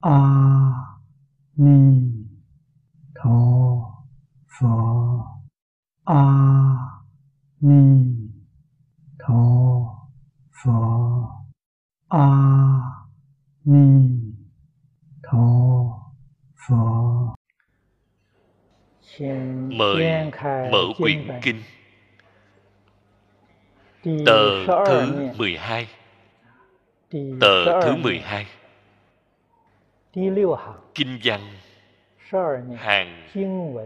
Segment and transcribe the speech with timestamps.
[0.00, 0.18] a
[1.56, 2.12] ni
[3.14, 3.40] tho
[4.60, 4.66] phở
[6.04, 6.24] a
[7.60, 8.06] ni
[9.18, 9.42] tho
[10.64, 10.72] phở
[12.08, 12.26] a
[13.64, 14.10] ni
[15.22, 15.46] tho
[16.68, 16.76] phở
[19.68, 20.30] mời
[20.72, 21.62] mở quyển kinh.
[24.26, 25.86] Tờ thứ 12
[27.40, 28.46] tờ thứ 12
[30.94, 31.40] kinh văn
[32.76, 33.28] hàng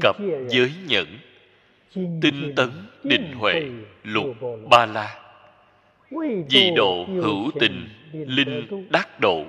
[0.00, 0.16] cập
[0.48, 1.18] giới nhẫn
[1.94, 2.70] tinh tấn
[3.02, 3.70] định huệ
[4.02, 4.26] lục
[4.70, 5.18] ba la
[6.48, 9.44] di độ hữu tình linh đắc độ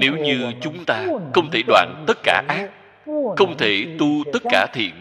[0.00, 2.70] Nếu như chúng ta không thể đoạn tất cả ác
[3.36, 4.94] không thể tu tất cả thiện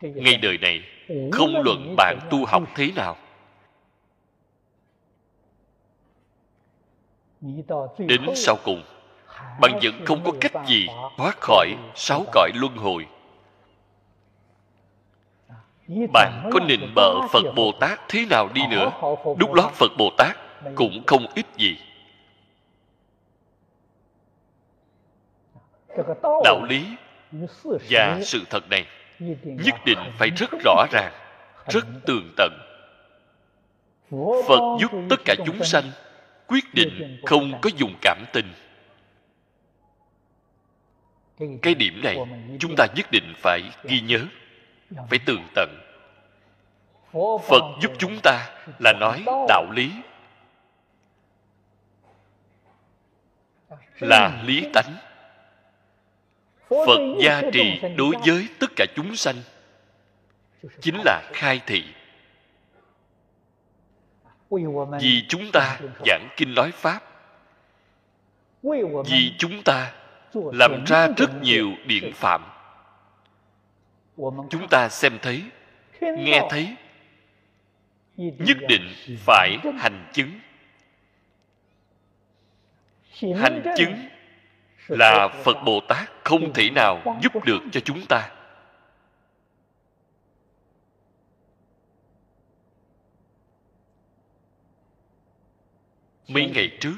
[0.00, 0.82] ngay đời này
[1.32, 3.16] không luận bạn tu học thế nào
[7.98, 8.82] đến sau cùng,
[9.60, 13.06] bạn vẫn không có cách gì thoát khỏi sáu cõi luân hồi.
[16.12, 18.90] Bạn có nịnh bợ phật bồ tát thế nào đi nữa?
[19.38, 20.36] Đúc lót phật bồ tát
[20.74, 21.76] cũng không ít gì.
[26.44, 26.86] Đạo lý
[27.90, 28.86] và sự thật này
[29.42, 31.12] nhất định phải rất rõ ràng,
[31.68, 32.52] rất tường tận.
[34.48, 35.84] Phật giúp tất cả chúng sanh
[36.48, 38.52] quyết định không có dùng cảm tình.
[41.62, 42.16] Cái điểm này
[42.60, 44.20] chúng ta nhất định phải ghi nhớ,
[45.10, 45.68] phải tường tận.
[47.48, 49.90] Phật giúp chúng ta là nói đạo lý,
[54.00, 54.96] là lý tánh.
[56.68, 59.36] Phật gia trì đối với tất cả chúng sanh
[60.80, 61.84] chính là khai thị
[65.00, 67.00] vì chúng ta giảng kinh nói pháp.
[69.06, 69.92] Vì chúng ta
[70.32, 72.44] làm ra rất nhiều điện phạm.
[74.50, 75.42] chúng ta xem thấy
[76.00, 76.76] nghe thấy
[78.16, 80.30] nhất định phải hành chứng.
[83.36, 83.94] Hành chứng
[84.88, 88.30] là phật bồ tát không thể nào giúp được cho chúng ta
[96.28, 96.94] mấy ngày trước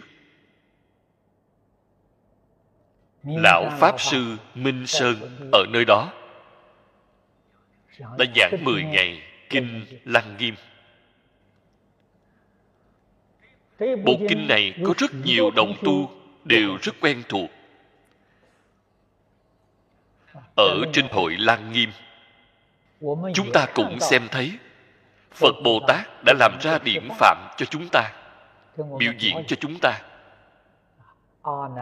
[3.24, 5.16] lão pháp sư minh sơn
[5.52, 6.12] ở nơi đó.
[7.98, 10.54] Đã giảng 10 ngày kinh lăng nghiêm.
[14.04, 16.10] Bộ kinh này có rất nhiều đồng tu
[16.44, 17.50] đều rất quen thuộc.
[20.56, 21.90] Ở trên hội lăng nghiêm
[23.34, 24.52] chúng ta cũng xem thấy
[25.30, 28.12] phật bồ tát đã làm ra điểm phạm cho chúng ta
[28.76, 30.00] biểu diễn cho chúng ta.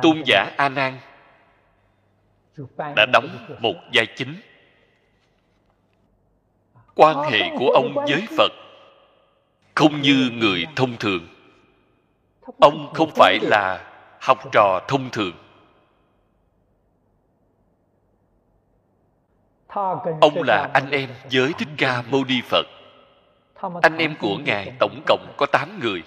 [0.02, 0.98] Tôn giả a nan
[2.96, 4.40] đã đóng một vai chính.
[6.94, 8.52] Quan hệ của ông với phật
[9.74, 11.28] không như người thông thường.
[12.60, 13.90] Ông không phải là
[14.20, 15.32] học trò thông thường.
[20.20, 22.66] Ông là anh em với thích ca mâu ni phật.
[23.82, 26.02] Anh em của ngài tổng cộng có 8 người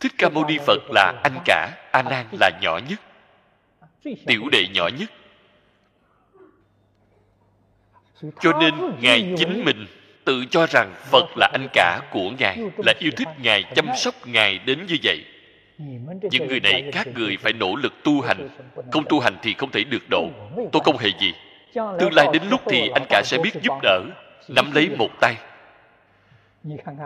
[0.00, 3.00] thích ca mâu ni phật là anh cả, a nan là nhỏ nhất.
[4.26, 5.10] Tiểu đệ nhỏ nhất.
[8.40, 9.86] Cho nên ngài chính mình
[10.24, 14.14] tự cho rằng phật là anh cả của ngài, là yêu thích ngài, chăm sóc
[14.26, 15.24] ngài đến như vậy.
[16.30, 18.48] Những người này các người phải nỗ lực tu hành.
[18.92, 20.28] Không tu hành thì không thể được độ.
[20.72, 21.32] Tôi không hề gì.
[21.74, 24.00] Tương lai đến lúc thì anh cả sẽ biết giúp đỡ.
[24.48, 25.36] Nắm lấy một tay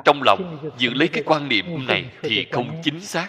[0.05, 3.28] trong lòng giữ lấy cái quan niệm này thì không chính xác.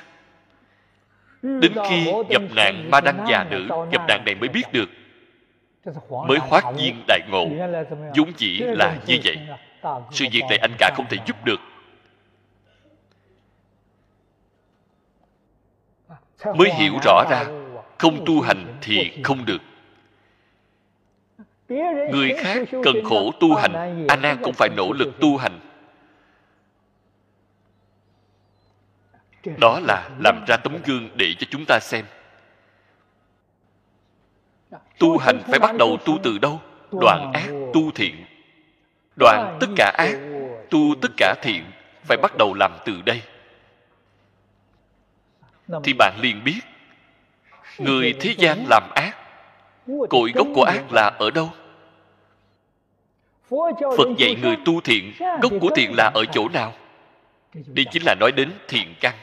[1.42, 4.90] Đến khi gặp nạn ma đăng già nữ gặp nạn này mới biết được.
[6.28, 7.46] Mới hoát duyên đại ngộ.
[8.16, 9.38] vốn chỉ là như vậy.
[10.12, 11.60] sự việc này anh cả không thể giúp được.
[16.56, 17.44] Mới hiểu rõ ra
[17.98, 19.62] không tu hành thì không được.
[22.12, 25.60] Người khác cần khổ tu hành a nan cũng phải nỗ lực tu hành
[29.58, 32.06] đó là làm ra tấm gương để cho chúng ta xem.
[35.00, 36.62] Tu hành phải bắt đầu tu từ đâu?
[36.92, 38.26] Đoạn ác tu thiện.
[39.16, 40.18] Đoạn tất cả ác
[40.70, 41.64] tu tất cả thiện
[42.04, 43.22] phải bắt đầu làm từ đây.
[45.84, 46.60] Thì bạn liền biết,
[47.78, 49.16] người thế gian làm ác,
[50.10, 51.52] cội gốc của ác là ở đâu?
[53.98, 56.74] Phật dạy người tu thiện, gốc của thiện là ở chỗ nào?
[57.54, 59.16] Đây chính là nói đến thiện căn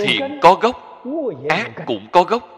[0.00, 1.04] thiện có gốc
[1.48, 2.48] ác cũng có gốc.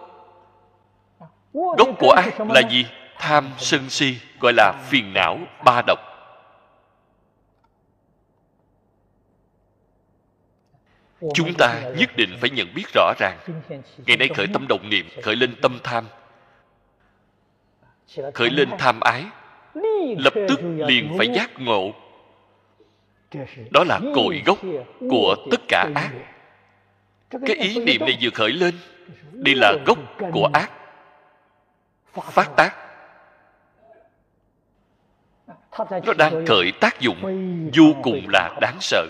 [1.52, 2.86] Gốc của ác là gì?
[3.18, 5.98] Tham sân si gọi là phiền não ba độc
[11.34, 13.38] chúng ta nhất định phải nhận biết rõ ràng.
[14.06, 16.04] Ngày nay khởi tâm động niệm khởi lên tâm tham.
[18.34, 19.00] Khởi lên tham.
[19.00, 19.24] ái.
[20.18, 21.92] Lập tức liền phải giác ngộ.
[23.70, 24.58] Đó là cội gốc
[25.10, 26.10] của tất cả ác
[27.46, 28.74] cái ý niệm này vừa khởi lên
[29.32, 29.98] đây là gốc
[30.32, 30.70] của ác
[32.22, 32.76] phát tác.
[35.78, 37.20] Nó đang khởi tác dụng
[37.74, 39.06] vô cùng là đáng sợ.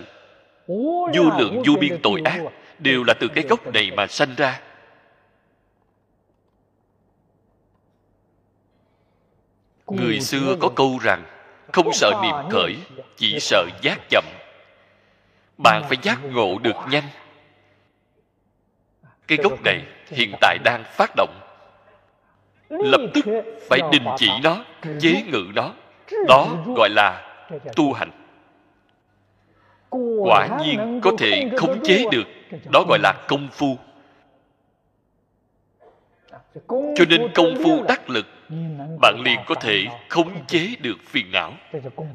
[1.15, 2.41] Vô lượng vô biên tội ác
[2.79, 4.61] đều là từ cái gốc này mà sanh ra.
[9.87, 11.25] Người xưa có câu rằng
[11.73, 12.77] không sợ niệm khởi
[13.17, 14.25] chỉ sợ giác chậm.
[15.59, 17.05] bạn phải giác ngộ được nhanh
[19.26, 21.41] cái gốc này hiện tại đang phát động.
[22.69, 23.25] Lập tức
[23.69, 24.65] phải đình chỉ nó,
[25.00, 25.73] chế ngự nó.
[26.29, 27.37] Đó gọi là
[27.76, 28.11] tu hành.
[30.25, 32.25] Quả nhiên có thể khống chế được.
[32.73, 33.79] Đó gọi là công phu.
[36.69, 38.27] Cho nên công phu đắc lực,
[39.00, 41.53] bạn liền có thể khống chế được phiền não.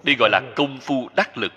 [0.04, 1.54] Đây gọi là công phu đắc lực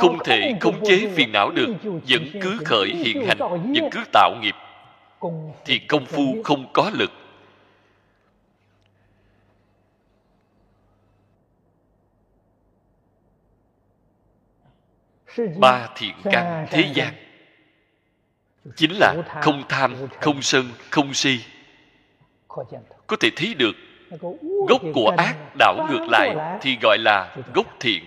[0.00, 4.34] không thể khống chế phiền não được vẫn cứ khởi hiện hành vẫn cứ tạo
[4.40, 4.54] nghiệp.
[5.64, 7.10] Thì công phu không có lực.
[15.56, 17.14] Ba thiện căn thế gian.
[18.76, 21.40] Chính là không tham không sân không si.
[23.06, 23.76] Có thể thấy được
[24.68, 28.04] gốc của ác đảo ngược lại thì gọi là gốc thiện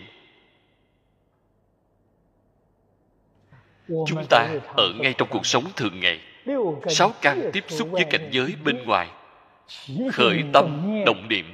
[4.07, 6.19] chúng ta ở ngay trong cuộc sống thường ngày.
[6.87, 9.07] Sáu căn tiếp xúc với cảnh giới bên ngoài.
[10.11, 11.53] Khởi tâm động niệm.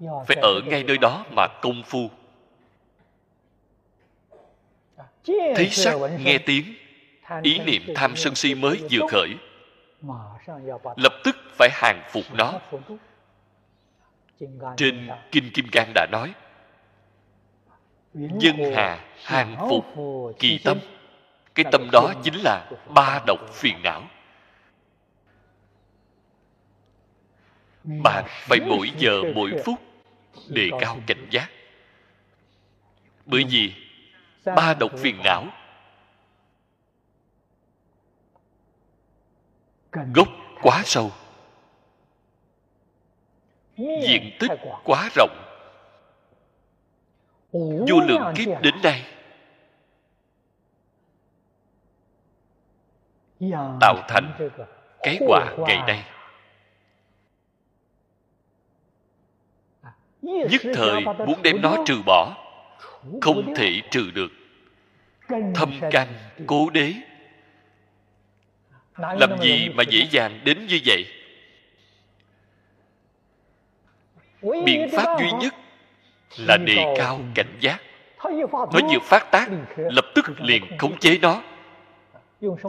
[0.00, 2.10] Phải ở ngay nơi đó mà công phu.
[5.26, 6.74] Thấy sắc nghe tiếng.
[7.42, 9.28] Ý niệm tham sân si mới vừa khởi.
[10.96, 12.52] Lập tức phải hàng phục nó.
[14.76, 16.32] Trên kinh kim cang đã nói
[18.18, 19.84] dân hà hàng phục
[20.38, 20.78] kỳ tâm.
[21.54, 24.02] Cái tâm đó chính là ba độc phiền não.
[27.84, 29.78] Bạn phải mỗi giờ mỗi phút
[30.48, 31.50] đề cao cảnh giác.
[33.26, 33.72] Bởi vì
[34.44, 35.46] ba độc phiền não
[39.92, 40.28] gốc
[40.62, 41.12] quá sâu
[43.76, 44.50] diện tích
[44.84, 45.47] quá rộng
[47.52, 49.04] vô lượng kiếp đến đây
[53.80, 54.50] tạo thành
[55.02, 56.04] cái quả ngày nay.
[60.22, 62.36] Nhất thời muốn đem nó trừ bỏ
[63.20, 64.28] không thể trừ được.
[65.54, 66.08] Thâm căn
[66.46, 66.92] cố đế.
[68.96, 71.06] Làm gì mà dễ dàng đến như vậy?
[74.64, 75.54] Biện pháp duy nhất
[76.36, 77.78] là đề cao cảnh giác.
[78.52, 81.42] Nó vừa phát tác lập tức liền khống chế nó.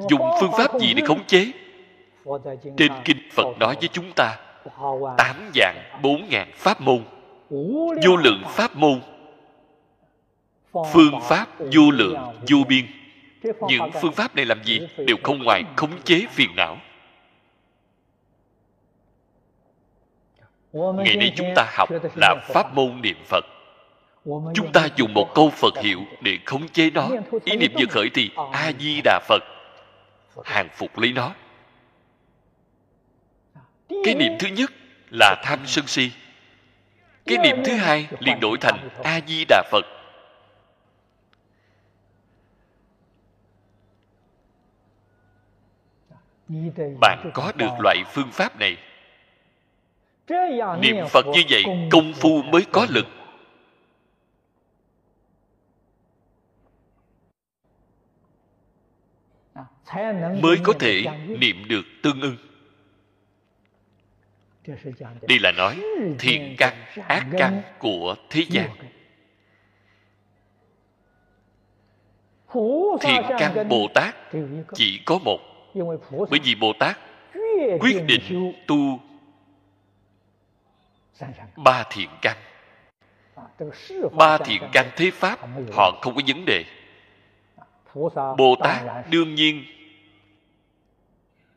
[0.09, 1.51] Dùng phương pháp gì để khống chế?
[2.77, 4.37] Trên kinh phật nói với chúng ta
[5.17, 7.03] tám dạng bốn ngàn pháp môn.
[8.05, 9.01] Vô lượng pháp môn.
[10.93, 12.17] Phương pháp vô lượng
[12.49, 12.85] vô biên.
[13.67, 16.77] Những phương pháp này làm gì đều không ngoài khống chế phiền não
[20.73, 23.45] ngày nay chúng ta học là pháp môn niệm phật.
[24.53, 27.09] Chúng ta dùng một câu phật hiệu để khống chế nó.
[27.43, 29.43] Ý niệm vừa khởi thì a di đà phật
[30.45, 31.33] hàng phục lấy nó.
[34.03, 34.71] Cái niệm thứ nhất
[35.09, 36.11] là tham sân si.
[37.25, 39.85] Cái niệm thứ hai liền đổi thành a di đà phật.
[47.01, 48.77] Bạn có được loại phương pháp này
[50.79, 53.05] niệm phật như vậy công phu mới có lực.
[60.41, 61.05] Mới có thể
[61.39, 62.35] niệm được tương ưng.
[65.21, 65.81] Đây là nói
[66.19, 66.73] thiện căn
[67.07, 68.69] ác căn của thế gian.
[73.01, 74.15] Thiện căn bồ tát
[74.73, 75.39] chỉ có một.
[76.29, 76.97] Bởi vì bồ tát
[77.79, 78.99] quyết định tu
[81.55, 82.37] ba thiện căn.
[84.11, 85.39] ba thiện căn thế pháp
[85.73, 86.65] họ không có vấn đề.
[88.37, 89.63] bồ tát đương nhiên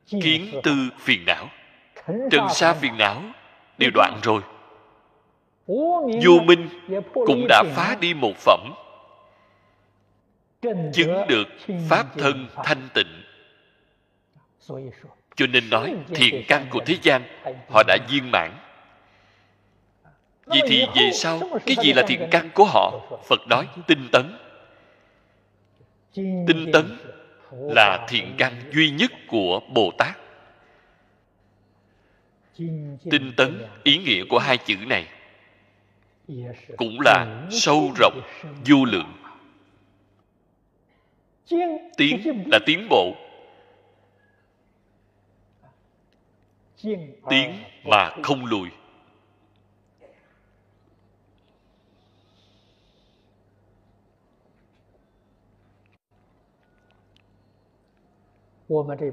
[0.06, 1.48] kiến tư phiền não.
[2.06, 3.22] Trần sa phiền não
[3.78, 4.42] đều đoạn rồi.
[6.24, 6.68] Vô minh
[7.12, 8.72] cũng đã phá đi một phẩm.
[10.92, 11.48] Chứng được
[11.88, 13.22] pháp thân thanh tịnh.
[15.36, 17.22] Cho nên nói thiện căn của thế gian
[17.70, 18.61] họ đã viên mãn
[20.46, 23.00] vậy thì về sau cái gì là thiện căn của họ?
[23.28, 24.36] Phật nói tinh tấn.
[26.14, 26.98] Tinh tấn
[27.52, 30.16] là thiện căn duy nhất của bồ tát.
[33.10, 35.06] Tinh tấn ý nghĩa của hai chữ này
[36.76, 38.20] cũng là sâu rộng
[38.66, 39.12] vô lượng.
[41.96, 43.14] tiến là tiến bộ.
[47.30, 48.68] Tiến mà không lùi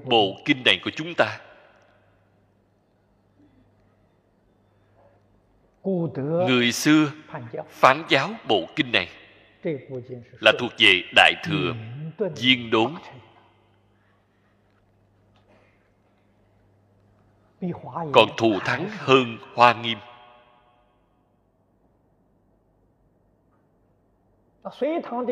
[0.05, 1.39] bộ kinh này của chúng ta.
[6.47, 7.11] Người xưa
[7.69, 9.07] phán giáo bộ kinh này
[10.41, 11.73] là thuộc về đại thừa
[12.35, 12.93] viên đốn.
[18.13, 19.97] còn thù thắng hơn hoa nghiêm.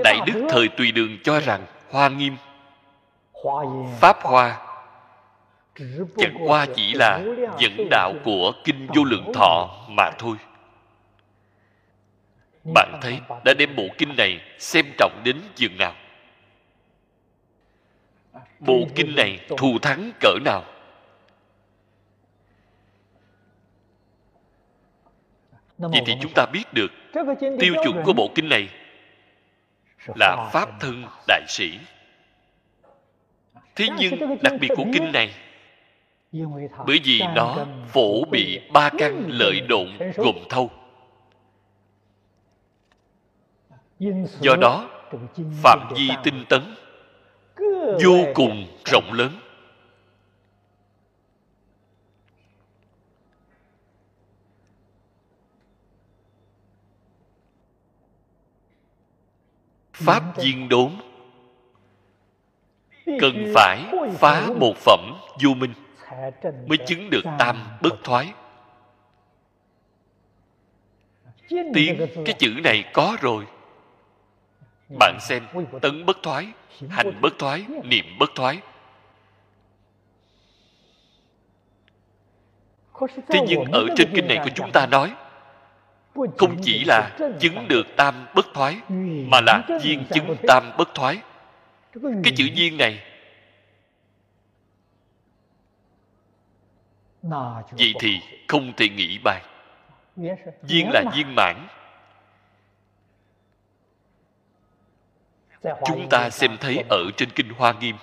[0.03, 2.35] Đại đức thời tùy đường cho rằng hoa nghiêm
[3.99, 4.61] pháp hoa.
[6.17, 7.21] Chẳng qua chỉ là
[7.59, 10.37] dẫn đạo của kinh vô lượng thọ mà thôi.
[12.73, 15.93] Bạn thấy đã đem bộ kinh này xem trọng đến chừng nào?
[18.59, 20.63] Bộ kinh này thù thắng cỡ nào?
[25.77, 26.91] Vậy thì chúng ta biết được
[27.59, 28.69] tiêu chuẩn của bộ kinh này
[30.15, 31.79] là pháp thân đại sĩ
[33.77, 35.33] thế nhưng đặc biệt của kinh này
[36.87, 40.69] bởi vì nó phổ bị ba căn lợi độn gồm thâu.
[44.41, 44.89] Do đó
[45.63, 46.61] phạm vi tinh tấn
[48.03, 49.31] vô cùng rộng lớn.
[59.93, 60.91] Pháp viên đốn
[63.19, 63.83] cần phải
[64.13, 65.73] phá một phẩm vô minh
[66.67, 68.33] mới chứng được tam bất thoái.
[71.49, 73.45] Tiếng cái chữ này có rồi.
[74.99, 75.43] Bạn xem,
[75.81, 76.47] tấn bất thoái,
[76.89, 78.59] hành bất thoái, niệm bất thoái.
[83.27, 85.13] Thế nhưng ở trên kinh này của chúng ta nói,
[86.37, 88.77] không chỉ là chứng được tam bất thoái,
[89.27, 91.21] mà là viên chứng tam bất thoái
[92.23, 93.03] cái chữ viên này.
[97.71, 99.43] Vậy thì không thể nghĩ bàn
[100.61, 101.67] viên là viên mãn.
[105.85, 107.95] Chúng ta xem thấy ở trên kinh hoa nghiêm.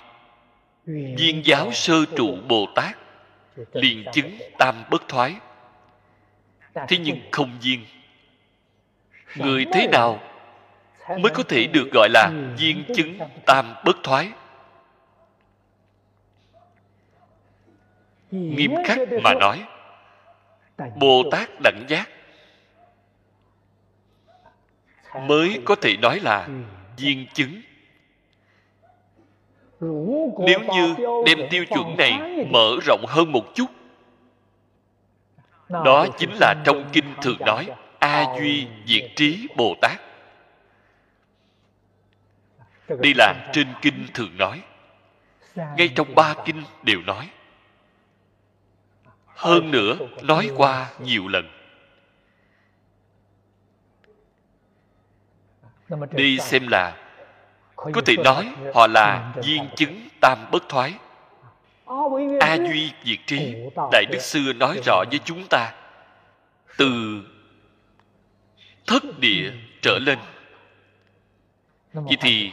[0.85, 2.97] Viên giáo sơ trụ bồ tát
[3.73, 5.35] liền chứng tam bất thoái.
[6.73, 7.85] Thế nhưng không viên
[9.35, 10.19] người thế nào
[11.09, 14.29] mới có thể được gọi là viên chứng tam bất thoái.
[18.31, 19.63] Nghiêm khắc mà nói
[20.95, 22.09] bồ tát đẳng giác
[25.21, 26.47] mới có thể nói là
[26.97, 27.61] viên chứng.
[30.39, 30.95] Nếu như
[31.25, 33.65] đem tiêu chuẩn này mở rộng hơn một chút,
[35.69, 37.69] đó chính là trong kinh thường nói,
[37.99, 40.01] a duy diệt trí bồ tát
[42.87, 44.61] đây là trên kinh thường nói.
[45.55, 47.29] Ngay trong ba kinh đều nói.
[49.25, 51.49] Hơn nữa, nói qua nhiều lần.
[56.11, 56.97] Đi xem là,
[57.75, 60.93] có thể nói họ là viên chứng tam bất thoái.
[62.39, 63.55] A duy diệt trí
[63.91, 65.73] đại đức xưa nói rõ với chúng ta.
[66.77, 67.21] Từ
[68.87, 69.51] thất địa
[69.81, 70.19] trở lên.
[71.93, 72.51] Vậy thì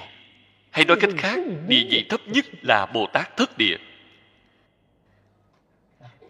[0.72, 1.38] hay nói cách khác
[1.68, 3.76] địa vị thấp nhất là bồ tát thất địa.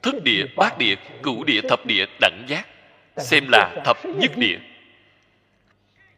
[0.03, 2.67] Thất địa bát địa cửu địa thập địa đẳng giác
[3.17, 4.59] xem là thập nhất địa.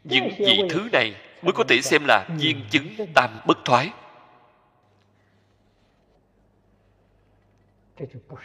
[0.05, 3.91] Những vị thứ này mới có thể xem là viên chứng tam bất thoái.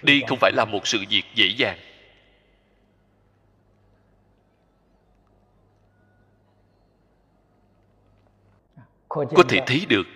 [0.01, 1.77] Đây không phải là một sự việc dễ dàng
[9.09, 10.07] có thể thấy được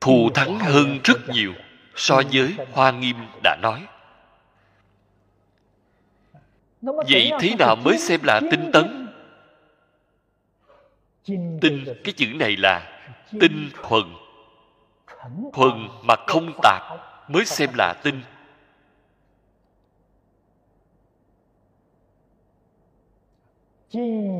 [0.00, 1.52] thù thắng hơn rất nhiều
[1.94, 3.86] so với hoa nghiêm đã nói.
[6.82, 9.08] Vậy thế nào mới xem là tinh tấn?
[11.60, 13.02] Tinh cái chữ này là
[13.40, 14.04] tinh thuần.
[15.52, 16.82] Thuần mà không tạp
[17.28, 18.22] mới xem là tinh.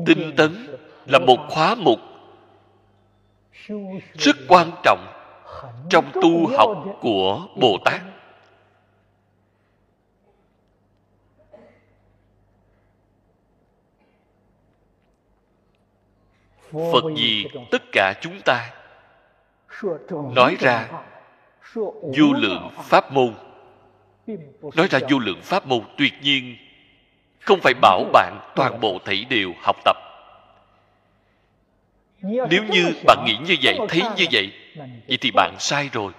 [0.05, 0.67] Tinh tấn
[1.05, 1.99] là một khóa mục
[4.13, 5.07] rất quan trọng
[5.89, 8.01] trong tu học của bồ tát
[16.71, 18.73] phật gì tất cả chúng ta
[20.35, 20.89] nói ra
[22.01, 23.33] vô lượng pháp môn.
[24.75, 26.55] Nói ra vô lượng pháp môn, tuyệt nhiên
[27.39, 30.10] không phải bảo bạn toàn bộ thảy đều học tập
[32.21, 34.53] nếu như bạn nghĩ như vậy thấy như vậy
[35.07, 36.13] vậy thì bạn sai rồi.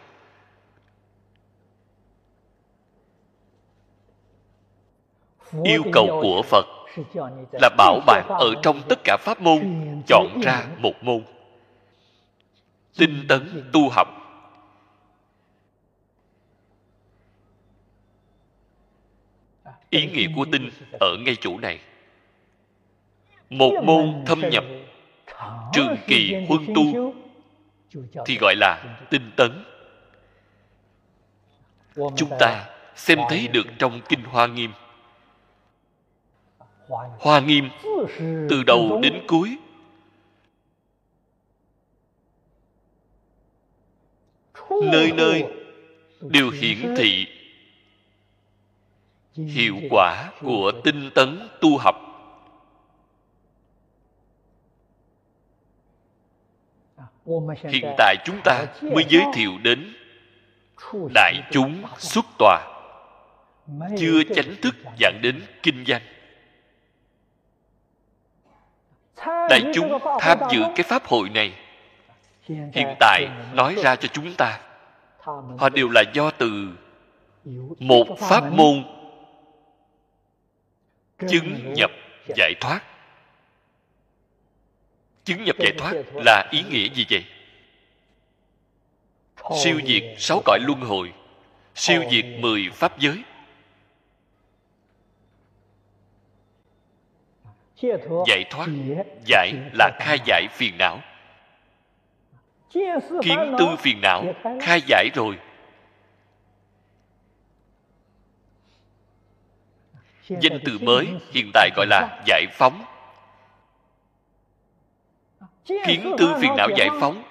[5.65, 6.67] Yêu cầu của phật
[7.53, 9.61] là bảo bạn ở trong tất cả pháp môn
[10.07, 11.25] chọn ra một môn.
[12.99, 14.09] Tinh tấn tu học.
[19.91, 21.81] Ý nghĩa của tinh ở ngay chỗ này.
[23.51, 24.65] Một môn thâm nhập
[25.73, 27.15] trường kỳ huân tu
[28.27, 29.65] thì gọi là tinh tấn.
[32.17, 34.73] Chúng ta xem thấy được trong kinh hoa nghiêm.
[37.19, 37.69] Hoa nghiêm.
[38.51, 39.57] Từ đầu đến cuối.
[44.71, 45.45] Nơi nơi
[46.21, 47.27] đều hiển thị
[49.35, 52.12] hiệu quả của tinh tấn tu học
[57.71, 59.95] hiện tại chúng ta mới giới thiệu đến
[61.15, 62.69] đại chúng xuất tòa.
[63.99, 66.03] Chưa chánh thức giảng đến kinh danh
[69.27, 71.53] đại chúng tham dự cái pháp hội này.
[72.49, 74.61] Hiện tại nói ra cho chúng ta.
[75.59, 76.69] Họ đều là do từ
[77.79, 78.85] một pháp môn
[81.29, 81.91] chứng nhập
[82.37, 82.81] giải thoát
[85.25, 87.25] chứng nhập giải thoát là ý nghĩa gì vậy?
[89.63, 91.13] Siêu diệt sáu cõi luân hồi
[91.75, 93.23] siêu diệt mười pháp giới.
[98.27, 98.69] Giải thoát
[99.27, 101.01] giải là khai giải phiền não.
[103.23, 105.39] Kiến tư phiền não khai giải rồi.
[110.29, 112.85] Danh từ mới hiện tại gọi là giải phóng
[115.65, 117.23] kiến tư phiền não giải phóng.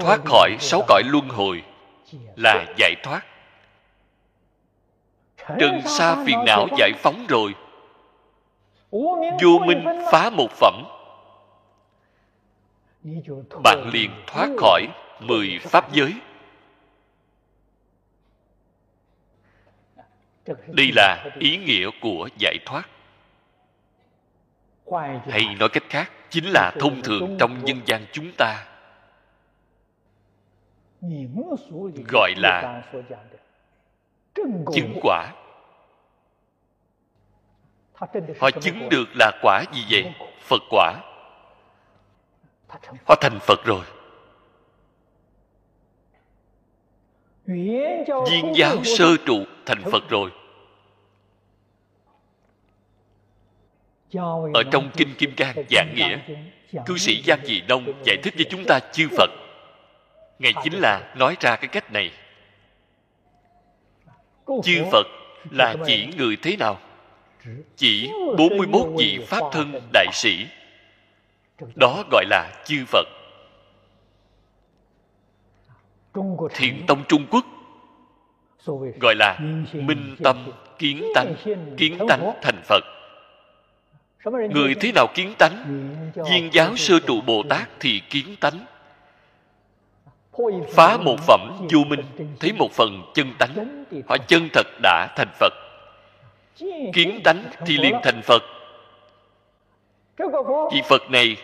[0.00, 1.62] Thoát khỏi sáu cõi luân hồi
[2.36, 3.22] là giải thoát.
[5.58, 7.54] Trần sa phiền não giải phóng rồi.
[9.42, 10.84] Vô minh phá một phẩm.
[13.64, 14.86] Bạn liền thoát khỏi
[15.20, 16.14] mười pháp giới.
[20.66, 22.88] Đây là ý nghĩa của giải thoát.
[25.28, 28.66] Hay nói cách khác chính là thông thường trong nhân gian chúng ta.
[32.08, 32.82] Gọi là
[34.74, 35.32] chứng quả.
[38.40, 40.14] Họ chứng được là quả gì vậy?
[40.40, 41.00] Phật quả.
[43.06, 43.84] Họ thành phật rồi.
[47.46, 50.30] Viên giáo sơ trụ thành phật rồi.
[54.54, 56.18] Ở trong kinh kim cang giảng nghĩa
[56.86, 59.30] cư sĩ giang dị đông giải thích với chúng ta chư phật.
[60.38, 62.10] Ngài chính là nói ra cái cách này.
[64.62, 65.06] Chư phật
[65.50, 66.78] là chỉ người thế nào?
[67.76, 70.46] Chỉ 41 vị pháp thân đại sĩ.
[71.74, 73.06] Đó gọi là chư phật.
[76.54, 77.46] Thiện tông trung quốc
[79.00, 79.38] gọi là
[79.72, 81.34] minh tâm kiến tánh
[81.76, 82.84] kiến tánh thành phật
[84.30, 85.64] người thế nào kiến tánh?
[86.30, 88.66] Viên giáo sơ trụ bồ tát thì kiến tánh.
[90.74, 92.00] Phá một phẩm vô minh
[92.40, 93.84] thấy một phần chân tánh.
[94.08, 95.52] họ chân thật đã thành phật.
[96.94, 98.42] Kiến tánh thì liền thành phật.
[100.72, 101.36] Vị phật này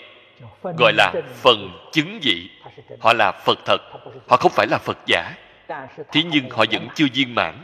[0.78, 1.12] gọi là
[1.42, 2.50] phần chứng dị
[3.00, 3.78] họ là phật thật.
[4.28, 5.34] Họ không phải là phật giả.
[6.12, 7.54] Thế nhưng họ vẫn chưa viên mãn.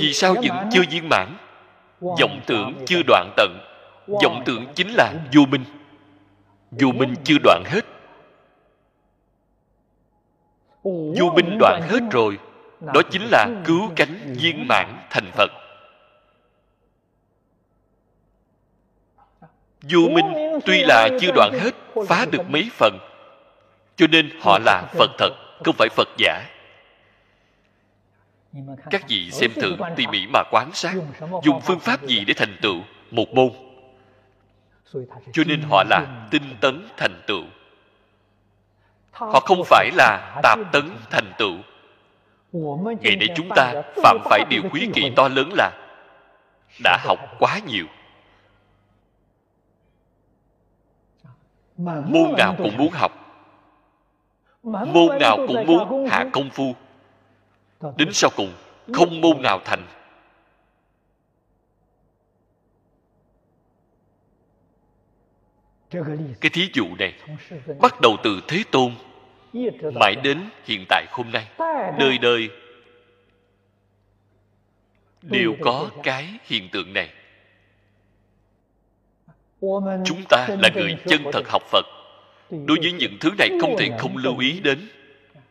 [0.00, 1.36] Vì sao vẫn chưa viên mãn?
[2.00, 3.58] Vọng tưởng chưa đoạn tận
[4.06, 5.64] vọng tưởng chính là vô minh.
[6.70, 7.80] Vô minh chưa đoạn hết.
[10.84, 12.38] Vô minh đoạn hết rồi.
[12.80, 15.50] Đó chính là cứu cánh viên mãn thành phật.
[19.82, 21.74] Vô minh tuy là chưa đoạn hết,
[22.08, 22.98] phá được mấy phần.
[23.96, 25.30] Cho nên họ là phật thật,
[25.64, 26.46] không phải phật giả.
[28.90, 30.94] Các vị xem thử tỉ mỉ mà quán sát,
[31.44, 33.50] dùng phương pháp gì để thành tựu một môn?
[35.32, 37.42] Cho nên họ là tinh tấn thành tựu.
[39.10, 41.56] Họ không phải là tạp tấn thành tựu.
[43.00, 45.70] Ngày nay chúng ta phạm phải điều quý kỵ to lớn là
[46.84, 47.86] đã học quá nhiều.
[51.78, 53.12] Môn nào cũng muốn học.
[54.62, 56.74] Môn nào cũng muốn hạ công phu.
[57.96, 58.52] Đến sau cùng,
[58.92, 59.82] không môn nào thành.
[66.40, 67.14] Cái thí dụ này
[67.80, 68.92] bắt đầu từ thế tôn
[69.94, 71.48] mãi đến hiện tại hôm nay.
[71.98, 72.50] Đời đời
[75.22, 77.10] đều có cái hiện tượng này.
[80.04, 81.86] Chúng ta là người chân thật học phật.
[82.50, 84.88] Đối với những thứ này không thể không lưu ý đến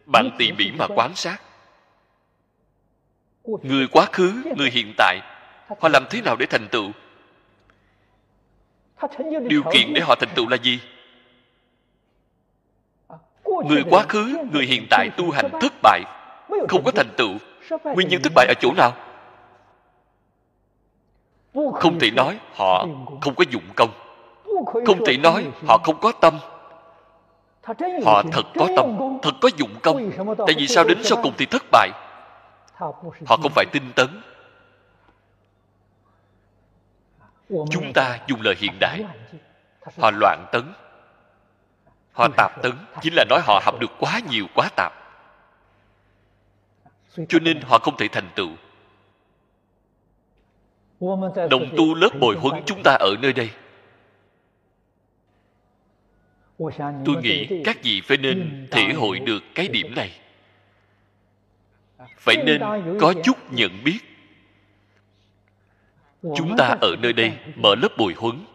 [0.06, 1.42] bạn tỉ mỉ mà quan sát.
[3.44, 5.20] người quá khứ người hiện tại
[5.82, 6.92] họ làm thế nào để thành tựu
[9.48, 10.80] điều kiện để họ thành tựu là gì?
[13.66, 16.02] Người quá khứ người hiện tại tu hành thất bại
[16.70, 17.32] không có thành tựu.
[17.84, 18.94] nguyên nhân thất bại ở chỗ nào?
[21.74, 22.88] Không thể nói họ
[23.22, 23.90] không có dụng công.
[24.86, 26.40] Không thể nói họ không có tâm.
[28.06, 30.12] Họ thật có tâm thật có dụng công.
[30.38, 31.90] Tại vì sao đến sau cùng thì thất bại?
[33.26, 34.08] Họ không phải tinh tấn
[37.50, 39.06] chúng ta dùng lời hiện đại.
[39.98, 40.64] Họ loạn tấn.
[42.12, 42.72] Họ tạp tấn.
[43.02, 44.94] Chính là nói họ học được quá nhiều, quá tạp.
[47.30, 48.50] Cho nên họ không thể thành tựu.
[51.50, 53.50] Đồng tu lớp bồi huấn chúng ta ở nơi đây.
[57.06, 60.20] Tôi nghĩ các vị phải nên thể hội được cái điểm này.
[62.18, 62.62] Phải nên
[63.00, 64.00] có chút nhận biết
[66.36, 68.46] chúng ta ở nơi đây mở lớp bồi huấn.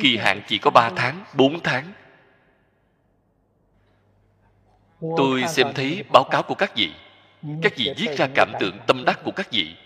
[0.00, 1.92] Kỳ hạn chỉ có 3 tháng 4 tháng.
[5.16, 6.90] Tôi xem thấy báo cáo của các vị.
[7.62, 9.76] Các vị viết ra cảm tưởng tâm đắc của các vị.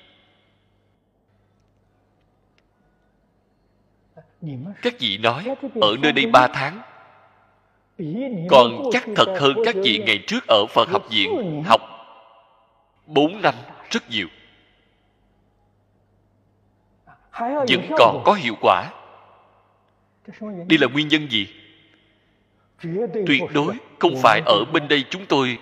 [4.83, 5.47] Các vị nói
[5.81, 6.81] ở nơi đây ba tháng.
[8.51, 11.81] Còn chắc thật hơn các vị ngày trước ở phật học viện học
[13.07, 13.55] bốn năm
[13.91, 14.29] rất nhiều
[17.41, 18.91] vẫn còn có hiệu quả.
[20.41, 21.49] Đây là nguyên nhân gì?
[23.27, 25.59] Tuyệt đối không phải ở bên đây chúng tôi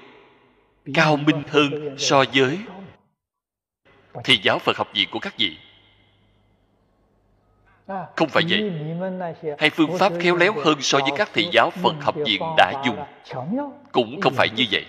[0.94, 2.58] cao minh hơn so với
[4.24, 5.56] thì giáo phật học viện của các vị?
[8.16, 8.72] Không phải vậy.
[9.58, 12.82] hay phương pháp khéo léo hơn so với các thầy giáo phật học viện đã
[12.86, 13.04] dùng.
[13.92, 14.86] cũng không phải như vậy.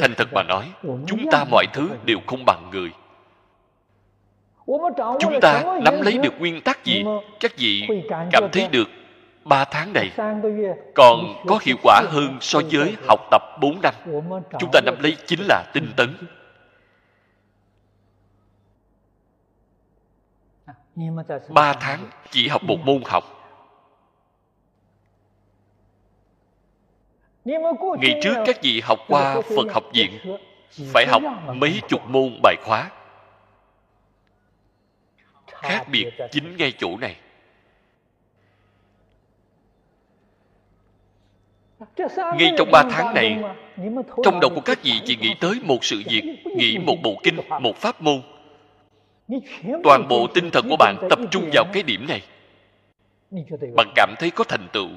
[0.00, 0.72] Thành thật mà nói
[1.06, 2.90] chúng ta mọi thứ đều không bằng người
[5.20, 7.04] chúng ta nắm lấy được nguyên tắc gì?
[7.40, 7.88] Các vị
[8.32, 8.88] cảm thấy được
[9.44, 10.10] ba tháng này
[10.94, 13.94] còn có hiệu quả hơn so với học tập bốn năm.
[14.58, 16.16] chúng ta nắm lấy chính là tinh tấn.
[21.48, 23.24] ba tháng chỉ học một môn học.
[27.44, 30.10] Ngày trước các vị học qua phật học viện
[30.92, 31.22] phải học
[31.54, 32.90] mấy chục môn bài khóa
[35.54, 37.16] khác biệt chính ngay chỗ này.
[42.38, 43.42] Ngay trong ba tháng này,
[44.24, 46.22] trong đầu của các vị chỉ nghĩ tới một sự việc,
[46.56, 48.22] nghĩ một bộ kinh, một pháp môn.
[49.84, 52.22] Toàn bộ tinh thần của bạn tập trung vào cái điểm này.
[53.76, 54.88] Bạn cảm thấy có thành tựu.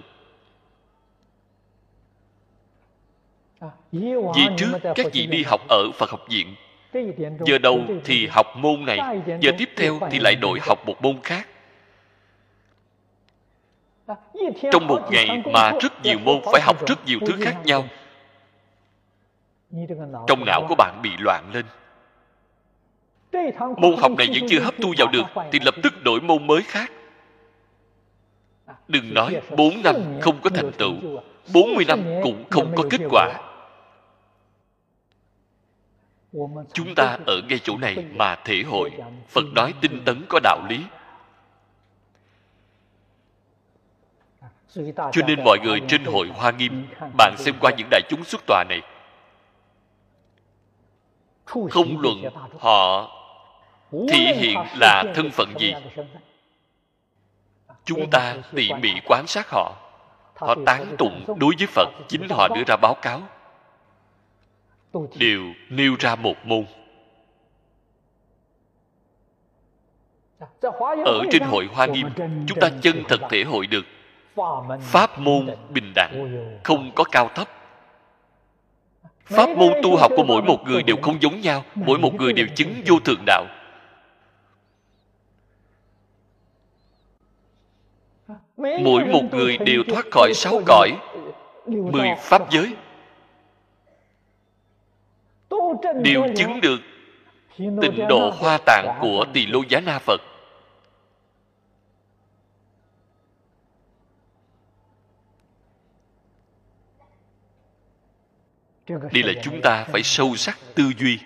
[4.36, 6.56] Vì trước, các vị đi học ở phật học viện
[7.46, 9.00] giờ đầu thì học môn này
[9.40, 11.48] giờ tiếp theo thì lại đổi học một môn khác.
[14.72, 17.84] Trong một ngày mà rất nhiều môn phải học rất nhiều thứ khác nhau.
[20.28, 21.66] trong não của bạn bị loạn lên.
[23.78, 26.62] Môn học này vẫn chưa hấp thu vào được thì lập tức đổi môn mới
[26.62, 26.92] khác.
[28.88, 30.94] Đừng nói 4 năm không có thành tựu.
[31.54, 33.45] 40 năm cũng không có kết quả
[36.74, 38.92] chúng ta ở ngay chỗ này mà thể hội.
[39.30, 40.80] phật nói tinh tấn có đạo lý.
[45.12, 48.42] Cho nên mọi người trên hội hoa nghiêm bạn xem qua những đại chúng xuất
[48.48, 48.82] tòa này.
[51.46, 52.24] Không luận
[52.60, 53.12] họ
[53.92, 55.74] thể hiện là thân phận gì.
[57.86, 59.76] Chúng ta tỉ mỉ quan sát họ.
[60.36, 63.22] Họ tán tụng đối với phật chính họ đưa ra báo cáo
[65.18, 66.66] đều nêu ra một môn.
[71.06, 72.10] Ở trên hội hoa nghiêm
[72.48, 73.86] chúng ta chân thật thể hội được.
[74.82, 77.50] Pháp môn bình đẳng không có cao thấp.
[79.26, 81.64] Pháp môn tu học của mỗi một người đều không giống nhau.
[81.76, 83.46] Mỗi một người đều chứng vô thượng đạo.
[88.58, 90.92] Mỗi một người đều thoát khỏi sáu cõi
[91.66, 92.76] mười pháp giới
[95.94, 96.82] đều chứng được
[97.58, 100.22] tịnh độ hoa tạng của tỳ lô giá na phật.
[108.88, 111.20] Đây là chúng ta phải sâu sắc tư duy.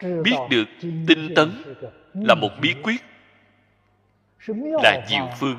[0.00, 1.62] Biết được tinh tấn
[2.14, 3.02] là một bí quyết
[4.82, 5.58] là diệu phương.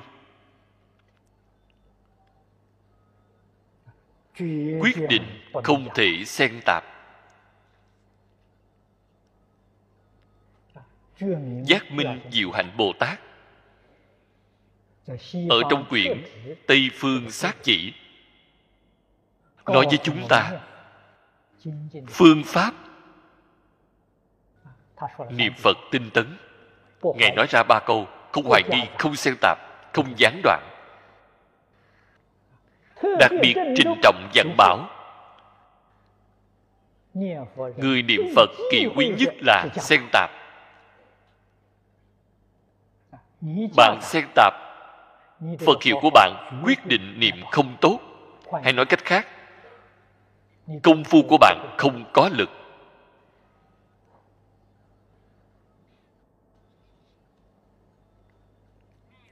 [4.82, 5.24] Quyết định
[5.64, 6.99] không thể xen tạp
[11.64, 13.20] giác minh diệu hạnh bồ tát.
[15.50, 16.24] Ở trong quyển
[16.68, 17.94] tây phương sát chỉ.
[19.66, 20.52] Nói với chúng ta
[22.08, 22.74] phương pháp
[25.30, 26.38] niệm phật tinh tấn.
[27.02, 29.58] Ngài nói ra ba câu không hoài nghi không xen tạp
[29.94, 30.64] không gián đoạn.
[33.20, 34.90] Đặc biệt trình trọng dặn bảo
[37.78, 40.30] người niệm phật kỳ quý nhất là xen tạp
[43.78, 44.54] bạn xen tạp.
[45.66, 48.00] Phật hiệu của bạn quyết định niệm không tốt.
[48.64, 49.28] Hay nói cách khác,
[50.84, 52.50] công phu của bạn không có lực.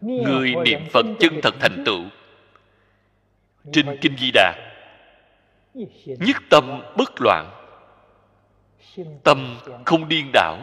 [0.02, 2.04] Người niệm phật chân thật thành tựu.
[3.74, 4.54] Trên kinh di đà,
[6.06, 7.52] nhất tâm bất loạn,
[9.24, 10.58] tâm không điên đảo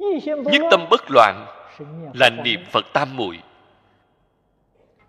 [0.00, 1.46] nhất tâm bất loạn
[2.14, 3.42] là niệm phật tam muội.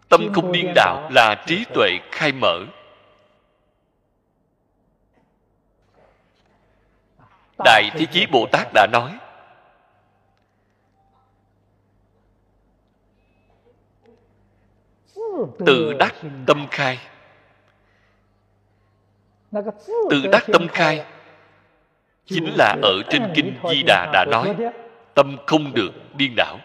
[0.09, 2.59] Tâm không điên đảo là trí tuệ khai mở.
[7.65, 9.17] Đại thế chí bồ tát đã nói,
[15.65, 16.15] tự đắc
[16.47, 16.99] tâm khai.
[20.09, 21.05] Tự đắc tâm khai
[22.25, 24.55] chính là ở trên kinh di đà đã nói
[25.13, 26.59] tâm không được điên đảo.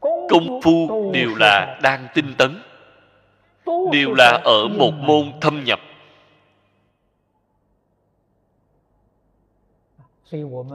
[0.00, 2.62] Công phu đều là đang tinh tấn,
[3.92, 5.80] đều là ở một môn thâm nhập.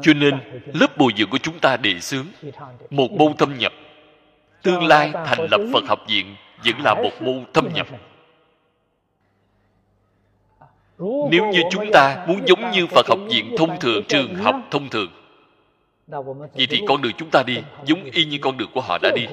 [0.02, 2.26] Cho nên lớp bồi dưỡng của chúng ta đề xướng,
[2.90, 3.74] một môn thâm nhập,
[4.62, 7.88] tương lai thành lập phật học viện vẫn là một môn thâm nhập
[11.00, 14.90] nếu như chúng ta muốn giống như phật học viện thông thường trường học thông
[14.90, 15.12] thường.
[16.54, 19.12] Vậy thì con đường chúng ta đi giống y như con đường của họ đã
[19.16, 19.26] đi.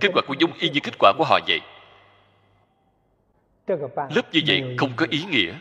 [0.00, 1.60] Kết quả cũng giống y như kết quả của họ vậy.
[4.14, 5.54] Lớp như vậy không có ý nghĩa.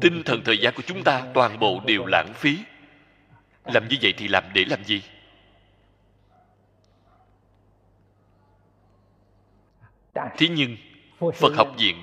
[0.00, 2.58] tinh thần thời gian của chúng ta toàn bộ đều lãng phí.
[3.64, 5.02] Làm như vậy thì làm để làm gì?
[10.14, 10.76] Thế nhưng
[11.18, 11.96] phật học viện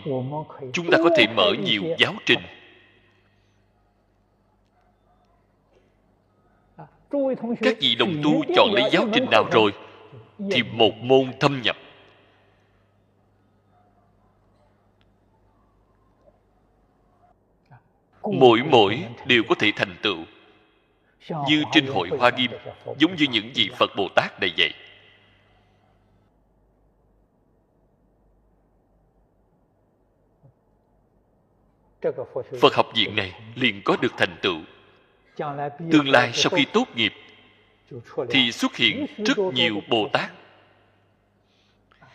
[0.73, 2.39] chúng ta có thể mở nhiều giáo trình.
[7.61, 9.71] Các vị đồng tu chọn lấy giáo trình nào rồi
[10.51, 11.77] thì một môn thâm nhập.
[18.23, 20.17] Mỗi mỗi đều có thể thành tựu.
[21.49, 22.51] Như trên hội hoa nghiêm
[22.99, 24.73] giống như những vị phật bồ tát này vậy
[32.61, 34.57] phật học viện này liền có được thành tựu.
[35.91, 37.13] Tương lai sau khi tốt nghiệp,
[38.29, 40.31] thì xuất hiện rất nhiều bồ tát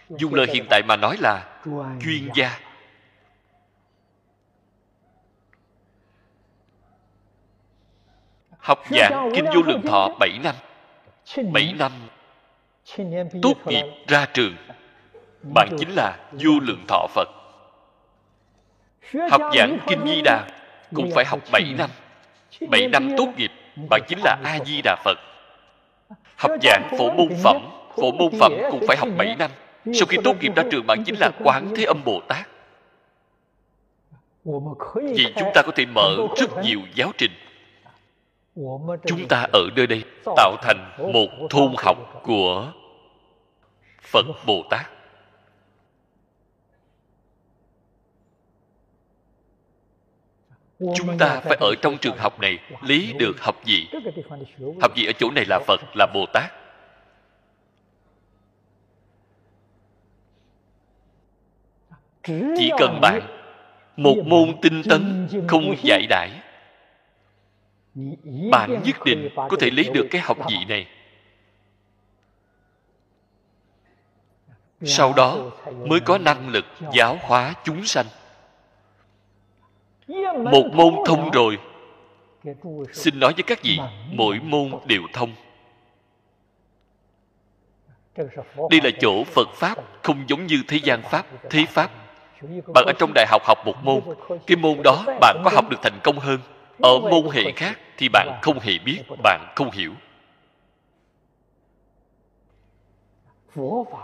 [0.08, 1.60] dùng lời hiện tại mà nói là
[2.04, 2.60] chuyên gia.
[8.58, 10.54] Học giảng kinh vô lượng thọ 7 năm.
[11.52, 11.92] 7 năm
[13.42, 14.56] tốt nghiệp ra trường.
[15.54, 17.28] Bạn chính là vô lượng thọ Phật
[19.30, 20.46] học giảng kinh Di Đà
[20.94, 21.90] cũng phải học 7 năm.
[22.68, 23.50] 7 năm tốt nghiệp
[23.90, 25.18] bạn chính là A Di Đà Phật.
[26.36, 27.56] Học giảng phổ môn phẩm
[27.96, 29.50] phổ môn phẩm cũng phải học 7 năm.
[29.94, 32.48] Sau khi tốt nghiệp ra trường bạn chính là quán thế âm bồ tát.
[34.94, 37.30] Vì chúng ta có thể mở rất nhiều giáo trình.
[39.06, 40.04] Chúng ta ở nơi đây
[40.36, 42.72] tạo thành một thôn học của
[44.02, 44.86] phật bồ tát
[50.78, 53.88] chúng ta phải ở trong trường học này lý được học gì?
[54.80, 56.52] Học gì ở chỗ này là phật là bồ tát.
[62.56, 63.20] Chỉ cần bạn
[63.96, 66.30] một môn tinh tấn không giải đãi
[68.50, 70.86] bạn nhất định có thể lấy được cái học vị này.
[74.82, 75.50] Sau đó
[75.86, 78.06] mới có năng lực giáo hóa chúng sanh
[80.52, 81.58] một môn thông rồi.
[82.92, 83.78] Xin nói với các vị
[84.12, 85.32] mỗi môn đều thông.
[88.70, 91.90] Đây là chỗ phật pháp không giống như thế gian pháp thế pháp.
[92.74, 94.00] Bạn ở trong đại học học một môn.
[94.46, 96.38] Cái môn đó bạn có học được thành công hơn.
[96.82, 99.92] Ở môn hệ khác thì bạn không hề biết bạn không hiểu.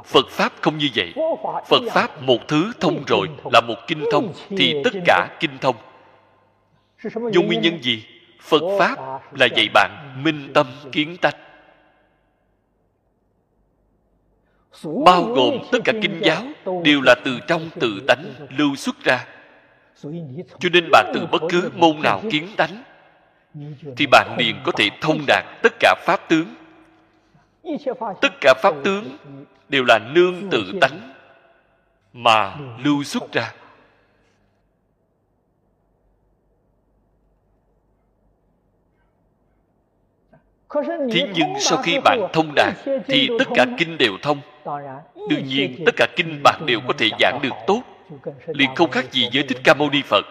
[0.04, 1.12] Phật pháp không như vậy.
[1.66, 5.76] Phật pháp một thứ thông rồi là một kinh thông thì tất cả kinh thông
[7.32, 8.04] do nguyên nhân gì,
[8.42, 8.96] phật pháp
[9.38, 11.34] là dạy bạn minh tâm kiến tánh.
[15.04, 16.42] Bao gồm tất cả kinh giáo
[16.84, 18.24] đều là từ trong tự tánh
[18.58, 19.26] lưu xuất ra.
[20.58, 22.82] Cho nên bạn từ bất cứ môn nào kiến tánh,
[23.96, 26.54] thì bạn liền có thể thông đạt tất cả pháp tướng.
[28.20, 29.16] Tất cả pháp tướng
[29.68, 31.14] đều là nương tự tánh
[32.12, 33.52] mà lưu xuất ra.
[41.12, 42.74] Thế nhưng sau khi bạn thông đạt
[43.06, 44.40] thì tất cả kinh đều thông.
[45.30, 47.82] đương nhiên tất cả kinh bạn đều có thể giảng được tốt.
[48.46, 50.24] liền không khác gì với thích ca mâu ni phật.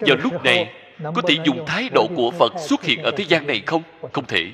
[0.00, 0.72] Vào lúc này
[1.14, 3.82] có thể dùng thái độ của phật xuất hiện ở thế gian này không?
[4.12, 4.50] Không thể.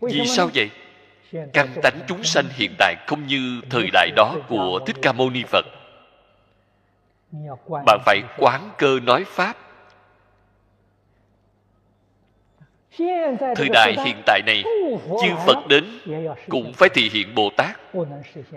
[0.00, 0.70] Vì sao vậy?
[1.52, 5.30] Căn tánh chúng sanh hiện tại không như thời đại đó của thích ca mâu
[5.30, 5.64] ni phật
[7.86, 9.56] bạn phải quán cơ nói pháp.
[13.56, 14.62] Thời đại hiện tại này
[15.22, 15.84] chư phật đến
[16.48, 17.80] cũng phải thể hiện bồ tát.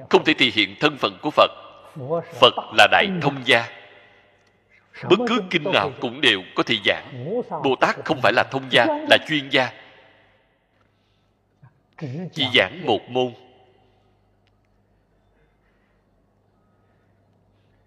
[0.10, 1.52] Không thể thể hiện thân phận của phật.
[2.40, 3.68] Phật là đại thông gia.
[5.10, 7.26] Bất cứ kinh nào cũng đều có thể giảng.
[7.64, 9.72] Bồ tát không phải là thông gia là chuyên gia.
[12.34, 13.34] Chỉ giảng một môn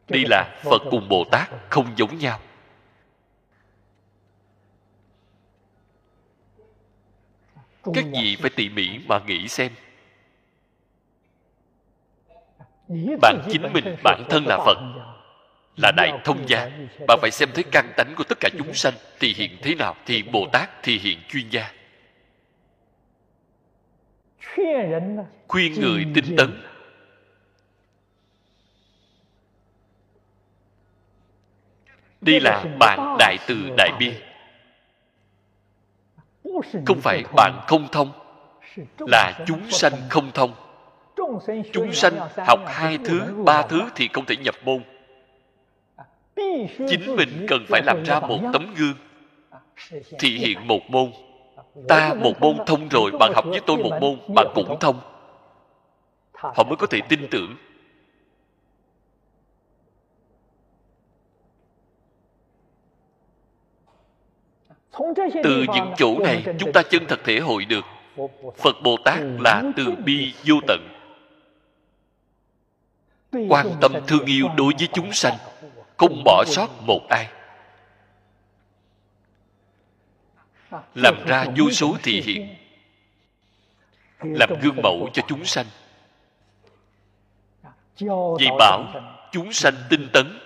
[0.09, 2.41] đây là phật cùng bồ tát không giống nhau.
[7.95, 9.73] Các vị phải tỉ mỉ mà nghĩ xem?
[13.21, 14.79] Bạn chính mình bản thân là phật
[15.77, 16.71] là đại thông gia.
[17.09, 19.97] bạn phải xem thấy căn tánh của tất cả chúng sanh thì hiện thế nào
[20.07, 21.73] thì bồ tát thì hiện chuyên gia.
[25.49, 26.63] Khuyên người tinh tấn
[32.25, 34.12] đây là bạn đại từ đại bi.
[36.87, 37.89] Không phải bạn không?
[37.93, 38.12] thông
[38.99, 40.53] là chúng sanh không thông.
[41.72, 42.14] Chúng sanh
[42.47, 44.83] học hai thứ ba thứ thì không thể nhập môn.
[46.89, 48.95] Chính mình cần phải làm ra một tấm gương.
[50.18, 51.11] Thị hiện một môn.
[51.89, 55.01] Ta một môn thông rồi bạn học với tôi một môn bạn cũng thông.
[56.33, 57.57] Họ mới có thể tin tưởng
[65.45, 67.84] từ những chỗ này chúng ta chân thật thể hội được.
[68.57, 70.88] Phật bồ tát là từ bi vô tận.
[73.49, 75.34] Quan tâm thương yêu đối với chúng sanh
[75.97, 77.28] không bỏ sót một ai.
[80.95, 82.57] Làm ra vô số thị hiện.
[84.20, 85.66] làm gương mẫu cho chúng sanh.
[88.38, 88.84] Dạy bảo
[89.32, 90.38] chúng sanh tinh tấn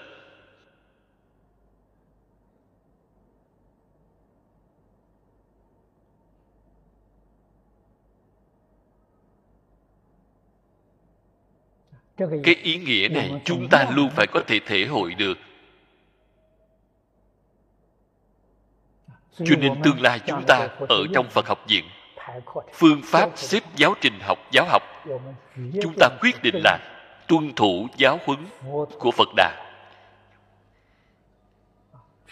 [12.18, 15.38] cái ý nghĩa này chúng ta luôn phải có thể thể hội được.
[19.36, 21.84] Cho nên tương lai chúng ta ở trong phật học viện
[22.72, 24.82] phương pháp xếp giáo trình học giáo học
[25.82, 26.78] chúng ta quyết định là
[27.28, 28.38] tuân thủ giáo huấn
[28.98, 29.74] của phật đà.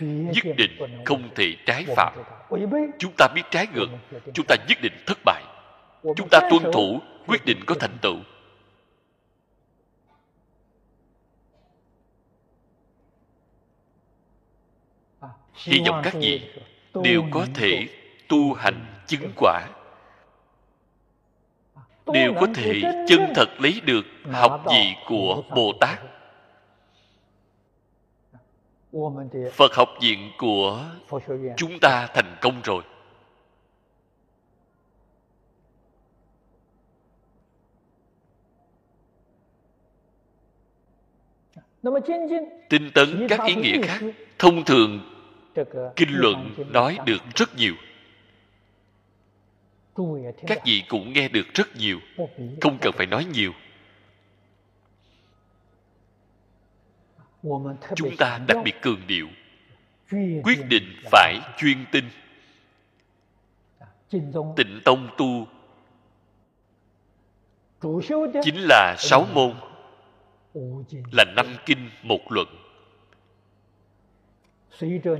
[0.00, 2.14] Nhất định không thể trái phạm.
[2.98, 3.88] chúng ta biết trái ngược
[4.34, 5.42] chúng ta nhất định thất bại.
[6.16, 8.16] Chúng ta tuân thủ quyết định có thành tựu
[15.56, 16.50] hy vọng các vị
[17.02, 17.88] đều có thể
[18.28, 19.68] tu hành chứng quả.
[22.12, 26.00] Đều có thể chân thật lấy được học vị của bồ tát.
[29.52, 30.84] Phật học viện của
[31.56, 32.82] chúng ta thành công rồi.
[42.68, 44.00] Tinh tấn các ý nghĩa khác
[44.38, 45.15] thông thường
[45.96, 47.74] kinh luận nói được rất nhiều.
[50.46, 52.00] Các vị cũng nghe được rất nhiều.
[52.60, 53.52] Không cần phải nói nhiều.
[57.96, 59.28] Chúng ta đặc biệt cường điệu.
[60.42, 62.04] Quyết định phải chuyên tinh.
[64.56, 65.46] Tịnh tông tu.
[68.42, 69.54] Chính là sáu môn.
[71.12, 72.48] Là năm kinh một luận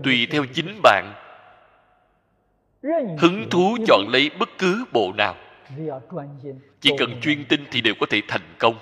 [0.03, 1.15] tùy theo chính bạn.
[3.19, 5.35] Hứng thú chọn lấy bất cứ bộ nào.
[6.81, 8.79] chỉ cần chuyên tinh thì đều có thể thành công.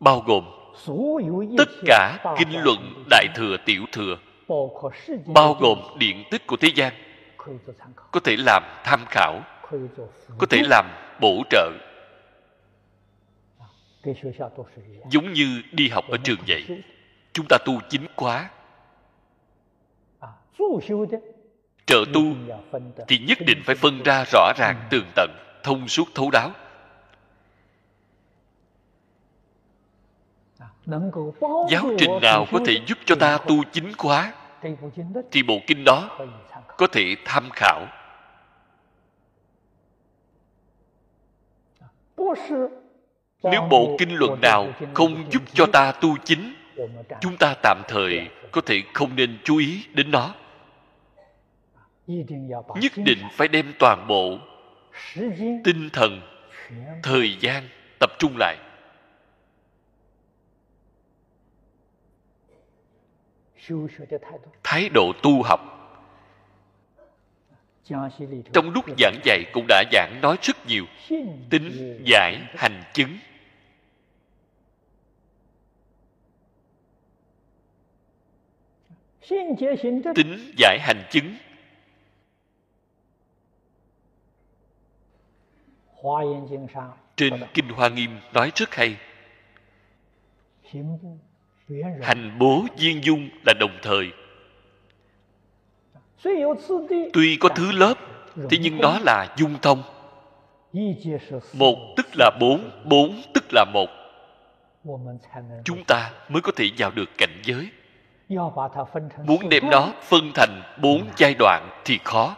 [0.00, 0.44] Bao gồm
[1.58, 4.16] tất cả kinh luận đại thừa tiểu thừa.
[5.26, 6.92] Bao gồm điện tích của thế gian.
[8.10, 9.40] Có thể làm tham khảo.
[10.38, 11.70] Có thể làm bổ trợ.
[15.10, 16.82] Giống như đi học ở trường vậy
[17.32, 18.50] chúng ta tu chính quá,
[21.86, 22.22] trợ tu
[23.08, 25.30] thì nhất định phải phân ra rõ ràng tường tận
[25.62, 26.50] thông suốt thấu đáo.
[31.70, 34.32] Giáo trình nào có thể giúp cho ta tu chính quá,
[35.30, 36.18] thì bộ kinh đó
[36.78, 37.86] có thể tham khảo.
[43.42, 46.54] Nếu bộ kinh luận nào không giúp cho ta tu chính
[47.20, 50.34] chúng ta tạm thời có thể không nên chú ý đến nó.
[52.76, 54.38] Nhất định phải đem toàn bộ
[55.64, 56.20] tinh thần
[57.02, 57.68] thời gian
[57.98, 58.56] tập trung lại.
[64.64, 65.73] Thái độ tu học
[68.52, 70.84] trong lúc giảng dạy cũng đã giảng nói rất nhiều.
[71.50, 73.18] Tính, giải, hành, chứng.
[80.14, 81.36] Tính, giải, hành, chứng.
[87.16, 88.96] Trên kinh hoa nghiêm nói rất hay.
[92.02, 94.23] Hành bố viên dung là đồng thời
[97.12, 97.94] tuy có thứ lớp
[98.50, 99.82] thế nhưng nó là dung thông.
[101.52, 103.88] Một tức là bốn bốn tức là một.
[105.64, 107.70] chúng ta mới có thể vào được cảnh giới.
[109.24, 112.36] Muốn đem nó phân thành bốn giai đoạn thì khó.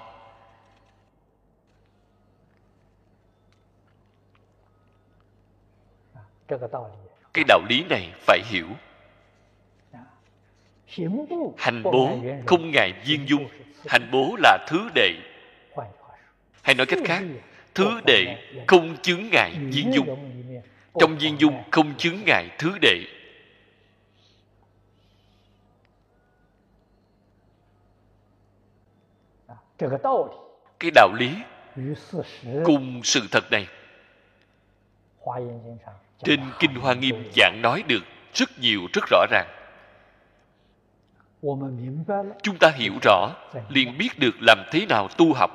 [7.35, 8.67] Cái đạo lý này phải hiểu
[11.57, 13.49] hành bố không ngại viên dung.
[13.87, 15.13] Hành bố là thứ đệ.
[16.63, 17.23] Hay nói cách khác
[17.75, 20.33] thứ đệ không chướng ngại viên dung.
[21.01, 23.05] trong viên dung không chướng ngại thứ đệ.
[30.79, 31.31] Cái đạo lý
[32.65, 33.67] cùng sự thật này.
[36.25, 39.66] trên kinh hoa nghiêm giảng nói được rất nhiều rất rõ ràng
[42.43, 43.37] chúng ta hiểu rõ
[43.69, 45.51] liền biết được làm thế nào tu học.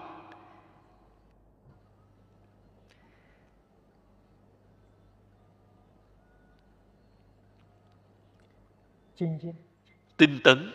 [10.18, 10.72] Tinh tấn.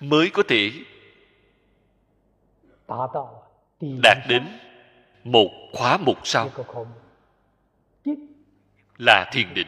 [0.00, 0.70] Mới có thể
[4.02, 4.46] đạt đến
[5.24, 6.50] một khóa mục sau
[8.98, 9.66] là thiền định.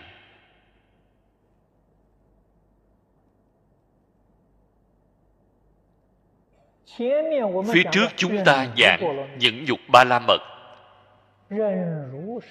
[7.72, 10.38] Phía trước chúng ta giảng những nhục ba la mật.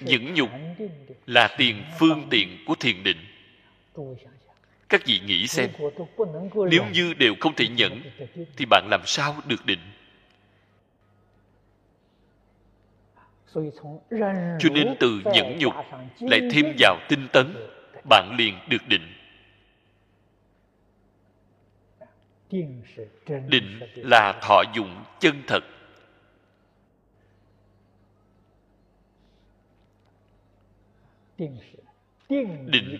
[0.00, 0.48] Những nhục
[1.26, 3.16] là tiền phương tiện của thiền định.
[4.88, 5.70] Các vị nghĩ xem,
[6.70, 8.02] nếu như đều không thể nhẫn,
[8.56, 9.80] thì bạn làm sao được định?
[14.58, 15.74] Cho nên từ nhẫn nhục
[16.20, 17.54] lại thêm vào tinh tấn
[18.08, 19.14] bạn liền được định.
[23.48, 25.64] Định là thọ dụng chân thật.
[32.66, 32.98] Định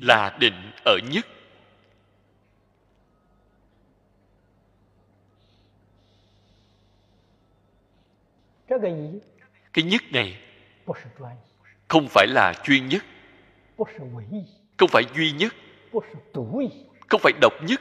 [0.00, 1.26] là định ở nhất
[9.72, 10.40] cái nhất này
[11.88, 13.04] không phải là chuyên nhất.
[14.76, 15.54] không phải duy nhất.
[17.08, 17.80] không phải độc nhất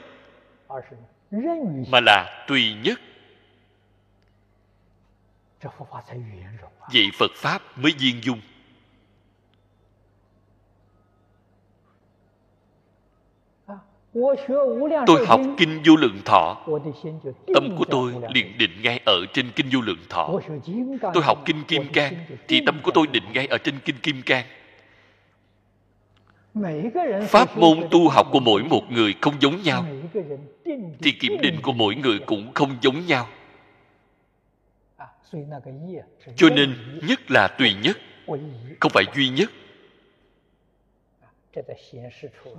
[1.90, 3.00] mà là tùy nhất.
[6.94, 8.42] vậy phật pháp mới viên dung
[15.06, 16.58] tôi học kinh vô lượng thọ.
[17.54, 20.40] Tâm của tôi liền định ngay ở trên kinh vô lượng thọ.
[21.14, 22.14] Tôi học kinh kim cang
[22.48, 24.46] thì tâm của tôi định ngay ở trên kinh kim cang.
[27.28, 29.86] Pháp môn tu học của mỗi một người không giống nhau
[31.02, 33.28] thì kiểm định của mỗi người cũng không giống nhau.
[36.36, 36.76] Cho nên
[37.08, 37.98] nhất là tùy nhất
[38.80, 39.50] không phải duy nhất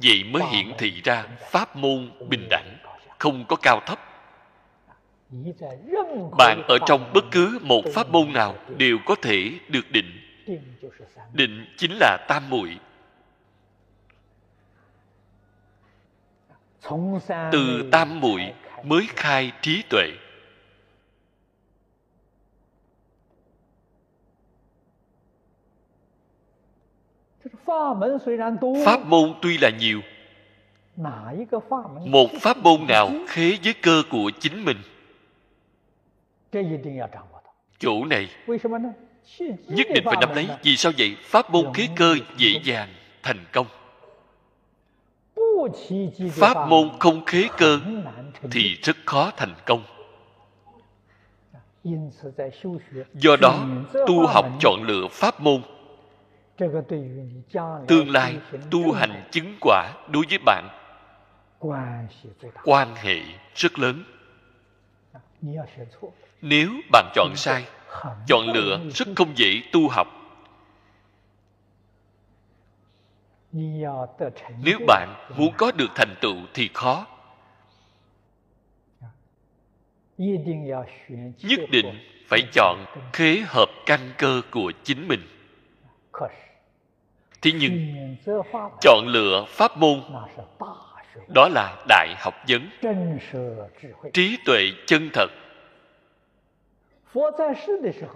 [0.03, 2.77] vậy mới hiển thị ra pháp môn bình đẳng
[3.19, 3.99] không có cao thấp.
[6.39, 10.21] Bạn ở trong bất cứ một pháp môn nào đều có thể được định.
[11.33, 12.79] định chính là tam muội.
[17.53, 18.53] Từ tam muội
[18.85, 20.07] mới khai trí tuệ
[28.85, 30.01] pháp môn tuy là nhiều,
[32.07, 34.77] một pháp môn nào khế với cơ của chính mình?
[37.79, 38.29] Chỗ này.
[39.67, 41.17] Nhất định phải nắm lấy, vì sao vậy?
[41.23, 42.89] Pháp môn khế cơ dễ dàng,
[43.23, 43.67] thành công.
[46.33, 47.81] Pháp môn không khế cơ
[48.51, 49.83] thì rất khó thành công.
[53.15, 53.67] Do đó,
[54.07, 55.63] tu học chọn lựa pháp môn
[57.89, 58.39] tương lai
[58.71, 60.69] tu hành chứng quả đối với bạn
[62.65, 63.21] quan hệ
[63.55, 64.05] rất lớn.
[66.41, 67.67] Nếu bạn chọn sai
[68.27, 70.09] chọn lựa rất không dễ tu học.
[74.63, 77.07] Nếu bạn muốn có được thành tựu thì khó.
[81.43, 81.87] Nhất định
[82.29, 85.21] phải chọn khế hợp căn cơ của chính mình
[87.43, 87.95] thế nhưng,
[88.81, 90.03] chọn lựa pháp môn,
[91.35, 92.69] đó là đại học vấn.
[94.13, 95.31] Trí tuệ chân thật.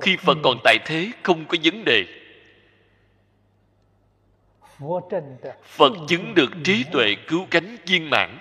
[0.01, 2.05] Khi phật còn tại thế, không có vấn đề.
[5.63, 8.39] Phật chứng được trí tuệ cứu cánh viên mãn.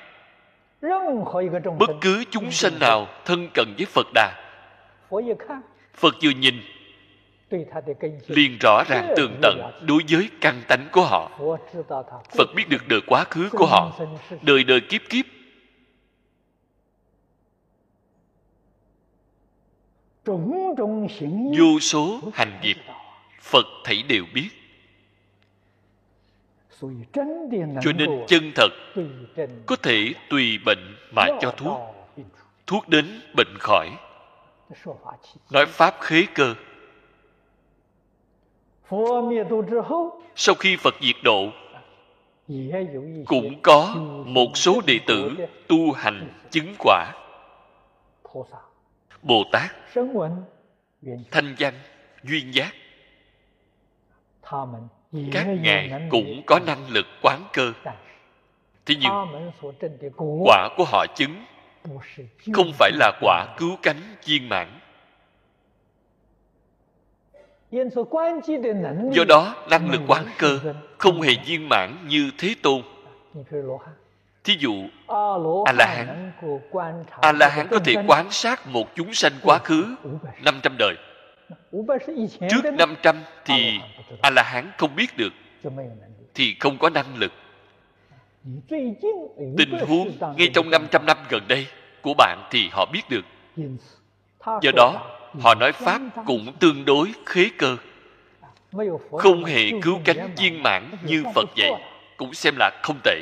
[1.80, 4.36] Bất cứ chúng sanh nào thân cận với phật đà,
[5.94, 6.56] phật vừa nhìn
[8.28, 11.32] liền rõ ràng tường tận đối với căn tánh của họ.
[12.38, 14.00] phật biết được đời quá khứ của họ.
[14.42, 15.26] Đời đời kiếp kiếp.
[21.58, 22.78] Vô số hành nghiệp
[23.42, 24.50] phật thảy đều biết.
[27.82, 28.70] Cho nên chân thật
[29.66, 31.80] có thể tùy bệnh mà cho thuốc.
[32.68, 33.90] thuốc đến bệnh khỏi.
[35.52, 36.56] Nói pháp khế cơ
[40.36, 41.50] sau khi phật diệt độ
[43.26, 45.32] cũng có một số đệ tử
[45.68, 47.12] tu hành chứng quả.
[49.22, 49.72] bồ tát
[51.32, 51.74] thanh văn
[52.24, 52.74] duyên giác.
[55.32, 57.74] Các ngài cũng có năng lực quán cơ.
[58.86, 59.12] Thế nhưng
[60.44, 61.46] quả của họ chứng
[62.54, 64.80] không phải là quả cứu cánh viên mãn
[69.12, 70.60] do đó năng lực quán cơ
[70.98, 72.82] không hề viên mãn như thế tôn
[74.44, 74.74] thí dụ
[75.66, 76.32] a la hán
[77.22, 79.96] a la hán có thể quan sát một chúng sanh quá khứ
[80.44, 80.96] 500 đời
[82.50, 83.16] trước 500
[83.46, 83.80] thì
[84.22, 85.34] a la hán không biết được
[86.34, 87.32] thì không có năng lực
[89.58, 91.68] tình huống ngay trong 500 năm gần đây
[92.02, 93.26] của bạn thì họ biết được
[94.62, 97.78] do đó họ nói pháp cũng tương đối khế cơ.
[99.12, 101.72] Không hề cứu cánh viên mãn như phật vậy
[102.18, 103.20] cũng xem là không tệ.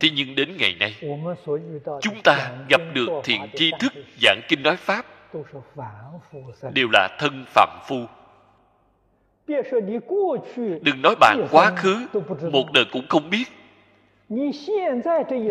[0.00, 0.94] Thế nhưng đến ngày nay,
[2.00, 3.92] chúng ta gặp được thiện tri thức,
[4.22, 5.06] giảng kinh nói pháp,
[6.74, 8.06] đều là thân phạm phu.
[10.82, 12.06] Đừng nói bạn quá khứ,
[12.52, 13.44] một đời cũng không biết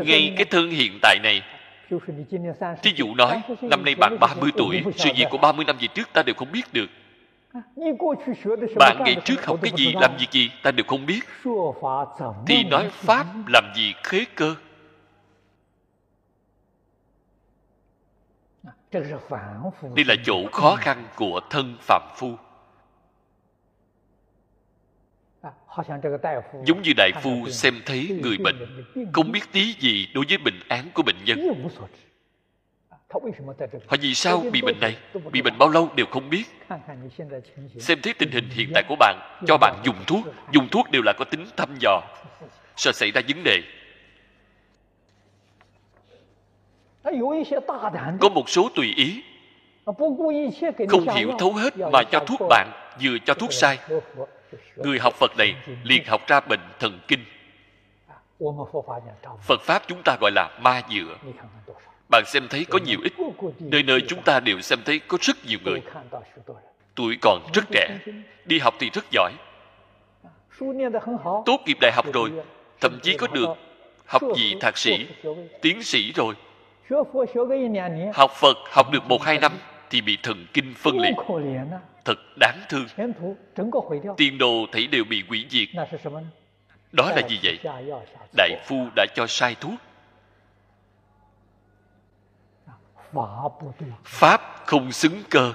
[0.05, 1.41] ngay cái thân hiện tại này
[2.83, 6.09] Thí dụ nói, năm nay bạn 30 tuổi, sự việc của 30 năm về trước
[6.13, 6.89] ta đều không biết được.
[8.75, 11.19] Bạn ngày trước học cái gì, làm gì gì, ta đều không biết.
[12.47, 14.55] Thì nói Pháp làm gì khế cơ?
[19.95, 22.35] Đây là chỗ khó khăn của thân phạm phu.
[26.65, 30.59] Giống như đại phu xem thấy người bệnh không biết tí gì đối với bệnh
[30.67, 31.39] án của bệnh nhân.
[33.87, 34.97] Họ vì sao bị bệnh này?
[35.31, 36.43] Bị bệnh bao lâu đều không biết.
[37.79, 40.25] Xem thấy tình hình hiện tại của bạn cho bạn dùng thuốc.
[40.51, 42.01] Dùng thuốc đều là có tính thăm dò.
[42.75, 43.61] Sợ xảy ra vấn đề.
[48.19, 49.23] Có một số tùy ý.
[50.89, 52.71] Không hiểu thấu hết mà cho thuốc bạn
[53.03, 53.77] vừa cho thuốc sai
[54.75, 57.25] người học phật này liền học ra bệnh thần kinh.
[59.41, 61.17] Phật pháp chúng ta gọi là ma dựa.
[62.09, 63.13] Bạn xem thấy có nhiều ít.
[63.59, 65.81] Nơi nơi chúng ta đều xem thấy có rất nhiều người.
[66.95, 67.97] Tuổi còn rất trẻ.
[68.45, 69.31] Đi học thì rất giỏi.
[71.45, 72.31] Tốt nghiệp đại học rồi,
[72.79, 73.49] thậm chí có được
[74.05, 75.07] học vị thạc sĩ,
[75.61, 76.35] tiến sĩ rồi.
[78.13, 79.51] Học phật học được một hai năm
[79.91, 81.15] thì bị thần kinh phân liệt.
[82.05, 82.85] Thật đáng thương.
[84.17, 85.67] tiền đồ thấy đều bị hủy diệt.
[86.91, 87.59] đó là gì vậy?
[88.37, 89.73] đại phu đã cho sai thuốc.
[94.03, 95.53] Pháp không xứng cơ.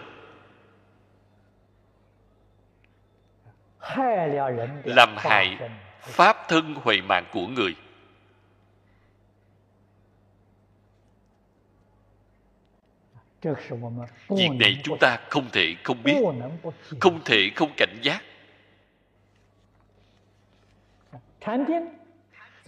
[4.85, 5.59] Làm hại
[6.01, 7.75] pháp thân huệ mạng của người
[14.29, 16.17] việc này chúng ta không thể không biết,
[17.01, 18.23] không thể không cảnh giác.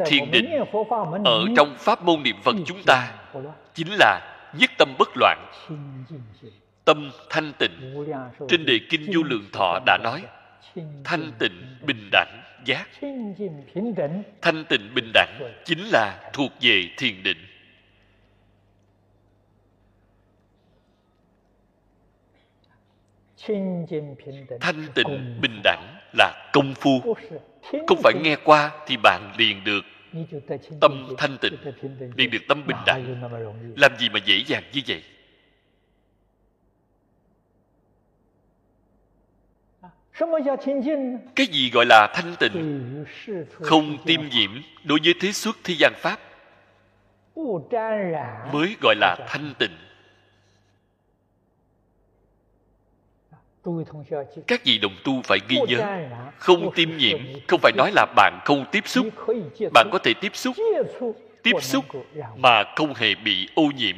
[0.06, 0.46] Thiền định
[1.24, 3.14] ở trong pháp môn niệm phật chúng ta
[3.74, 4.20] chính là
[4.58, 5.52] nhất tâm bất loạn,
[6.84, 8.06] tâm thanh tịnh.
[8.48, 10.22] Trên đề kinh vô lượng thọ đã nói,
[11.04, 12.88] thanh tịnh bình đẳng giác.
[14.42, 17.47] Thanh tịnh bình đẳng chính là thuộc về thiền định.
[24.60, 27.14] Thanh tịnh bình đẳng là công phu.
[27.88, 29.80] Không phải nghe qua thì bạn liền được
[30.80, 31.56] tâm thanh tịnh
[32.16, 33.22] liền được tâm bình đẳng.
[33.76, 35.02] Làm gì mà dễ dàng như vậy?
[41.34, 43.04] Cái gì gọi là thanh tịnh?
[43.50, 44.50] Không tiêm nhiễm
[44.84, 46.18] đối với thế xuất thế gian pháp.
[48.52, 49.76] Mới gọi là thanh tịnh
[54.46, 56.06] các vị đồng tu phải ghi nhớ
[56.38, 59.06] không tiêm nhiễm không phải nói là bạn không tiếp xúc.
[59.74, 60.56] Bạn có thể tiếp xúc.
[61.42, 61.84] Tiếp xúc
[62.36, 63.96] mà không hề bị ô nhiễm.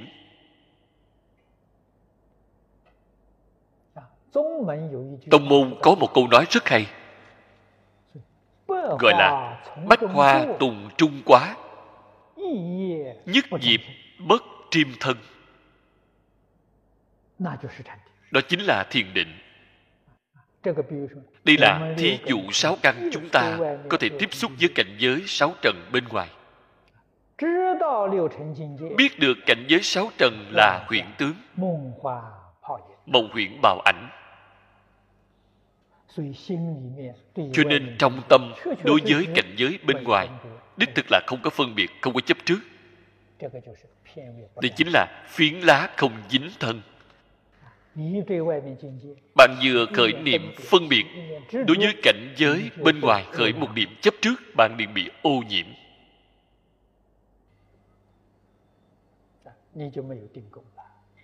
[5.31, 6.87] Tông môn có một câu nói rất hay.
[8.69, 11.57] Gọi là bách hoa tùng trung quá.
[13.27, 13.81] Nhất dịp
[14.19, 15.17] bất triêm thân.
[18.31, 19.29] Đó chính là thiền định
[21.45, 23.59] đây là thí dụ sáu căn chúng ta
[23.89, 26.29] có thể tiếp xúc với cảnh giới sáu trần bên ngoài.
[28.97, 31.35] Biết được cảnh giới sáu trần là huyễn tướng.
[33.07, 34.09] Mộng huyễn bào ảnh.
[37.53, 38.53] Cho nên trong tâm
[38.85, 40.29] đối với cảnh giới bên ngoài
[40.77, 42.59] đích thực là không có phân biệt không có chấp trước.
[44.63, 46.83] Đây chính là phiến lá không dính thân
[49.35, 51.05] bạn vừa khởi niệm phân biệt.
[51.53, 55.43] Đối với cảnh giới bên ngoài khởi một niệm chấp trước, bạn liền bị ô
[55.49, 55.67] nhiễm.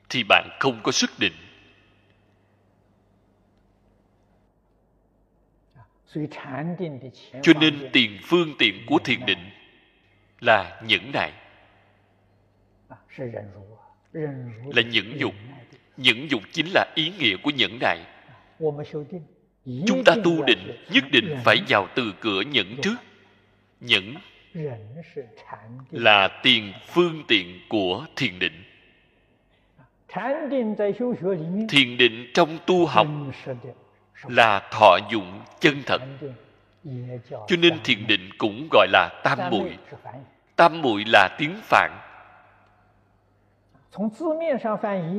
[0.09, 1.33] Thì bạn không có sức định.
[7.43, 9.51] Cho nên tiền phương tiện của thiền định
[10.41, 11.33] là nhẫn nại,
[14.74, 15.35] là nhẫn dục
[15.97, 17.99] nhẫn dục chính là ý nghĩa của nhẫn nại.
[19.86, 22.97] Chúng ta tu định, nhất định phải vào từ cửa nhẫn trước.
[23.80, 24.14] Nhẫn
[25.90, 28.62] là tiền phương tiện của thiền định.
[31.68, 33.07] Thiền định trong tu học
[34.28, 36.03] là thọ dụng chân thật.
[37.30, 39.76] Cho nên thiền định cũng gọi là tam muội.
[40.57, 41.90] Tam muội là tiếng phạn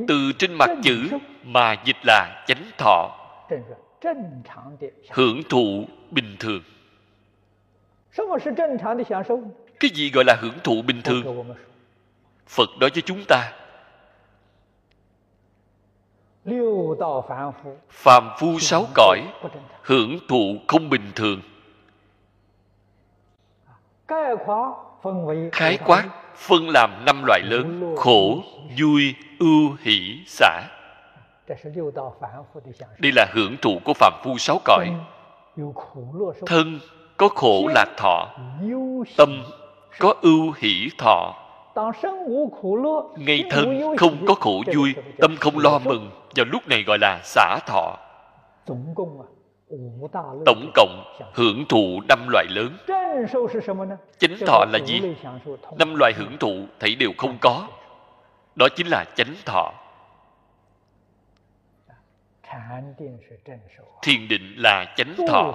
[0.08, 1.08] từ trên mặt chữ
[1.44, 3.10] mà dịch là chánh thọ.
[5.10, 6.62] hưởng thụ bình thường.
[9.80, 11.54] cái gì gọi là hưởng thụ bình thường?
[12.46, 13.52] phật nói cho chúng ta.
[17.90, 19.20] phàm phu sáu cõi
[19.82, 21.40] hưởng thụ không bình thường
[25.52, 26.04] khái quát
[26.36, 28.38] phân làm năm loại lớn khổ
[28.78, 30.62] vui ưu hỷ xả.
[32.98, 34.86] Đây là hưởng thụ của phạm phu sáu cõi.
[36.46, 36.78] Thân
[37.16, 38.26] có khổ lạc thọ
[39.16, 39.42] tâm
[39.98, 41.34] có ưu hỷ thọ.
[43.16, 47.20] Ngay thân không có khổ vui tâm không lo mừng vào lúc này gọi là
[47.24, 47.96] xả thọ
[50.46, 52.76] tổng cộng hưởng thụ năm loại lớn.
[54.18, 55.00] chánh thọ là gì?
[55.78, 57.68] năm loại hưởng thụ thấy đều không có.
[58.56, 59.72] đó chính là chánh thọ.
[64.02, 65.54] thiền định là chánh thọ.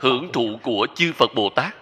[0.00, 1.74] hưởng thụ của chư phật bồ tát.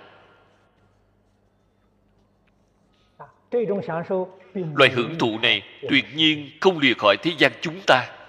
[4.74, 8.21] loại hưởng thụ này tuyệt nhiên không lìa khỏi thế gian chúng ta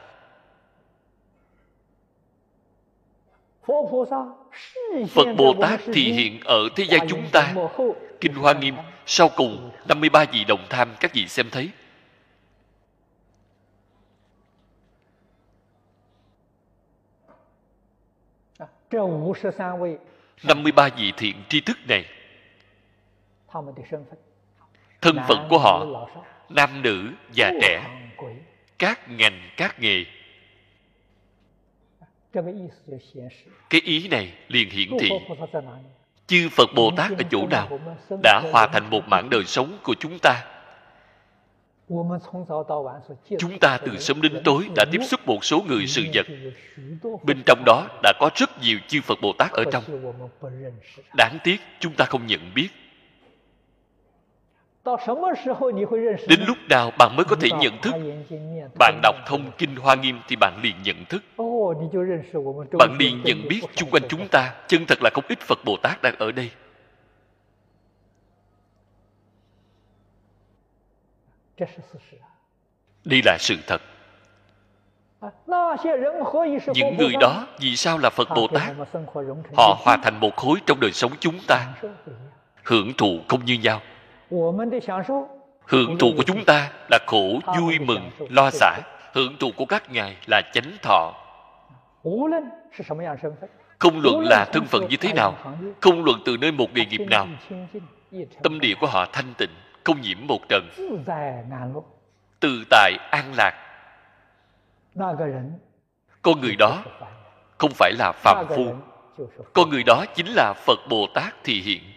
[5.10, 7.54] Phật Bồ Tát thì hiện ở thế gian chúng ta.
[8.22, 11.70] Kinh Hoa Nghiêm Sau cùng 53 vị đồng tham các vị xem thấy.
[20.44, 22.06] Năm mươi ba vị thiện tri thức này.
[25.02, 25.86] Thân phận của họ
[26.50, 27.86] nam nữ già trẻ.
[28.80, 30.06] Các ngành các nghề
[33.70, 35.10] cái ý này liền hiển thị.
[36.28, 37.80] Chư phật bồ tát ở chỗ nào
[38.24, 40.46] đã hòa thành một mảng đời sống của chúng ta?
[43.40, 46.26] Chúng ta từ sớm đến tối đã tiếp xúc một số người sự vật.
[47.24, 49.84] bên trong đó đã có rất nhiều chư phật bồ tát ở trong.
[51.18, 52.70] Đáng tiếc chúng ta không nhận biết
[56.28, 57.94] đến lúc nào bạn mới có thể nhận thức?
[58.80, 61.24] bạn đọc thông kinh hoa nghiêm thì bạn liền nhận thức.
[62.80, 64.56] Bạn liền nhận biết chung quanh chúng ta.
[64.68, 66.52] Chân thật là không ít phật bồ tát đang ở đây.
[73.06, 73.82] đây là sự thật.
[76.74, 78.76] Những người đó vì sao là phật bồ tát?
[79.58, 81.74] họ hòa thành một khối trong đời sống chúng ta.
[82.64, 83.82] Hưởng thụ không như nhau
[85.68, 88.80] Hưởng thụ của chúng ta là khổ, vui, mừng, lo xả.
[89.14, 91.14] Hưởng thụ của các ngài là chánh thọ.
[93.80, 95.36] Không luận là thân phận như thế nào,
[95.82, 97.28] không luận từ nơi một nghề nghiệp nào,
[98.44, 99.50] tâm địa của họ thanh tịnh,
[99.84, 100.70] không nhiễm một trần.
[102.40, 103.54] Tự tại an lạc.
[106.22, 106.84] Con người đó
[107.58, 108.76] không phải là phạm phu.
[109.54, 111.93] Con người đó chính là Phật Bồ Tát thì hiện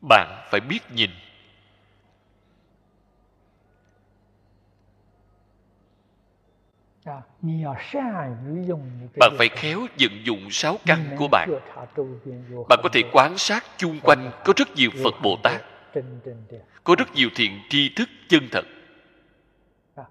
[0.00, 1.10] bạn phải biết nhìn.
[9.20, 11.48] Bạn phải khéo vận dụng sáu căn của bạn.
[12.68, 15.62] bạn có thể quan sát chung quanh có rất nhiều phật bồ tát.
[16.84, 18.64] có rất nhiều thiện tri thức chân thật.
[19.94, 20.04] À,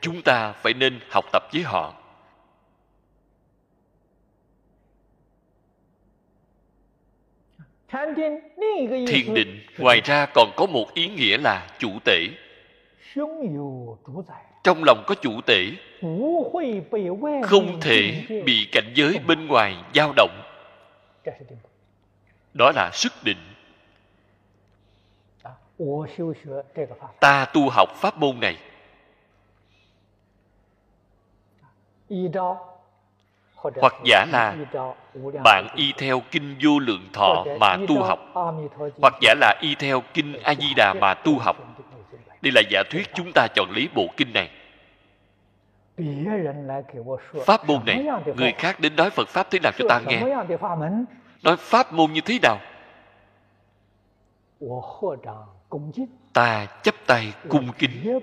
[0.00, 2.03] Chúng ta phải nên học tập với họ.
[9.08, 9.60] thiên định.
[9.78, 12.26] ngoài ra còn có một ý nghĩa là chủ tể.
[14.64, 15.66] Trong lòng có chủ tể.
[17.42, 20.42] Không thể bị cảnh giới bên ngoài dao động.
[22.54, 23.36] Đó là sức định.
[27.20, 28.56] Ta tu học pháp môn này
[33.80, 34.56] hoặc giả là
[35.44, 38.18] bạn y theo kinh vô lượng thọ mà tu học,
[39.02, 41.56] hoặc giả là y theo kinh a di đà mà tu học.
[42.42, 44.50] Đây là giả thuyết chúng ta chọn lý bộ kinh này.
[47.46, 48.04] Pháp môn này,
[48.36, 50.22] người khác đến nói phật pháp thế nào cho ta nghe?
[51.42, 52.58] Nói pháp môn như thế nào?
[56.32, 58.20] Ta chấp tay cung kính.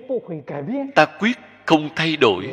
[0.94, 2.52] Ta quyết không thay đổi.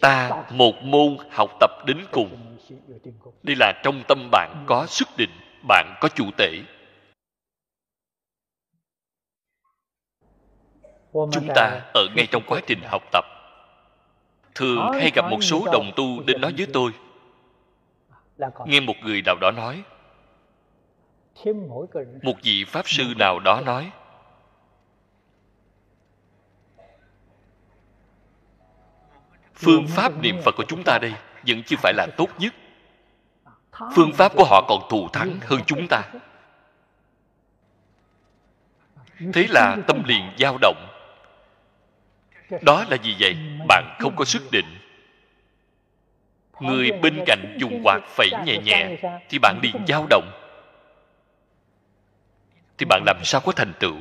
[0.00, 2.56] Ta một môn học tập đến cùng.
[3.42, 5.30] Đây là trong tâm bạn có xuất định,
[5.68, 6.50] bạn có chủ tể
[11.12, 13.24] chúng ta ở ngay trong quá trình học tập.
[14.54, 16.92] Thường hay gặp một số đồng tu đến nói với tôi.
[18.66, 19.82] Nghe một người nào đó nói,
[22.22, 23.90] một vị pháp sư nào đó nói
[29.56, 31.14] phương pháp niệm phật của chúng ta đây
[31.46, 32.54] vẫn chưa phải là tốt nhất.
[33.94, 36.02] Phương pháp của họ còn thù thắng hơn chúng ta.
[39.32, 40.88] Thế là tâm liền dao động.
[42.62, 43.36] Đó là gì vậy
[43.68, 44.78] bạn không có sức định.
[46.60, 48.96] Người bên cạnh dùng quạt phẩy nhẹ nhẹ
[49.28, 50.30] thì bạn liền dao động.
[52.78, 53.94] Thì bạn làm sao có thành tựu?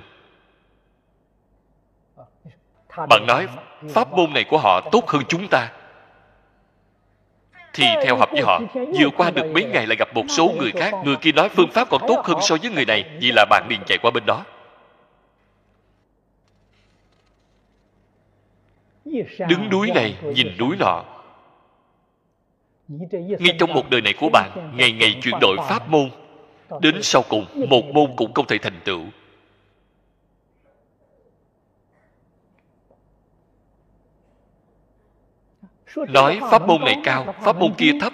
[2.97, 3.47] bạn nói
[3.89, 5.71] pháp môn này của họ tốt hơn chúng ta.
[7.73, 10.71] Thì theo học với họ, vừa qua được mấy ngày lại gặp một số người
[10.71, 10.93] khác.
[11.03, 13.67] Người kia nói phương pháp còn tốt hơn so với người này, vì là bạn
[13.69, 14.45] liền chạy qua bên đó.
[19.49, 21.03] Đứng núi này, nhìn núi nọ
[23.17, 26.09] ngay trong một đời này của bạn, ngày ngày chuyển đổi pháp môn,
[26.81, 29.01] đến sau cùng, một môn cũng không thể thành tựu.
[35.95, 38.13] nói pháp môn này cao, pháp môn kia thấp.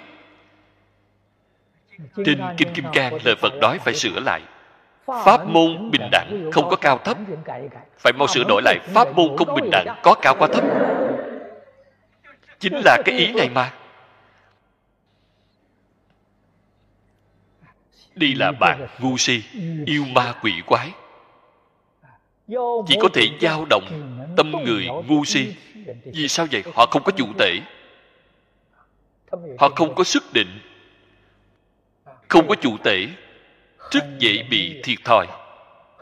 [2.26, 4.40] Trên kinh kim cang, lời phật nói phải sửa lại.
[5.06, 7.16] Pháp môn bình đẳng không có cao thấp.
[7.98, 10.64] Phải mau sửa đổi lại, pháp môn không bình đẳng có cao quá thấp.
[12.58, 13.72] Chính là cái ý này mà.
[18.14, 19.42] Đi là bạn ngu si,
[19.86, 20.90] yêu ma quỷ quái.
[22.86, 23.84] Chỉ có thể dao động
[24.36, 25.54] tâm người ngu si
[26.04, 26.62] vì sao vậy?
[26.74, 27.58] Họ không có chủ tể.
[29.58, 30.60] Họ không có sức định.
[32.28, 33.06] Không có chủ tể.
[33.90, 35.26] Rất dễ bị thiệt thòi.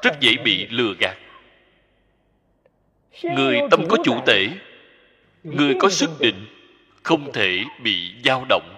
[0.03, 1.17] Rất dễ bị lừa gạt.
[3.23, 4.49] Người tâm có chủ tể.
[5.43, 6.47] Người có sức định.
[7.03, 8.77] Không thể bị dao động.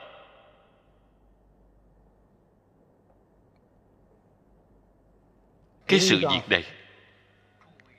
[5.86, 6.64] Cái sự việc này,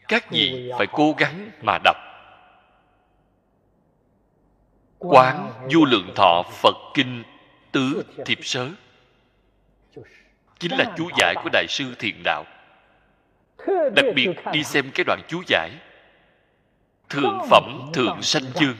[0.08, 1.98] các vị phải cố gắng mà đọc
[5.04, 7.24] quán vô lượng thọ phật kinh
[7.72, 8.70] tứ thiệp sớ.
[10.60, 12.46] Chính là chú giải của đại sư thiện đạo.
[13.96, 15.72] Đặc biệt đi xem cái đoạn chú giải.
[17.10, 18.76] Thượng phẩm thượng sanh dương.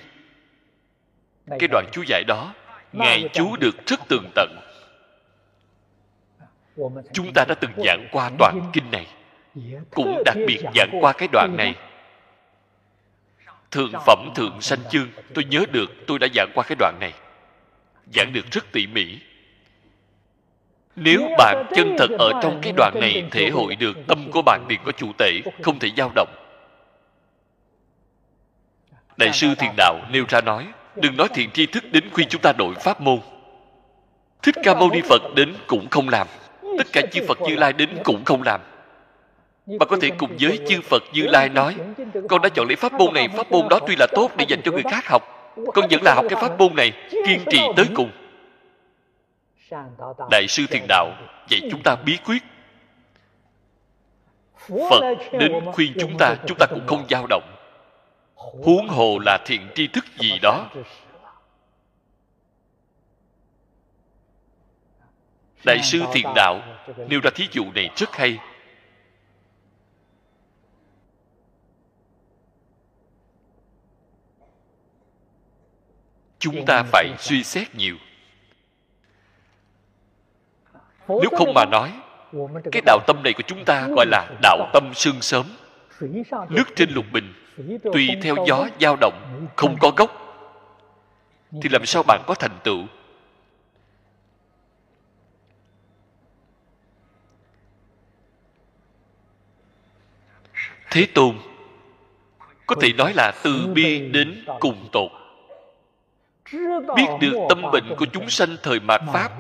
[1.60, 2.54] cái đoạn chú giải đó,
[2.94, 4.50] ngài chú được rất tường tận.
[7.14, 9.08] Chúng ta đã từng giảng qua đoạn kinh này.
[9.92, 11.76] Cũng đặc biệt giảng qua cái đoạn này
[13.74, 15.08] thượng phẩm thượng sanh chương.
[15.34, 17.14] Tôi nhớ được, tôi đã giảng qua cái đoạn này.
[18.14, 19.18] Giảng được rất tỉ mỉ.
[20.96, 24.66] Nếu bạn chân thật ở trong cái đoạn này thể hội được, tâm của bạn
[24.70, 26.36] liền có chủ tể, không thể dao động.
[29.18, 32.42] Đại sư thiền đạo nêu ra nói, đừng nói thiện tri thức đến khuyên chúng
[32.42, 33.20] ta đổi pháp môn.
[34.42, 36.28] Thích ca mâu ni phật đến cũng không làm.
[36.78, 38.62] Tất cả chư phật như lai đến cũng không làm
[39.66, 41.76] mà có thể cùng với chư phật như lai nói
[42.30, 44.62] con đã chọn lấy pháp môn này pháp môn đó tuy là tốt để dành
[44.64, 45.54] cho người khác học.
[45.74, 48.12] Con vẫn là học cái pháp môn này kiên trì tới cùng.
[50.32, 51.12] Đại sư thiền đạo
[51.50, 52.44] dạy chúng ta bí quyết.
[54.90, 57.56] Phật đến khuyên chúng ta chúng ta cũng không dao động.
[58.36, 60.70] Huống hồ là thiện tri thức gì đó.
[65.66, 66.62] đại sư thiền đạo
[67.10, 68.38] nêu ra thí dụ này rất hay
[76.44, 77.96] chúng ta phải suy xét nhiều.
[81.08, 81.92] Nếu không mà nói
[82.72, 85.46] cái đạo tâm này của chúng ta gọi là đạo tâm sương sớm.
[86.50, 87.34] Nước trên lục bình
[87.94, 90.12] tùy theo gió dao động không có gốc.
[91.62, 92.86] Thì làm sao bạn có thành tựu?
[100.92, 101.38] Thế tôn
[102.66, 105.23] có thể nói là từ bi đến cùng tột
[106.96, 109.32] biết được tâm bệnh của chúng sanh thời mạt pháp.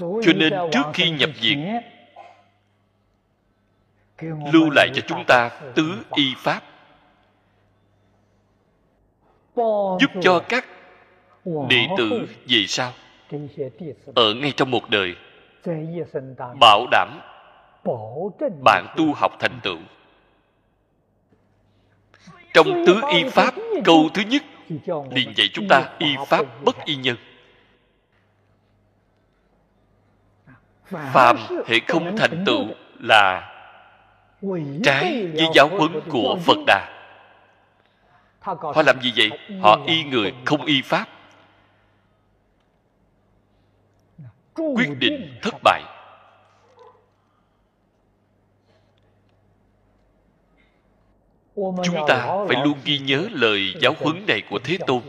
[0.00, 1.80] cho nên trước khi nhập viện
[4.52, 6.62] lưu lại cho chúng ta tứ y pháp.
[10.00, 10.66] Giúp cho các
[11.44, 12.92] đệ tử về sau.
[14.14, 15.14] Ở ngay trong một đời
[16.60, 17.20] bảo đảm
[18.64, 19.78] bạn tu học thành tựu
[22.54, 24.42] trong tứ y pháp câu thứ nhất
[25.10, 27.16] liền dạy chúng ta y pháp bất y nhân.
[31.12, 31.36] Phàm
[31.66, 32.66] hệ không thành tựu
[32.98, 33.52] là
[34.84, 36.96] trái với giáo huấn của phật đà.
[38.40, 39.30] Họ làm gì vậy?
[39.60, 41.08] họ y người không y pháp.
[44.54, 45.82] Quyết định thất bại
[51.54, 55.02] chúng ta phải luôn ghi nhớ lời giáo huấn này của thế tôn.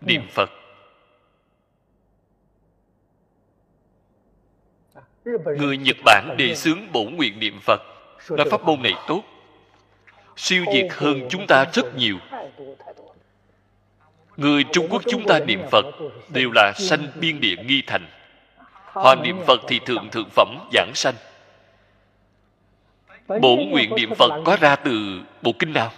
[0.00, 0.50] Niệm phật.
[5.58, 7.80] Người nhật bản đề xướng bổ nguyện niệm phật
[8.30, 9.22] nói pháp môn này tốt.
[10.36, 12.18] Siêu việt hơn chúng ta rất nhiều
[14.36, 15.84] người trung quốc chúng ta niệm phật
[16.28, 18.06] đều là sanh biên địa nghi thành.
[18.84, 21.14] Họ niệm phật thì thượng thượng phẩm giảng sanh.
[23.28, 25.92] Bổ nguyện niệm phật có ra từ bộ kinh nào?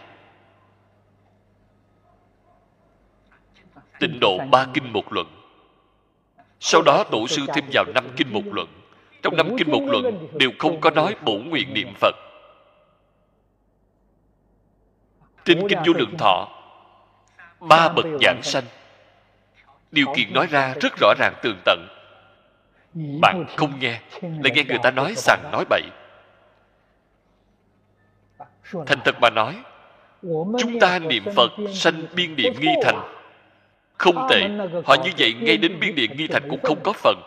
[4.00, 5.26] Tịnh độ ba kinh một luận.
[6.60, 8.68] Sau đó tổ sư thêm vào năm kinh một luận.
[9.22, 12.14] Trong năm kinh một luận đều không có nói bổ nguyện niệm phật.
[15.44, 16.55] Trên kinh vô lượng thọ
[17.60, 18.64] ba bậc giảng sanh.
[19.90, 21.88] Điều kiện nói ra rất rõ ràng tường tận.
[23.20, 25.82] Bạn không nghe lại nghe người ta nói sằng nói bậy.
[28.86, 29.56] Thành thật mà nói
[30.58, 33.12] chúng ta niệm phật sanh biên điện nghi thành.
[33.98, 34.48] Không tệ
[34.84, 37.22] họ như vậy ngay đến biên điện nghi thành cũng không có phần.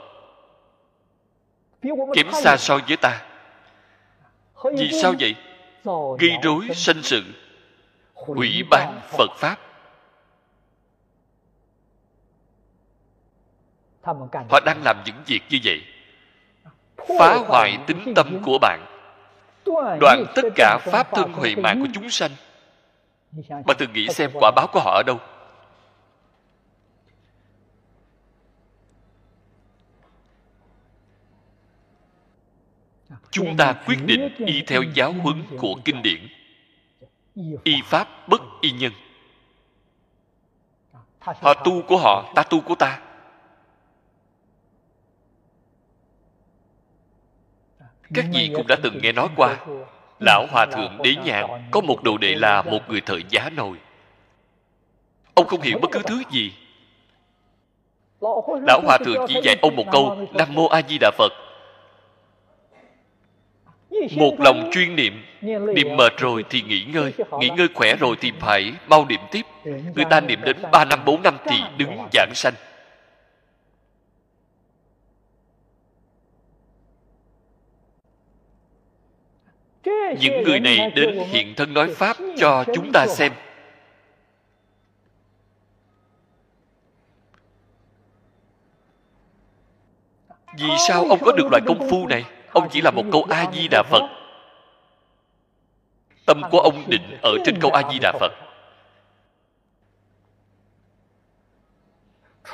[2.13, 3.21] Kém xa so với ta.
[4.77, 5.35] Vì sao vậy?
[6.19, 7.23] Gây rối sanh sự
[8.13, 9.57] hủy bán phật pháp
[14.03, 15.81] họ đang làm những việc như vậy.
[17.19, 18.85] Phá hoại tính tâm của bạn.
[19.99, 22.31] Đoạn tất cả pháp thân huệ mạng của chúng sanh.
[23.49, 25.19] Bạn từng nghĩ xem quả báo của họ ở đâu?
[33.31, 36.27] Chúng ta quyết định y theo giáo huấn của kinh điển.
[37.63, 38.91] Y pháp bất y nhân.
[41.19, 42.99] Họ tu của họ ta tu của ta
[48.13, 49.57] các vị cũng đã từng nghe nói qua
[50.19, 53.77] lão hòa thượng đế nhạn có một đồ đệ là một người thợ giá nồi.
[55.33, 56.53] Ông không hiểu bất cứ thứ gì.
[58.67, 61.33] Lão hòa thượng chỉ dạy ông một câu nam mô a di đà phật.
[64.15, 68.31] Một lòng chuyên niệm niệm mệt rồi thì nghỉ ngơi nghỉ ngơi khỏe rồi thì
[68.39, 69.41] phải mau niệm tiếp.
[69.95, 72.53] Người ta niệm đến ba năm bốn năm thì đứng giảng sanh
[80.19, 83.31] những người này đến hiện thân nói pháp cho chúng ta xem.
[90.57, 92.25] Vì sao ông có được loại công phu này?
[92.51, 94.01] Ông chỉ là một câu a di đà phật.
[96.25, 98.31] Tâm của ông định ở trên câu a di đà phật.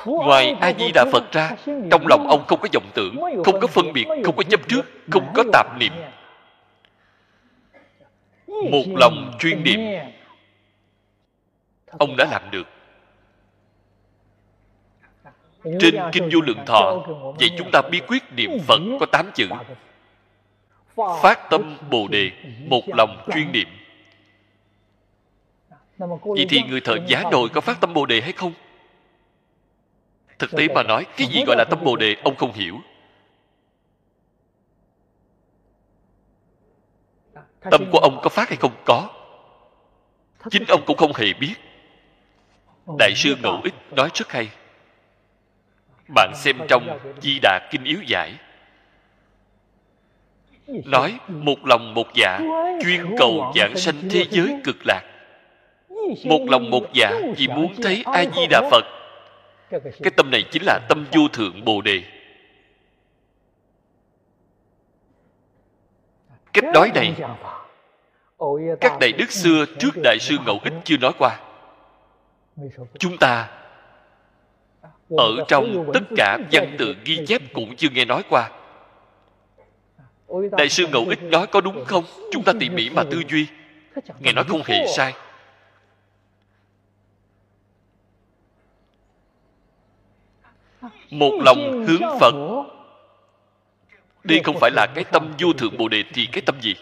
[0.04, 1.50] Ngoài a di đà phật ra,
[1.90, 4.82] trong lòng ông không có vọng tưởng, không có phân biệt, không có chấp trước,
[5.10, 5.92] không có tạp niệm
[8.70, 9.80] một lòng chuyên niệm.
[11.86, 12.66] Ông đã làm được.
[15.80, 17.02] Trên kinh vô lượng thọ
[17.40, 19.48] vậy chúng ta bí quyết niệm phật có tám chữ.
[21.22, 22.30] Phát tâm bồ đề
[22.68, 23.68] một lòng chuyên niệm.
[26.22, 28.52] Vậy thì người thợ giá nồi có phát tâm bồ đề hay không?
[30.38, 32.80] Thực tế mà nói cái gì gọi là tâm bồ đề ông không hiểu
[37.70, 38.72] tâm của ông có phát hay không?
[38.84, 39.08] Có.
[40.50, 41.54] Chính ông cũng không hề biết.
[42.98, 44.48] Đại sư ngẫu ích nói rất hay.
[46.14, 48.34] Bạn xem trong di đà kinh yếu giải.
[50.66, 52.40] Nói một lòng một dạ
[52.82, 55.02] chuyên cầu giảng sanh thế giới cực lạc.
[56.24, 58.84] Một lòng một dạ vì muốn thấy a di đà phật.
[59.80, 62.02] Cái tâm này chính là tâm vô thượng bồ đề
[66.56, 67.14] cách nói này,
[68.80, 71.40] các đại đức xưa trước đại sư ngẫu ích chưa nói qua.
[72.98, 73.48] Chúng ta
[75.10, 78.50] ở trong tất cả văn tự ghi chép cũng chưa nghe nói qua.
[80.52, 82.04] Đại sư ngẫu ích nói có đúng không?
[82.32, 83.46] Chúng ta tỉ mỉ mà tư duy.
[84.20, 85.14] Ngài nói không hề sai.
[91.10, 92.34] Một lòng hướng phật
[94.28, 96.74] đây không phải là cái tâm vô thượng bồ đề thì cái tâm gì?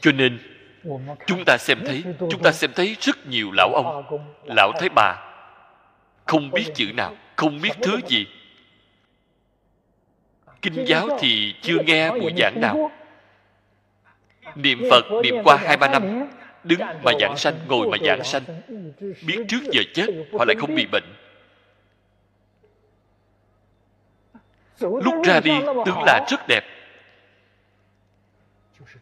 [0.00, 0.38] Cho nên,
[1.26, 4.04] chúng ta xem thấy, chúng ta xem thấy rất nhiều lão ông,
[4.44, 5.16] lão thái bà.
[6.26, 8.26] Không biết chữ nào, không biết thứ gì.
[10.62, 12.90] Kinh giáo thì chưa nghe buổi giảng nào.
[14.54, 16.28] Niệm phật, niệm qua hai, ba năm,
[16.64, 18.42] đứng mà giảng sanh, ngồi mà giảng sanh.
[19.26, 20.06] Biết trước giờ chết,
[20.38, 21.04] họ lại không bị bệnh.
[24.80, 25.52] Lúc ra đi
[25.86, 26.64] tướng là rất đẹp.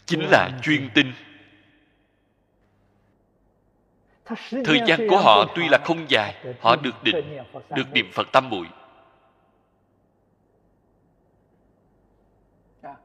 [0.07, 1.13] Chính là chuyên tinh
[4.65, 7.39] thời gian của họ tuy là không dài họ được định
[7.71, 8.67] được niệm phật tam muội.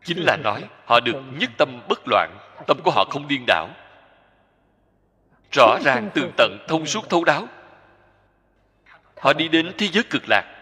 [0.03, 3.69] Chính là nói họ được nhất tâm bất loạn tâm của họ không điên đảo.
[5.51, 7.47] Rõ ràng tường tận thông suốt thấu đáo.
[9.17, 10.52] Họ đi đến thế giới cực lạc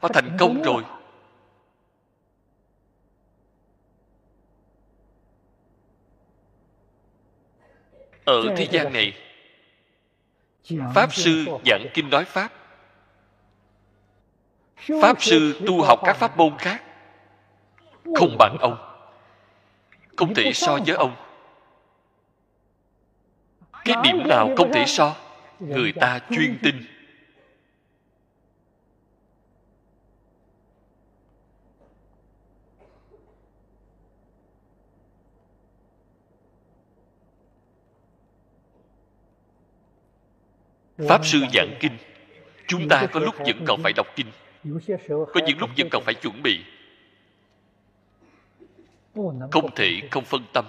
[0.00, 0.82] họ thành công rồi.
[8.24, 9.12] Ở thế gian này
[10.94, 12.52] pháp sư giảng kinh nói pháp.
[15.02, 16.82] Pháp sư tu học các pháp môn khác.
[18.14, 18.76] Không bằng ông.
[20.16, 21.16] Không thể so với ông.
[23.84, 25.16] Cái điểm nào không thể so
[25.60, 26.99] người ta chuyên tin
[41.08, 41.96] pháp sư giảng kinh.
[42.66, 44.26] Chúng ta có lúc vẫn còn phải đọc kinh.
[45.08, 46.64] Có những lúc vẫn còn phải chuẩn bị.
[49.50, 50.64] Không thể không phân tâm.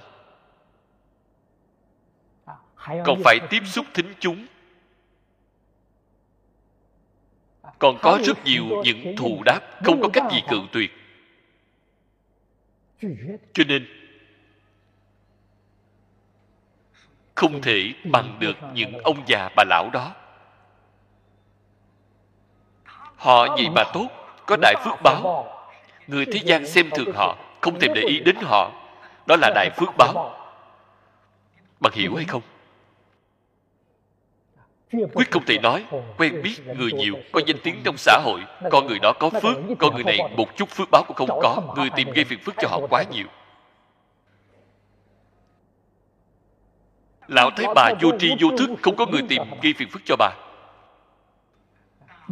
[3.05, 4.45] Còn phải tiếp xúc thính chúng.
[7.79, 10.91] Còn có rất nhiều những thù đáp, không có cách gì cự tuyệt.
[13.53, 13.87] Cho nên,
[17.35, 20.15] không thể bằng được những ông già bà lão đó
[23.21, 24.07] họ gì mà tốt,
[24.45, 25.45] có đại phước báo.
[26.07, 28.71] Người thế gian xem thường họ, không thèm để ý đến họ.
[29.25, 30.35] Đó là đại phước báo.
[31.79, 32.41] Bạn hiểu hay không?
[35.13, 35.85] Quyết không thể nói,
[36.17, 38.39] quen biết người nhiều, có danh tiếng trong xã hội.
[38.71, 41.73] Con người đó có phước con người này một chút phước báo cũng không có.
[41.75, 43.27] Người tìm gây phiền phức cho họ quá nhiều.
[47.27, 50.15] Lão thấy bà vô tri vô thức, không có người tìm gây phiền phức cho
[50.15, 50.29] bà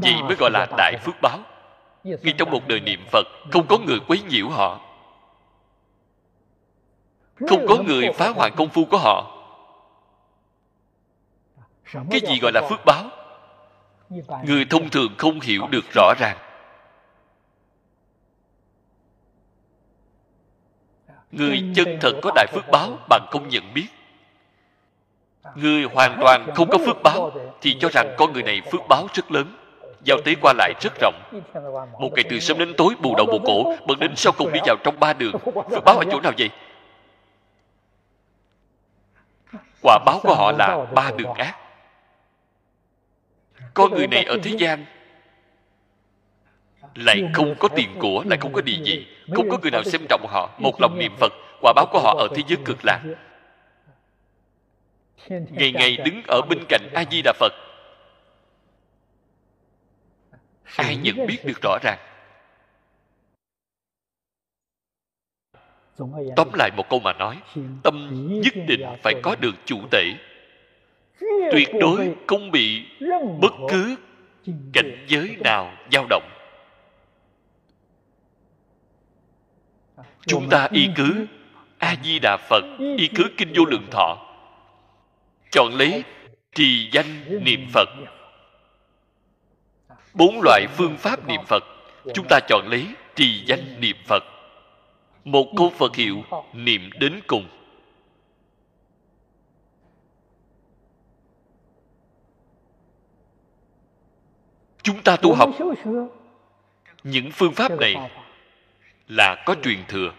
[0.01, 1.39] vậy mới gọi là đại phước báo.
[2.03, 4.79] Ngay trong một đời niệm phật, không có người quấy nhiễu họ.
[7.49, 9.35] Không có người phá hoại công phu của họ.
[12.11, 13.09] Cái gì gọi là phước báo?
[14.45, 16.37] Người thông thường không hiểu được rõ ràng.
[21.31, 23.87] Người chân thật có đại phước báo bằng không nhận biết.
[25.55, 27.31] Người hoàn toàn không có phước báo
[27.61, 29.55] thì cho rằng con người này phước báo rất lớn
[30.03, 31.41] giao tế qua lại rất rộng.
[31.99, 34.59] Một ngày từ sớm đến tối, bù đầu bù cổ, bận đến sau cùng đi
[34.65, 35.31] vào trong ba đường.
[35.71, 36.49] Phật báo ở chỗ nào vậy?
[39.81, 41.55] Quả báo của họ là ba đường ác.
[43.73, 44.85] Con người này ở thế gian,
[46.95, 49.07] lại không có tiền của, lại không có địa vị.
[49.33, 50.49] Không có người nào xem trọng họ.
[50.57, 53.01] Một lòng niệm phật, quả báo của họ ở thế giới cực lạc.
[55.29, 57.53] Ngày ngày đứng ở bên cạnh a di đà phật
[60.75, 61.99] ai nhận biết được rõ ràng?
[66.35, 67.41] Tóm lại một câu mà nói
[67.83, 68.09] tâm
[68.41, 70.03] nhất định phải có được chủ tể.
[71.51, 72.85] Tuyệt đối không bị
[73.41, 73.95] bất cứ
[74.73, 76.29] cảnh giới nào dao động.
[80.27, 81.25] Chúng ta y cứ
[81.77, 82.63] a di đà phật
[82.97, 84.17] y cứ kinh vô lượng thọ.
[85.51, 86.03] Chọn lấy
[86.55, 87.89] trì danh niệm phật
[90.13, 91.63] bốn loại phương pháp niệm phật.
[92.13, 94.23] Chúng ta chọn lấy trì danh niệm phật.
[95.23, 96.23] Một câu phật hiệu
[96.53, 97.47] niệm đến cùng.
[104.83, 105.49] Chúng ta tu học.
[107.03, 107.95] Những phương pháp này
[109.07, 110.11] là có truyền thừa.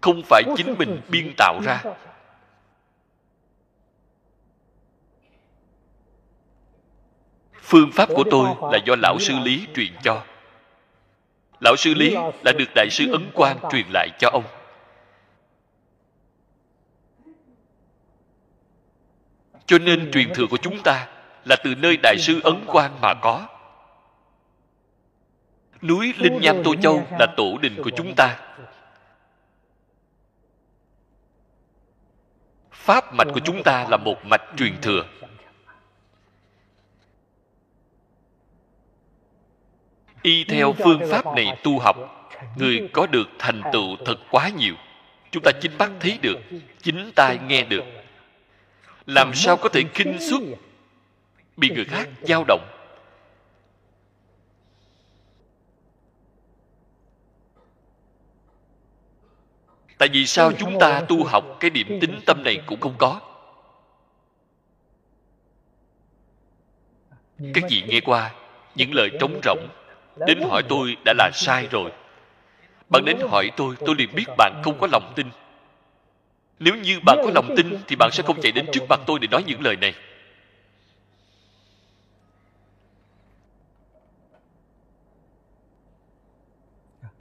[0.00, 1.82] Không phải chính mình biên tạo ra.
[7.66, 10.22] Phương pháp của tôi là do lão sư lý truyền cho.
[11.60, 14.44] Lão sư lý là được đại sư ấn quang truyền lại cho ông.
[19.66, 21.08] Cho nên truyền thừa của chúng ta
[21.44, 23.48] là từ nơi đại sư ấn quang mà có.
[25.82, 28.38] Núi linh nham tô châu là tổ đình của chúng ta.
[32.72, 35.04] Pháp mạch của chúng ta là một mạch truyền thừa
[40.26, 41.96] y theo phương pháp này tu học
[42.56, 44.74] người có được thành tựu thật quá nhiều.
[45.30, 46.38] Chúng ta chính mắt thấy được
[46.82, 47.84] chính tai nghe được.
[49.06, 50.40] làm sao có thể kinh xuất
[51.56, 52.68] bị người khác dao động?
[59.98, 63.20] Tại vì sao chúng ta tu học cái điểm tính tâm này cũng không có.
[67.54, 68.34] Các vị nghe qua
[68.74, 69.68] những lời trống rỗng
[70.26, 71.90] đến hỏi tôi đã là sai rồi.
[72.88, 75.26] Bạn đến hỏi tôi tôi liền biết bạn không có lòng tin.
[76.58, 79.18] Nếu như bạn có lòng tin, thì bạn sẽ không chạy đến trước mặt tôi
[79.18, 79.94] để nói những lời này.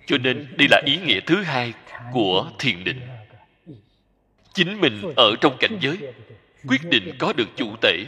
[0.07, 1.73] Cho nên đây là ý nghĩa thứ hai
[2.13, 3.01] của thiền định.
[4.53, 5.97] Chính mình ở trong cảnh giới,
[6.67, 8.05] quyết định có được chủ tể.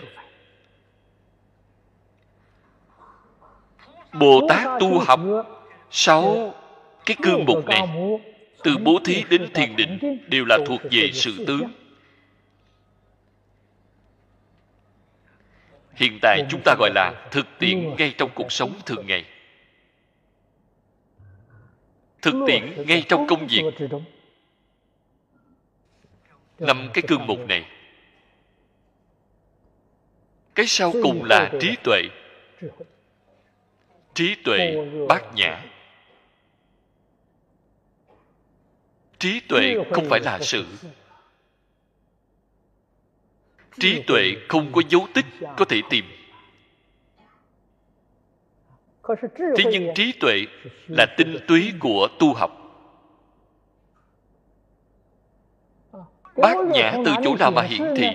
[4.19, 5.19] Bồ tát tu học
[5.91, 6.53] sáu
[7.05, 7.81] cái cương mục này.
[8.63, 11.63] Từ bố thí đến thiền định đều là thuộc về sự tướng
[15.97, 19.25] hiện tại chúng ta gọi là thực tiễn ngay trong cuộc sống thường ngày.
[22.21, 23.63] Thực tiễn ngay trong công việc.
[26.59, 27.65] Năm cái cương mục này.
[30.55, 32.01] Cái sau cùng là trí tuệ
[34.17, 34.75] trí tuệ
[35.09, 35.63] bát nhã.
[39.19, 40.65] Trí tuệ không phải là sự.
[43.79, 45.25] trí tuệ không có dấu tích
[45.57, 46.05] có thể tìm.
[49.57, 50.45] Thế nhưng trí tuệ
[50.87, 52.51] là tinh túy của tu học.
[56.37, 58.07] Bát nhã từ chỗ nào mà hiển thị?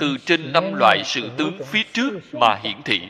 [0.00, 3.00] từ trên năm loại sự tướng phía trước mà hiển thị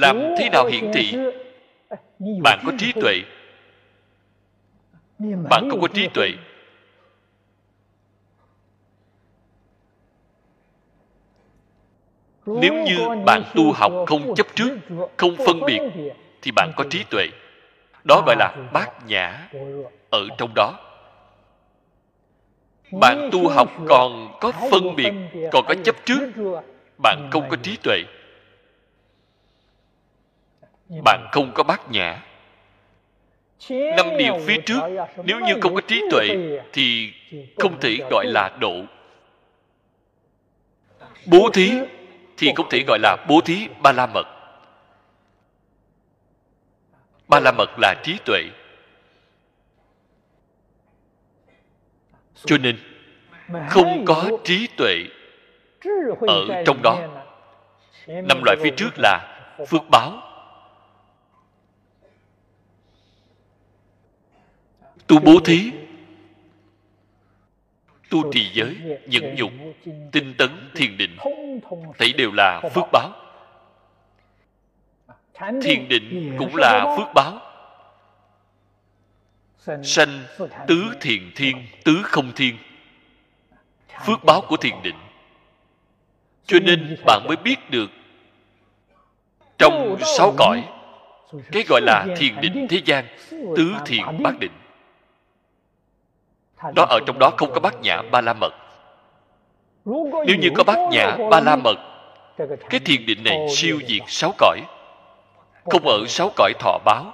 [0.00, 1.16] làm thế nào hiển thị?
[2.42, 3.14] bạn có trí tuệ.
[5.50, 6.28] Bạn không có trí tuệ.
[12.60, 14.70] nếu như bạn tu học không chấp trước
[15.16, 15.80] không phân biệt
[16.42, 17.26] thì bạn có trí tuệ.
[18.04, 19.48] Đó gọi là bát nhã
[20.10, 20.72] ở trong đó.
[22.92, 25.12] Bạn tu học còn có phân biệt
[25.52, 26.32] còn có chấp trước.
[27.02, 28.02] bạn không có trí tuệ
[30.88, 32.22] bạn không có bát nhã.
[33.70, 34.80] năm điều phía trước
[35.24, 36.28] nếu như không có trí tuệ
[36.72, 37.12] thì
[37.58, 38.74] không thể gọi là độ.
[41.26, 41.72] Bố thí
[42.36, 44.26] thì không thể gọi là bố thí ba la mật
[47.28, 48.42] ba la mật là trí tuệ.
[52.44, 52.78] Cho nên
[53.68, 54.94] không có trí tuệ
[56.20, 56.98] ở trong đó.
[58.06, 59.38] Năm loại phía trước là
[59.68, 60.27] phước báo
[65.08, 65.72] tu bố thí.
[68.10, 68.76] Tu trì giới
[69.06, 69.50] nhẫn nhục,
[70.12, 71.16] tinh tấn thiền định.
[71.98, 73.12] Thấy đều là phước báo.
[75.62, 77.40] Thiền định cũng là phước báo.
[79.82, 80.24] Sanh
[80.66, 82.58] tứ thiền thiên, tứ không thiên.
[84.06, 84.96] Phước báo của thiền định.
[86.46, 87.90] Cho nên bạn mới biết được
[89.58, 90.64] trong sáu cõi,
[91.52, 94.52] cái gọi là thiền định thế gian, tứ thiền bát định
[96.74, 98.54] đó ở trong đó không có bát nhã ba la mật
[100.26, 101.78] nếu như có bát nhã ba la mật
[102.70, 104.60] cái thiền định này siêu diệt sáu cõi.
[105.70, 107.12] Không ở sáu cõi thọ báo.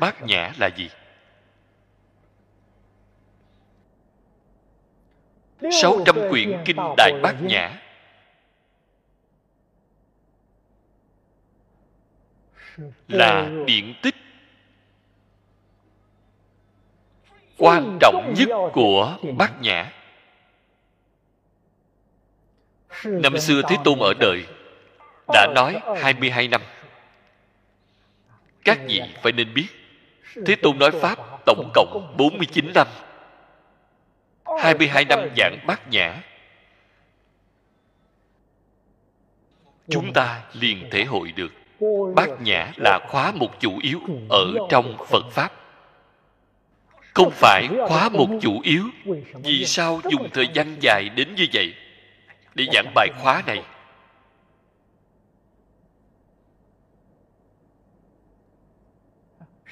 [0.00, 0.90] Bát nhã là gì?
[5.70, 7.78] Sáu trăm quyển kinh đại bát nhã
[13.08, 14.14] là điển tích
[17.58, 19.92] quan trọng nhất của bát nhã.
[23.04, 24.46] Năm xưa thế tôn ở đời
[25.32, 26.60] đã nói 22 năm.
[28.64, 29.68] Các vị phải nên biết
[30.46, 32.86] thế tôn nói pháp tổng cộng 49 năm.
[34.60, 36.22] 22 năm giảng bát nhã.
[39.88, 41.61] Chúng ta liền thể hội được
[42.16, 44.00] bát nhã là khóa một chủ yếu
[44.30, 45.52] ở trong phật pháp.
[47.14, 48.84] Không phải khóa một chủ yếu,
[49.34, 51.74] vì sao dùng thời gian dài đến như vậy?
[52.54, 53.62] Để giảng bài khóa này.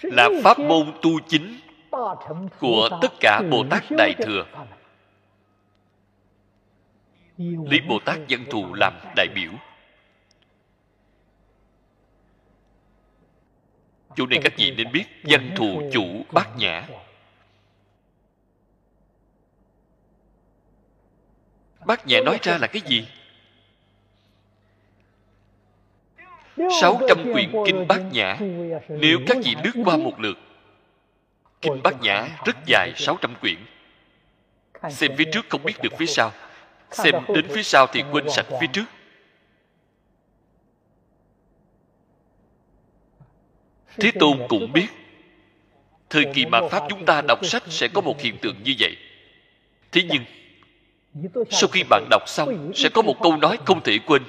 [0.02, 1.60] Là pháp môn tu chính
[2.58, 4.44] của tất cả bồ tát đại thừa.
[7.38, 9.50] Lấy bồ tát dân thù làm đại biểu.
[14.16, 16.86] Chỗ này các vị nên biết văn thù chủ bát nhã.
[21.84, 23.08] Bát nhã nói ra là cái gì?
[26.80, 28.36] Sáu trăm quyển kinh bát nhã.
[28.88, 30.38] Nếu các vị lướt qua một lượt,
[31.62, 33.56] kinh bát nhã rất dài sáu trăm quyển.
[34.90, 36.32] Xem phía trước không biết được phía sau.
[36.90, 38.84] Xem đến phía sau thì quên sạch phía trước.
[43.96, 44.86] Thế tôn cũng biết
[46.10, 48.96] thời kỳ mà pháp chúng ta đọc sách sẽ có một hiện tượng như vậy.
[49.92, 50.24] Thế nhưng
[51.50, 54.22] sau khi bạn đọc xong sẽ có một câu nói không thể quên.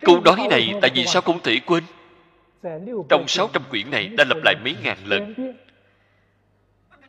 [0.00, 1.84] Câu nói này tại vì sao không thể quên?
[3.08, 5.34] Trong 600 quyển này đã lặp lại mấy ngàn lần.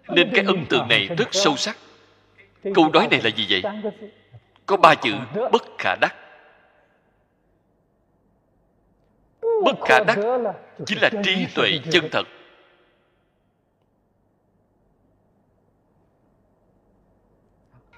[0.07, 1.77] Nên cái ấn tượng này rất sâu sắc.
[2.75, 3.63] Câu nói này là gì vậy?
[4.65, 5.13] Có ba chữ
[5.51, 6.15] bất khả đắc
[9.65, 10.17] bất khả đắc
[10.85, 12.23] chính là trí tuệ chân thật.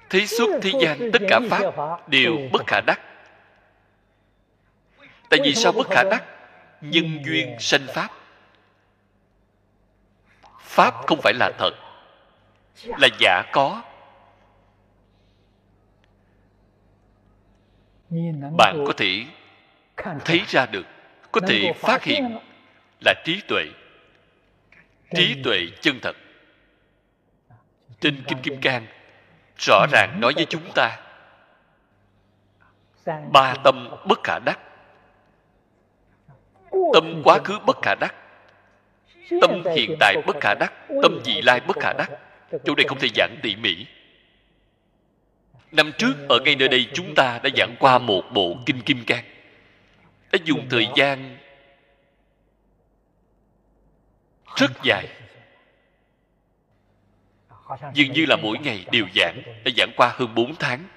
[0.10, 3.00] Thấy suốt thế gian tất cả pháp đều bất khả đắc.
[5.30, 6.24] Tại vì sao bất khả đắc?
[6.82, 8.10] nhân duyên sanh pháp.
[10.60, 11.72] Pháp không phải là thật
[12.84, 13.82] là giả có.
[18.58, 19.26] Bạn có thể
[20.26, 20.86] thấy ra được
[21.32, 22.38] có thể phát hiện
[23.06, 23.64] là trí tuệ.
[25.16, 26.16] Trí tuệ chân thật.
[28.00, 28.86] Trên kinh kim cang
[29.58, 31.00] rõ ràng nói với chúng ta.
[33.32, 34.60] Ba tâm bất khả đắc.
[36.94, 38.16] Tâm quá khứ bất khả đắc.
[39.42, 42.10] Tâm hiện tại bất khả đắc tâm vị lai bất khả đắc.
[42.66, 42.76] chỗ.
[42.76, 43.86] Này không thể giảng tỉ mỉ.
[45.72, 49.04] Năm trước ở ngay nơi đây chúng ta đã giảng qua một bộ kinh kim
[49.08, 49.24] cang
[50.32, 51.38] đã dùng thời gian
[54.56, 55.08] rất dài.
[57.94, 60.88] Dường như là mỗi ngày đều giảng, đã giảng qua hơn 4 tháng.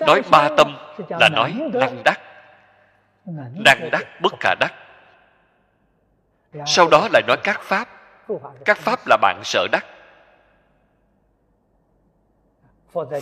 [0.00, 0.76] Nói ba tâm
[1.08, 2.20] là nói năng đắc.
[3.64, 4.74] Năng đắc bất khả đắc.
[6.66, 7.88] Sau đó lại nói các pháp.
[8.64, 9.84] Các pháp là bạn sở đắc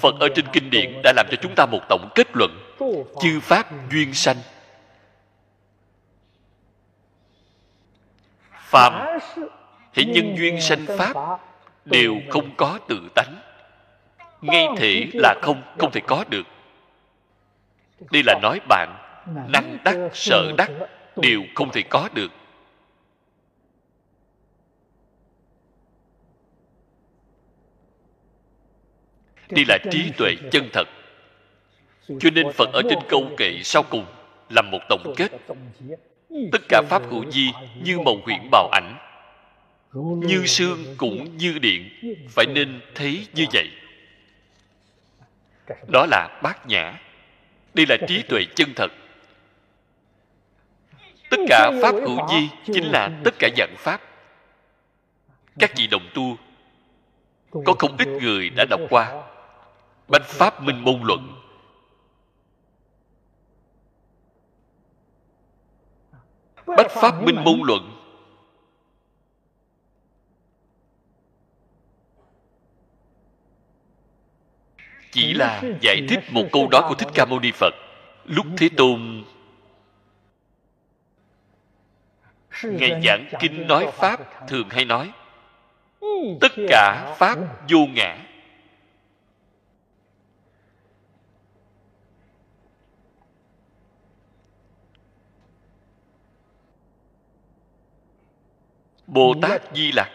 [0.01, 2.51] phật ở trên kinh điển đã làm cho chúng ta một tổng kết luận,
[3.21, 4.37] chư pháp duyên sanh.
[8.61, 9.19] Phàm
[9.95, 11.41] thì nhân duyên sanh pháp
[11.85, 13.35] đều không có tự tánh.
[14.41, 16.47] Ngay thể là không không thể có được.
[18.11, 18.97] Đây là nói bạn,
[19.49, 20.71] năng đắc sợ đắc
[21.17, 22.31] đều không thể có được.
[29.51, 30.89] Đây là trí tuệ chân thật.
[32.21, 34.07] Cho nên phật ở trên câu kệ sau cùng
[34.51, 35.33] làm một tổng kết.
[36.53, 37.51] Tất cả pháp hữu di
[37.83, 38.99] như màu huyễn bào ảnh.
[40.27, 41.91] Như sương cũng như điện,
[42.29, 43.71] phải nên thấy như vậy.
[45.93, 47.01] Đó là bát nhã.
[47.75, 48.93] Đây là trí tuệ chân thật.
[51.31, 54.01] Tất cả pháp hữu di chính là tất cả dạng pháp.
[55.59, 56.37] Các vị đồng tu,
[57.65, 59.23] có không ít người đã đọc qua
[60.09, 61.41] bách pháp minh môn luận.
[66.67, 67.91] Bách pháp minh môn luận.
[75.13, 77.75] Chỉ là giải thích một câu nói của thích ca mâu ni phật.
[78.25, 79.25] Lúc thế tôn
[82.63, 85.13] ngài giảng kinh nói pháp thường hay nói
[86.41, 88.24] tất cả pháp vô ngã
[99.07, 100.11] bồ tát di lặc.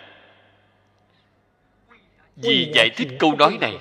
[2.35, 3.77] Vì giải thích câu nói này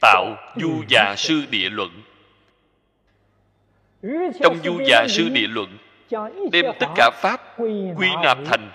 [0.00, 2.02] tạo du già sư địa luận.
[4.42, 5.78] Trong du già sư địa luận
[6.52, 7.54] đem tất cả pháp
[7.96, 8.70] quy nạp thành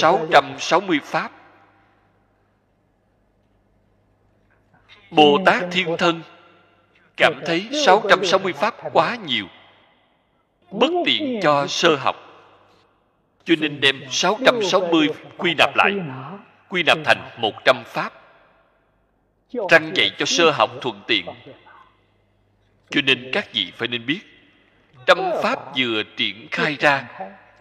[0.00, 1.30] 660 pháp.
[5.10, 6.22] Bồ Tát Thiên Thân
[7.16, 9.46] cảm thấy 660 pháp quá nhiều
[10.70, 12.16] bất tiện cho sơ học
[13.44, 15.92] cho nên đem 660 quy nạp lại,
[16.68, 18.12] quy nạp thành 100 pháp
[19.70, 21.26] răng dạy cho sơ học thuận tiện.
[22.90, 24.20] Cho nên các vị phải nên biết,
[25.06, 27.08] trăm pháp vừa triển khai ra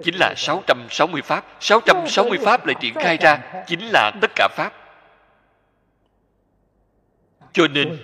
[0.03, 1.45] chính là 660 pháp.
[1.59, 4.73] 660 pháp lại triển khai ra chính là tất cả pháp.
[7.53, 7.97] Cho nên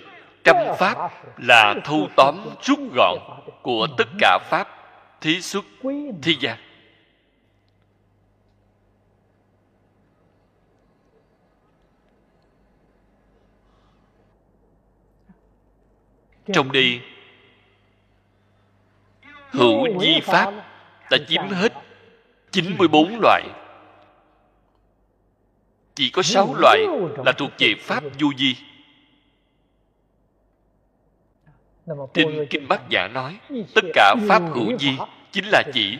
[0.44, 0.96] trăm pháp
[1.38, 3.18] là thu tóm rút gọn
[3.62, 4.68] của tất cả pháp,
[5.20, 5.64] thí xuất
[6.22, 6.56] thi gian
[16.52, 17.00] trong đây
[19.50, 20.52] hữu di pháp
[21.10, 21.72] đã chiếm hết
[22.52, 23.42] 94 loại.
[25.94, 26.78] Chỉ có 6 loại
[27.24, 28.56] là thuộc về pháp du di.
[32.14, 33.38] Trên kinh bát giả nói,
[33.74, 34.96] tất cả pháp hữu di
[35.32, 35.98] chính là chỉ.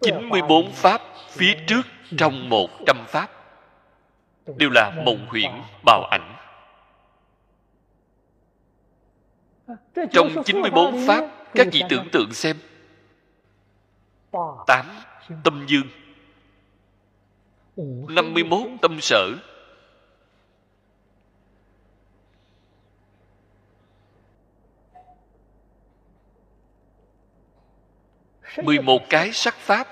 [0.00, 1.82] 94 pháp phía trước
[2.18, 3.30] trong 100 pháp
[4.56, 5.50] đều là mộng huyễn,
[5.84, 6.31] bào ảnh
[10.12, 11.24] trong 94 pháp
[11.54, 12.56] các vị tưởng tượng xem.
[14.66, 14.86] Tám
[15.44, 15.86] tâm dương
[18.08, 19.32] 51 tâm sở.
[28.62, 29.88] mười một cái sắc pháp.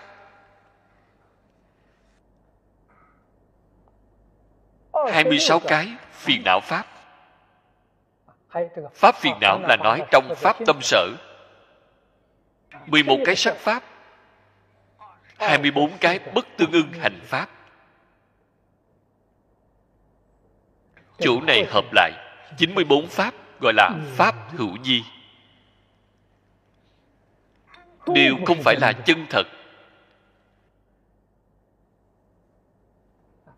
[5.13, 7.00] Hai mươi sáu cái phiền não pháp
[8.95, 11.09] pháp phiền não là nói trong pháp tâm sở
[12.87, 13.85] mười một cái sắc pháp.
[15.39, 17.49] hai mươi bốn cái bất tương ưng hành pháp.
[21.19, 22.13] Chỗ này hợp lại
[22.57, 25.05] chín mươi bốn pháp gọi là pháp hữu di.
[28.07, 29.47] Đều không phải là chân thật.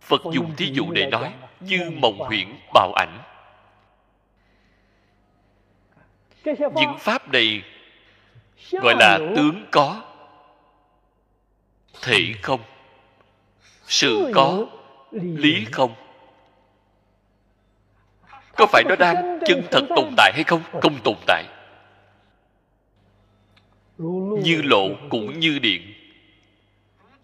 [0.01, 3.19] Phật dùng thí dụ để nói như mộng huyễn bạo ảnh
[6.45, 7.63] những pháp này
[8.71, 10.03] gọi là tướng có
[12.03, 12.61] thể không?
[13.87, 14.67] Sự có
[15.13, 15.95] lý không?
[18.57, 20.63] Có phải nó đang chân thật tồn tại hay không?
[20.83, 21.45] Không tồn tại.
[24.43, 25.95] Như lộ cũng như điện.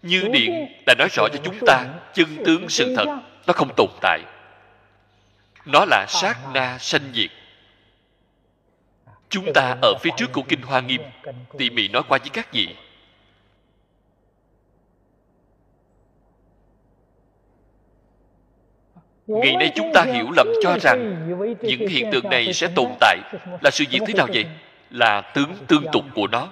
[0.01, 3.05] Như điện đã nói rõ cho chúng ta chân tướng sự thật
[3.47, 4.19] nó không tồn tại.
[5.65, 7.31] Nó là sát na sanh diệt
[9.29, 11.01] chúng ta ở phía trước của kinh hoa nghiêm,
[11.57, 12.75] tỉ mỉ nói qua với các vị.
[19.27, 21.27] Ngày nay chúng ta hiểu lầm cho rằng
[21.61, 23.17] những hiện tượng này sẽ tồn tại
[23.61, 24.45] là sự việc thế nào vậy?
[24.89, 26.51] Là tướng tương tục của nó.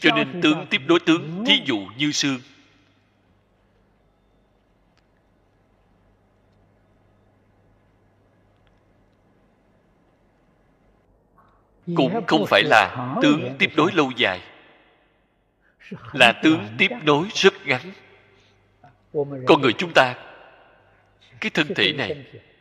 [0.00, 2.38] Cho nên tướng tiếp đối tướng, thí dụ như xương.
[11.96, 14.40] Cũng không phải là tướng tiếp nối lâu dài.
[16.12, 17.80] Là tướng tiếp nối rất ngắn.
[19.46, 20.14] Con người chúng ta
[21.40, 22.16] cái thân thể này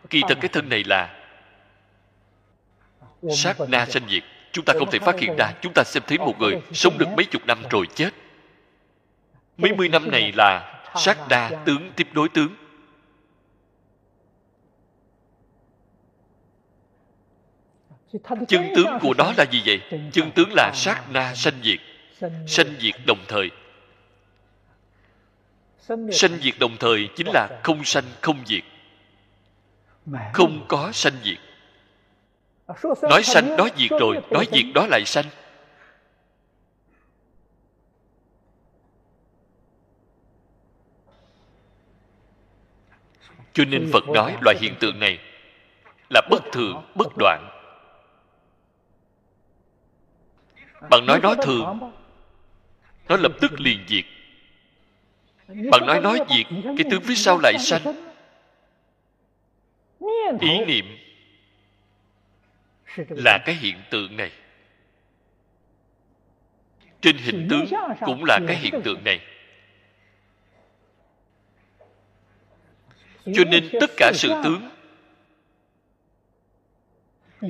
[0.10, 1.16] kỳ thật cái thân này là
[3.32, 4.24] sát na sanh diệt.
[4.52, 5.52] chúng ta không thể phát hiện ra.
[5.62, 8.10] chúng ta xem thấy một người sống được mấy chục năm rồi chết.
[9.58, 12.56] Mấy mươi năm này là sát đa tướng tiếp nối tướng
[18.48, 19.82] chân tướng của đó là gì vậy?
[20.12, 21.80] Chân tướng là sát na sanh diệt
[22.48, 22.96] sanh diệt.
[23.06, 23.52] đồng thời.
[26.12, 28.64] Sanh diệt đồng thời chính là không sanh không diệt.
[30.34, 31.38] Không có sanh diệt.
[33.02, 35.26] Nói sanh đó diệt rồi nói diệt đó lại sanh.
[43.54, 45.20] Cho nên phật nói loại hiện tượng này
[46.10, 47.59] là bất thường bất đoạn
[50.82, 51.92] bạn nói nó thường.
[53.10, 54.06] nó lập tức liền diệt.
[55.72, 57.82] Bạn nói nói diệt cái tướng phía sau lại sanh.
[60.42, 60.86] ý niệm
[63.10, 64.32] là cái hiện tượng này.
[67.02, 67.66] Trên hình tướng
[68.00, 69.20] cũng là cái hiện tượng này.
[73.34, 74.70] cho nên tất cả sự tướng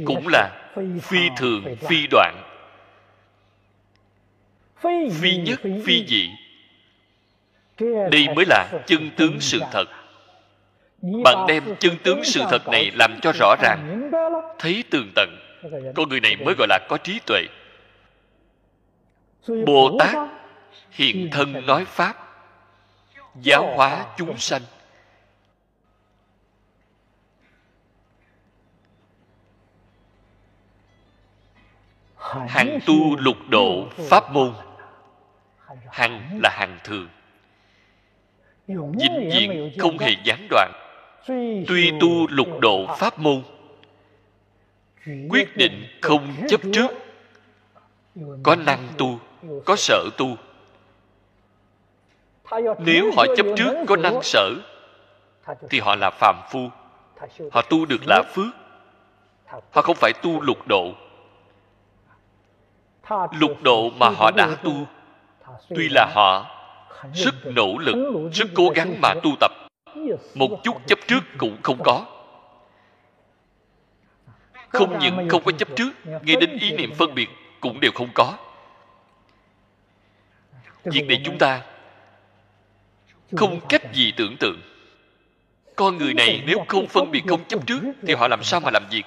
[0.05, 2.48] cũng là phi thường phi đoạn
[5.21, 6.29] phi nhất phi dị
[8.11, 9.85] đây mới là chân tướng sự thật.
[11.23, 14.11] Bạn đem chân tướng sự thật này làm cho rõ ràng
[14.59, 15.29] thấy tường tận.
[15.95, 17.41] Con người này mới gọi là có trí tuệ.
[19.65, 20.15] Bồ tát
[20.91, 22.15] hiện thân nói pháp
[23.41, 24.61] giáo hóa chúng sanh.
[32.47, 34.53] Hàng tu lục độ pháp môn
[35.91, 37.07] hằng là hằng thường.
[38.67, 40.71] Vĩnh viễn không hề gián đoạn.
[41.67, 43.41] Tuy tu lục độ pháp môn,
[45.29, 46.91] quyết định không chấp trước.
[48.43, 49.19] Có năng tu,
[49.65, 50.37] có sở tu.
[52.79, 54.53] Nếu họ chấp trước, có năng sở,
[55.69, 56.69] thì họ là phàm phu.
[57.51, 58.53] Họ tu được là phước.
[59.71, 60.93] Họ không phải tu lục độ.
[63.39, 64.87] Lục độ mà họ đã tu
[65.69, 66.55] tuy là họ
[67.13, 69.51] rất nỗ lực rất cố gắng mà tu tập,
[70.35, 72.05] một chút chấp trước cũng không có.
[74.69, 78.09] Không những không có chấp trước, ngay đến ý niệm phân biệt cũng đều không
[78.13, 78.33] có.
[80.83, 81.61] Việc này chúng ta
[83.37, 84.61] không cách gì tưởng tượng.
[85.75, 88.71] Con người này nếu không phân biệt, không chấp trước thì họ làm sao mà
[88.71, 89.03] làm việc?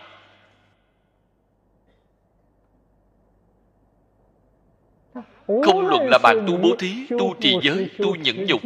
[5.65, 8.61] Không luận là bạn tu bố thí tu trì giới tu nhẫn nhục.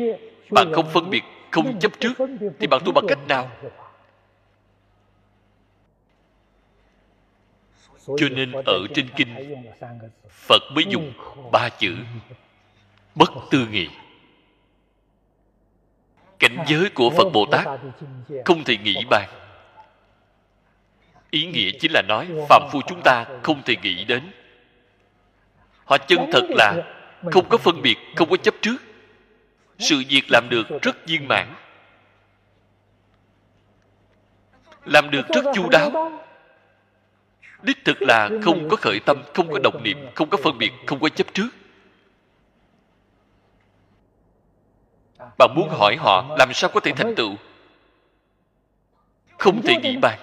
[0.51, 2.13] Bạn không phân biệt không chấp trước
[2.61, 3.51] thì bạn tu bằng cách nào?
[8.07, 9.29] Cho nên ở trên kinh
[10.31, 11.13] phật mới dùng
[11.53, 11.95] ba chữ
[13.15, 13.89] bất tư nghị.
[16.39, 17.67] Cảnh giới của phật bồ tát
[18.45, 19.29] không thể nghĩ bàn.
[21.31, 24.23] ý nghĩa chính là nói phạm phu chúng ta không thể nghĩ đến
[25.87, 26.83] họ chân thật là
[27.33, 28.77] không có phân biệt không có chấp trước.
[29.79, 31.55] Sự việc làm được rất viên mãn.
[34.85, 36.13] Làm được rất chu đáo.
[37.63, 40.73] đích thực là không có khởi tâm không có độc niệm không có phân biệt
[40.87, 41.49] không có chấp trước.
[45.39, 47.35] Bạn muốn hỏi họ làm sao có thể thành tựu?
[49.39, 50.19] Không thể nghĩ bàn.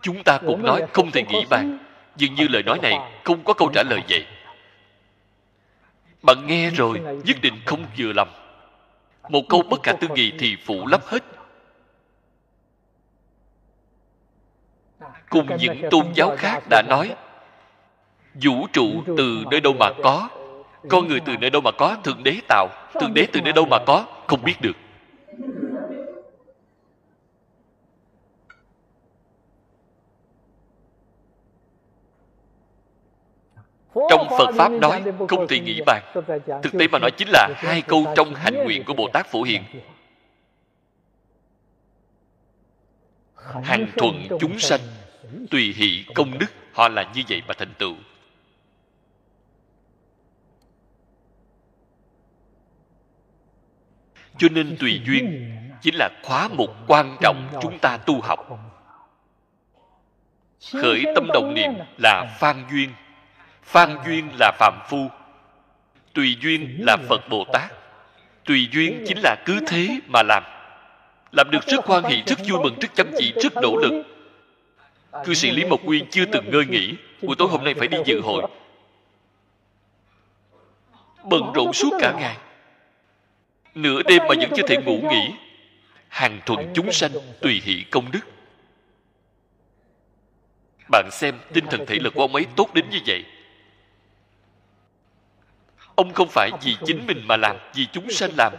[0.00, 1.85] Chúng ta cũng nói không thể nghĩ bàn
[2.16, 4.26] dường như lời nói này không có câu trả lời vậy.
[6.22, 8.28] Bạn nghe rồi, nhất định không vừa lòng.
[9.28, 11.22] Một câu bất khả tư nghị thì phủ lấp hết.
[15.28, 17.14] Cùng những tôn giáo khác đã nói,
[18.34, 20.28] vũ trụ từ nơi đâu mà có,
[20.88, 22.68] con người từ nơi đâu mà có, thượng đế tạo,
[23.00, 24.76] thượng đế từ nơi đâu mà có, không biết được.
[34.10, 36.02] Trong phật pháp nói không thể nghĩ bàn.
[36.62, 39.42] thực tế mà nói chính là hai câu trong hạnh nguyện của bồ tát phổ
[39.42, 39.62] hiền.
[43.62, 44.80] hằng thuận chúng sanh
[45.50, 47.94] tùy hỷ công đức họ là như vậy mà thành tựu.
[54.38, 55.52] Cho nên tùy duyên
[55.82, 58.40] chính là khóa mục quan trọng chúng ta tu học.
[60.72, 62.90] khởi tâm động niệm là phan duyên
[63.66, 65.10] phan duyên là phạm phu.
[66.12, 67.72] Tùy duyên là phật bồ tát.
[68.44, 70.42] Tùy duyên chính là cứ thế mà làm.
[71.32, 74.02] Làm được rất hoan hỷ rất vui mừng rất chăm chỉ rất nỗ lực.
[75.24, 77.98] cư sĩ lý mộc nguyên chưa từng ngơi nghỉ buổi tối hôm nay phải đi
[78.04, 78.42] dự hội.
[81.24, 82.36] Bận rộn suốt cả ngày.
[83.74, 85.30] Nửa đêm mà vẫn chưa thể ngủ nghỉ
[86.08, 87.10] hàng thuận chúng sanh
[87.40, 88.20] tùy hỷ công đức.
[90.90, 93.24] Bạn xem tinh thần thể lực của ông ấy tốt đến như vậy
[95.96, 98.52] ông không phải vì chính mình mà làm vì chúng sanh làm.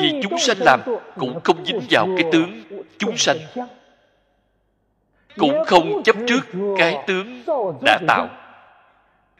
[0.00, 0.80] Vì chúng sanh làm
[1.18, 2.62] cũng không dính vào cái tướng
[2.98, 3.36] chúng sanh.
[5.36, 6.40] cũng không chấp trước
[6.78, 7.42] cái tướng
[7.84, 8.28] đã tạo.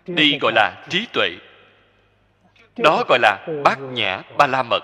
[0.07, 1.29] Đây gọi là trí tuệ.
[2.77, 4.83] Đó gọi là bát nhã ba la mật.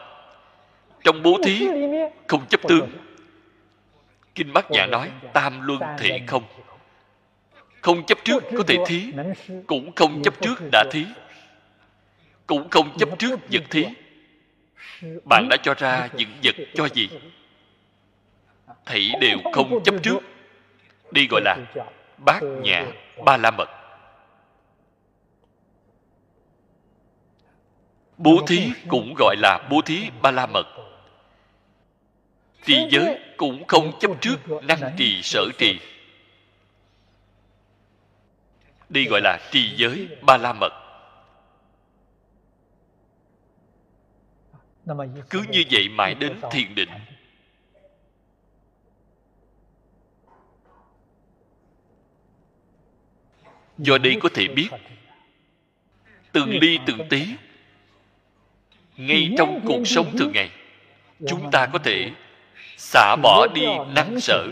[1.04, 1.68] Trong bố thí
[2.26, 2.90] không chấp tướng.
[4.34, 6.42] kinh bát nhã nói tam luân thể không.
[7.80, 8.06] không.
[8.06, 9.12] Chấp trước có thể thí
[9.66, 11.04] cũng không chấp trước đã thí
[12.48, 13.86] cũng không chấp trước vật thí
[15.24, 17.08] bạn đã cho ra những vật cho gì?
[18.86, 20.18] Thảy đều không chấp trước.
[21.10, 21.56] đây gọi là
[22.18, 22.86] bát nhã
[23.24, 23.68] ba la mật.
[28.16, 30.66] Bố thí cũng gọi là bố thí ba la mật.
[32.64, 35.80] trì giới cũng không chấp trước năng trì sở trì.
[38.88, 40.88] đây gọi là trì giới ba la mật
[45.31, 46.89] cứ như vậy mãi đến thiền định.
[53.78, 54.69] Do đây có thể biết,
[56.32, 57.27] từng ly từng tí,
[58.97, 60.51] ngay trong cuộc sống thường ngày,
[61.28, 62.12] chúng ta có thể
[62.77, 64.48] xả bỏ đi nắng sở.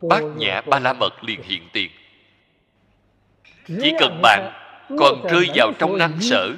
[0.00, 1.90] Bát nhã ba la mật liền hiện tiền.
[3.66, 4.52] Chỉ cần bạn
[4.98, 6.56] còn rơi vào trong năng sở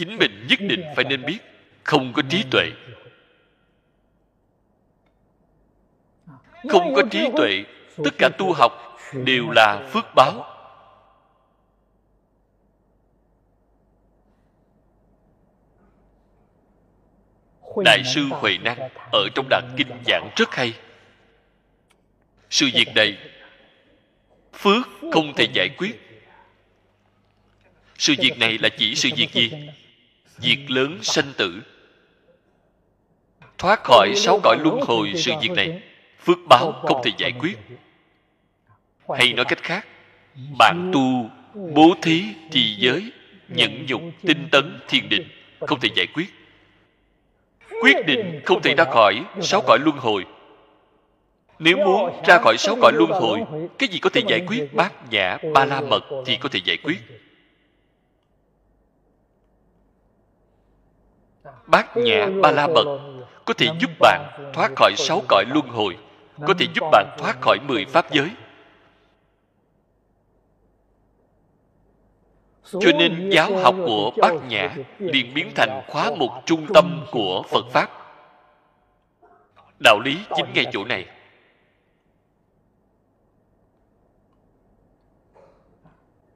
[0.00, 1.38] chính mình nhất định phải nên biết,
[1.84, 2.70] không có trí tuệ.
[6.68, 7.64] Không có trí tuệ,
[8.04, 10.46] tất cả tu học đều là phước báo.
[17.84, 18.78] Đại sư huệ năng
[19.12, 20.74] ở trong đàn kinh giảng rất hay.
[22.50, 23.18] Sự việc này,
[24.52, 26.00] phước không thể giải quyết.
[27.98, 29.52] Sự việc này là chỉ sự việc gì?
[30.42, 31.62] Việc lớn sanh tử.
[33.58, 35.82] Thoát khỏi sáu cõi luân hồi sự việc này
[36.24, 37.58] phước báo không thể giải quyết.
[39.18, 39.86] hay nói cách khác
[40.58, 43.12] bạn tu bố thí trì giới
[43.48, 45.28] nhẫn nhục tinh tấn thiền định
[45.60, 46.26] không thể giải quyết.
[47.82, 50.24] Quyết định không thể ra khỏi sáu cõi luân hồi.
[51.58, 53.40] Nếu muốn ra khỏi sáu cõi luân hồi
[53.78, 54.74] cái gì có thể giải quyết?
[54.74, 56.98] bát nhã ba la mật thì có thể giải quyết
[61.70, 63.00] bát nhã ba la mật
[63.44, 65.96] có thể giúp bạn thoát khỏi sáu cõi luân hồi,
[66.46, 68.30] có thể giúp bạn thoát khỏi mười pháp giới.
[72.64, 77.42] Cho nên giáo học của bát nhã liền biến thành khóa một trung tâm của
[77.50, 77.90] phật pháp.
[79.84, 81.06] Đạo lý chính ngay chỗ này.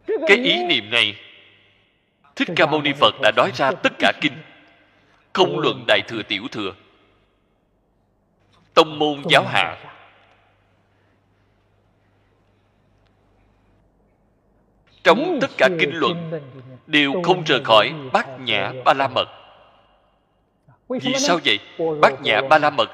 [0.06, 1.16] Cái ý niệm này,
[2.36, 4.32] thích ca mâu ni phật đã nói ra tất cả kinh
[5.34, 6.72] không luận đại thừa tiểu thừa.
[8.74, 9.94] Tông môn giáo hạ.
[15.04, 16.30] trong tất cả kinh luận
[16.86, 19.28] đều không rời khỏi bát nhã ba la mật.
[20.88, 21.58] Vì sao vậy?
[22.00, 22.90] Bát nhã ba la mật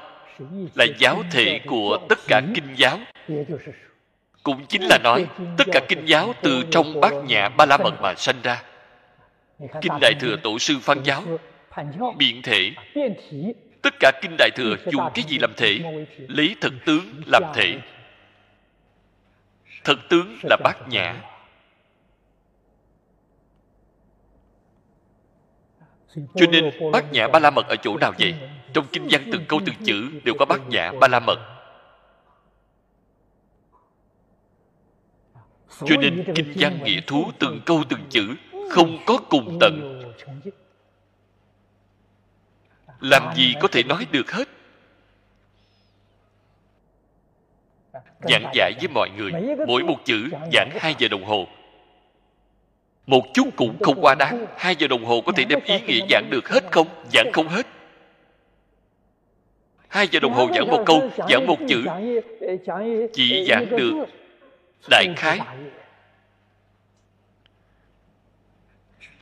[0.75, 2.99] là giáo thể của tất cả kinh giáo.
[4.43, 5.25] Cũng chính là nói
[5.57, 8.63] tất cả kinh giáo từ trong bát nhã ba la mật mà sanh ra.
[9.81, 11.23] Kinh đại thừa tổ sư phan giáo
[12.17, 12.71] biện thể
[13.81, 15.79] tất cả kinh đại thừa dùng cái gì làm thể
[16.17, 17.77] lấy thực tướng làm thể
[19.83, 21.15] thực tướng là bát nhã
[26.15, 28.35] cho nên bát nhã ba la mật ở chỗ nào vậy
[28.73, 31.39] trong kinh văn từng câu từng chữ đều có bát nhã ba la mật
[35.85, 38.35] cho nên kinh văn nghĩa thú từng câu từng chữ
[38.69, 40.01] không có cùng tận
[43.01, 44.47] làm gì có thể nói được hết?
[48.21, 49.31] Giảng giải với mọi người,
[49.67, 51.47] mỗi một chữ giảng hai giờ đồng hồ.
[53.07, 56.05] Một chút cũng không quá đáng hai giờ đồng hồ có thể đem ý nghĩa
[56.09, 56.87] giảng được hết không?
[57.13, 57.67] Giảng không hết.
[59.87, 61.83] Hai giờ đồng hồ giảng một câu, giảng một chữ.
[63.13, 64.05] Chỉ giảng được
[64.89, 65.39] đại khái.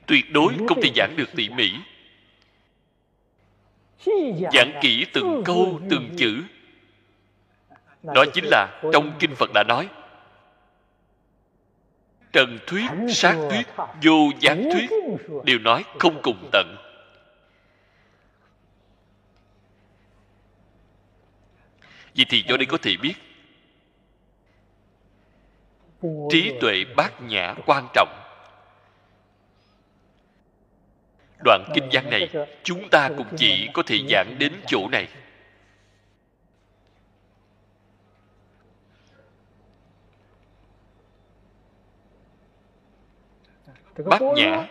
[0.06, 1.72] Tuyệt đối không thể giảng được tỉ mỉ
[4.54, 6.44] giảng kỹ từng câu, từng chữ.
[8.04, 9.90] Đó chính là trong kinh phật đã nói.
[12.34, 13.68] Trần thuyết, sát thuyết,
[14.04, 14.90] vô gián thuyết
[15.46, 16.76] đều nói không cùng tận.
[22.16, 23.14] Vậy thì do đây có thể biết,
[26.30, 28.29] trí tuệ bát nhã quan trọng.
[31.44, 32.30] Đoạn kinh văn này
[32.64, 35.08] chúng ta cũng chỉ có thể giảng đến chỗ này.
[44.06, 44.68] Bát nhã.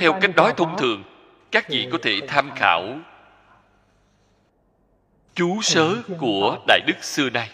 [0.00, 1.04] Theo cách nói thông thường
[1.50, 2.98] các vị có thể tham khảo
[5.34, 7.50] chú sớ của đại đức xưa nay.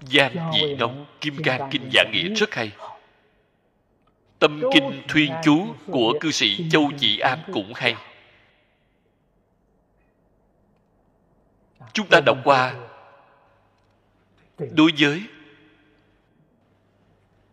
[0.00, 2.72] Giang dị nông kim cang kinh giảng nghĩa rất hay
[4.44, 7.94] tâm kinh thuyên chú của cư sĩ châu chỉ an cũng hay.
[11.92, 12.74] chúng ta đọc qua.
[14.58, 15.22] Đối với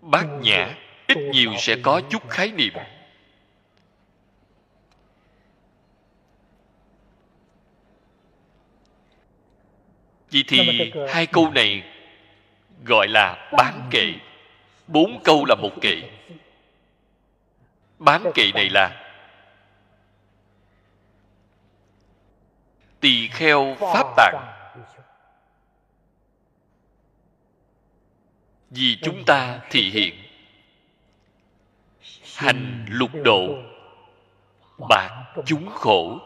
[0.02, 0.76] bát nhã
[1.08, 2.74] ít nhiều sẽ có chút khái niệm.
[10.30, 11.84] Vì thì hai câu này
[12.86, 14.14] gọi là bán kệ.
[14.88, 16.02] Bốn câu là một kệ
[18.02, 19.14] bán kệ này là
[23.00, 24.36] tỳ kheo pháp tạng.
[28.70, 30.16] Vì chúng ta thị hiện
[32.38, 33.48] hành lục độ
[34.90, 36.20] bạc chúng khổ.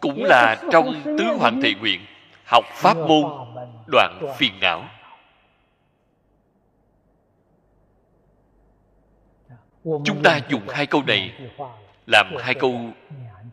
[0.00, 2.06] Cũng là trong tứ hoàng thị nguyện,
[2.44, 3.24] học pháp môn
[3.86, 4.88] đoạn phiền não.
[9.84, 11.32] Chúng ta dùng hai câu này
[12.06, 12.90] làm hai câu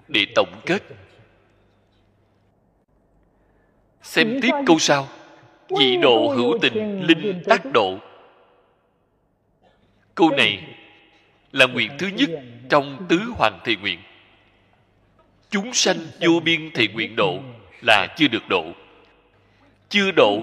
[0.07, 0.83] để tổng kết.
[4.11, 5.07] xem tiếp câu sau.
[5.79, 7.97] Dị độ hữu tình linh tác độ.
[10.15, 10.63] Câu này
[11.51, 12.29] là nguyện thứ nhất
[12.69, 13.99] trong tứ hoàng thị nguyện.
[15.49, 17.39] Chúng sanh vô biên thị nguyện độ
[17.81, 18.65] là chưa được độ.
[19.89, 20.41] Chưa độ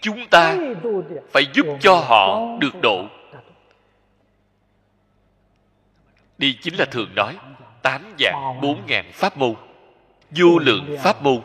[0.00, 0.56] chúng ta
[1.32, 3.06] phải giúp cho họ được độ
[6.42, 7.36] đi chính là thường nói,
[7.82, 9.54] tám dạng bốn ngàn pháp môn,
[10.30, 11.40] vô lượng pháp môn.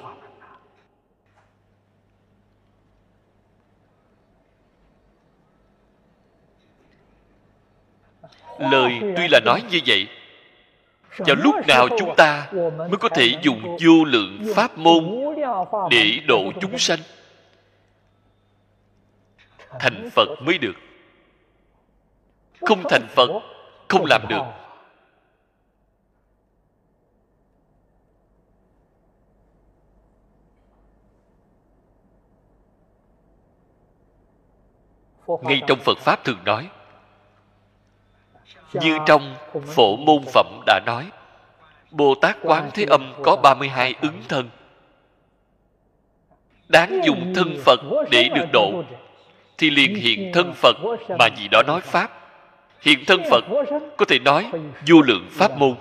[8.59, 10.07] Lời tuy là nói như vậy,
[11.17, 12.47] vào lúc nào chúng ta
[12.77, 15.15] mới có thể dùng vô lượng pháp môn
[15.91, 16.99] để độ chúng sanh?
[19.79, 20.75] Thành phật mới được.
[22.61, 23.29] Không thành phật,
[23.87, 24.66] không làm được.
[35.27, 36.69] Ngay trong phật pháp thường nói,
[38.73, 39.35] như trong
[39.75, 41.09] phổ môn phẩm đã nói
[41.91, 44.49] bồ tát quán thế âm có 32 ứng thân.
[46.67, 47.79] Đáng dùng thân phật
[48.11, 48.83] để được độ,
[49.57, 50.75] thì liền hiện thân phật
[51.19, 52.11] mà gì đó nói pháp.
[52.81, 53.43] Hiện thân phật
[53.97, 54.51] có thể nói
[54.87, 55.75] vô lượng pháp môn.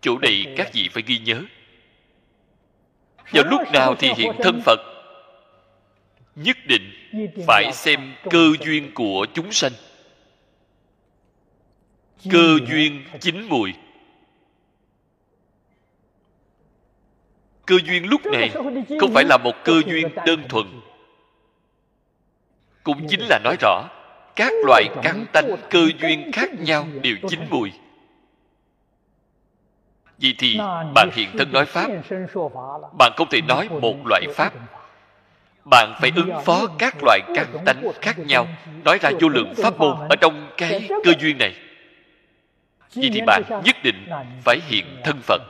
[0.00, 1.42] Chỗ này các vị phải ghi nhớ.
[3.32, 4.80] Vào lúc nào thì hiện thân phật,
[6.36, 7.01] nhất định
[7.46, 9.72] phải xem cơ duyên của chúng sanh.
[12.30, 13.74] Cơ duyên chín mùi.
[17.66, 18.50] Cơ duyên lúc này
[19.00, 20.66] không phải là một cơ duyên đơn thuần.
[22.82, 23.88] Cũng chính là nói rõ,
[24.36, 27.72] các loại căn tánh cơ duyên khác nhau đều chín mùi.
[30.18, 30.58] Vì thì
[30.94, 31.88] bạn hiện thân nói pháp.
[32.98, 34.52] Bạn không thể nói một loại pháp
[35.64, 38.48] bạn phải ứng phó các loại căn tánh khác nhau.
[38.84, 41.54] nói ra vô lượng pháp môn ở trong cái cơ duyên này.
[42.94, 44.06] Vì thì bạn nhất định
[44.44, 45.42] phải hiện thân phật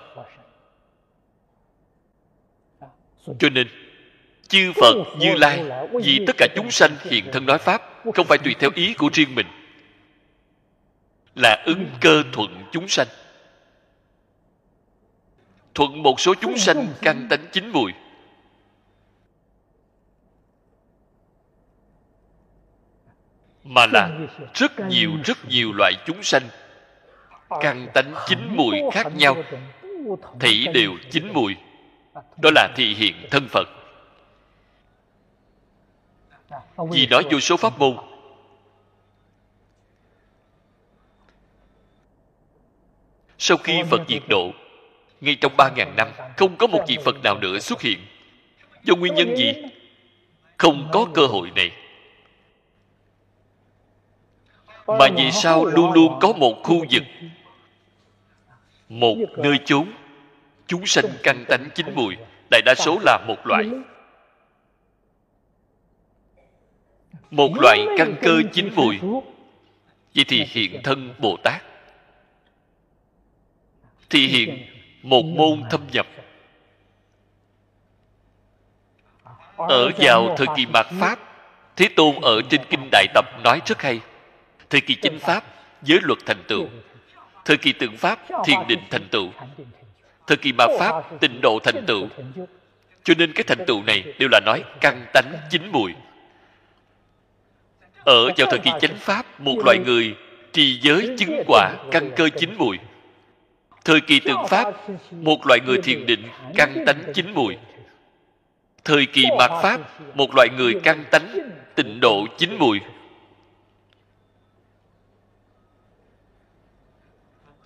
[3.39, 3.69] cho nên
[4.49, 5.65] chư phật như lai
[6.05, 7.83] vì tất cả chúng sanh hiện thân nói pháp
[8.15, 9.47] không phải tùy theo ý của riêng mình
[11.35, 13.07] là ứng cơ thuận chúng sanh.
[15.75, 17.93] Thuận một số chúng sanh căn tánh chín mùi
[23.65, 24.11] mà là
[24.55, 26.43] rất nhiều rất nhiều loại chúng sanh.
[27.61, 29.37] Căn tánh chín mùi khác nhau
[30.41, 31.57] thảy đều chín mùi.
[32.43, 33.69] Đó là thị hiện thân phật.
[36.91, 37.97] Vì nói vô số pháp môn.
[43.39, 44.51] Sau khi phật diệt độ
[45.21, 47.99] ngay trong ba ngàn năm không có một vị phật nào nữa xuất hiện.
[48.85, 49.53] Do nguyên nhân gì?
[50.59, 51.82] Không có cơ hội này
[54.87, 57.03] mà vì sao luôn luôn có một khu vực,
[58.89, 59.87] một nơi chốn,
[60.67, 62.17] chúng sanh căn tánh chín mùi,
[62.51, 63.71] đại đa số là một loại.
[67.31, 68.99] Một loại căn cơ chín mùi.
[70.15, 71.63] Vậy thì hiện thân bồ tát.
[74.11, 74.67] Thì hiện
[75.03, 76.07] một môn thâm nhập.
[79.57, 81.19] Ở vào thời kỳ mạt pháp,
[81.77, 84.01] thế tôn ở trên kinh đại tập nói rất hay
[84.73, 85.45] thời kỳ chánh pháp,
[85.83, 86.69] giới luật thành tựu.
[87.45, 89.29] Thời kỳ tượng pháp thiền định thành tựu.
[90.27, 92.09] Thời kỳ ma pháp, tịnh độ thành tựu.
[93.05, 95.93] Cho nên cái thành tựu này đều là nói căn tánh, chín mùi.
[98.05, 100.15] Ở vào thời kỳ chánh pháp, một loại người
[100.53, 102.79] trì giới chứng quả căn cơ chín mùi.
[103.85, 104.75] Thời kỳ tượng pháp,
[105.11, 106.23] một loại người thiền định
[106.57, 107.57] căn tánh chín mùi.
[108.85, 109.81] Thời kỳ mạt pháp,
[110.17, 111.39] một loại người căn tánh,
[111.75, 112.81] tịnh độ chín mùi.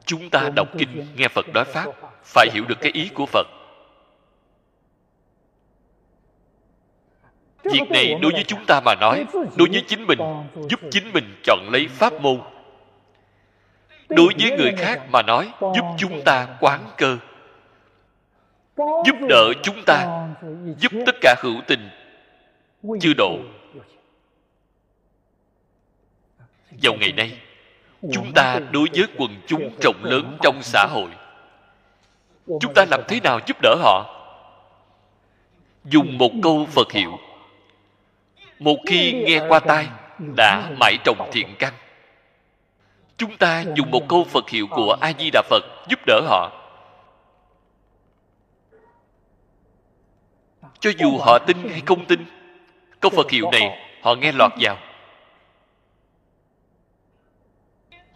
[0.07, 1.87] Chúng ta đọc kinh nghe phật nói pháp
[2.25, 3.47] phải hiểu được cái ý của phật.
[7.65, 10.19] Việc này đối với chúng ta mà nói đối với chính mình
[10.71, 12.41] giúp chính mình chọn lấy pháp môn.
[14.09, 17.19] Đối với người khác mà nói giúp chúng ta quán cơ.
[18.77, 20.29] Giúp đỡ chúng ta
[20.79, 21.91] giúp tất cả hữu tình.
[23.01, 23.39] Chư độ.
[26.83, 27.39] vào ngày nay
[28.13, 31.11] chúng ta đối với quần chúng rộng lớn trong xã hội.
[32.61, 34.13] Chúng ta làm thế nào giúp đỡ họ?
[35.85, 37.19] Dùng một câu phật hiệu.
[38.59, 39.87] Một khi nghe qua tai,
[40.19, 41.73] đã mãi trồng thiện căn.
[43.17, 46.53] Chúng ta dùng một câu phật hiệu của a di đà phật giúp đỡ họ.
[50.81, 52.25] Cho dù họ tin hay không tin,
[53.01, 54.77] câu phật hiệu này họ nghe lọt vào.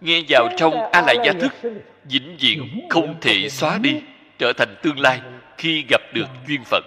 [0.00, 1.52] Nghe vào trong a lại gia thức
[2.04, 4.02] vĩnh viễn không thể xóa đi
[4.38, 5.20] trở thành tương lai
[5.58, 6.84] khi gặp được duyên phận.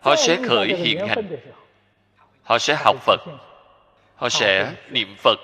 [0.00, 1.36] Họ sẽ khởi hiện hành.
[2.42, 3.20] họ sẽ học phật.
[4.16, 5.38] Họ sẽ niệm phật.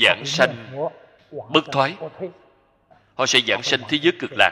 [0.00, 0.54] Giảng sanh
[1.30, 1.94] bất thoái.
[3.14, 4.50] Họ sẽ giảng sanh thế giới cực lạc.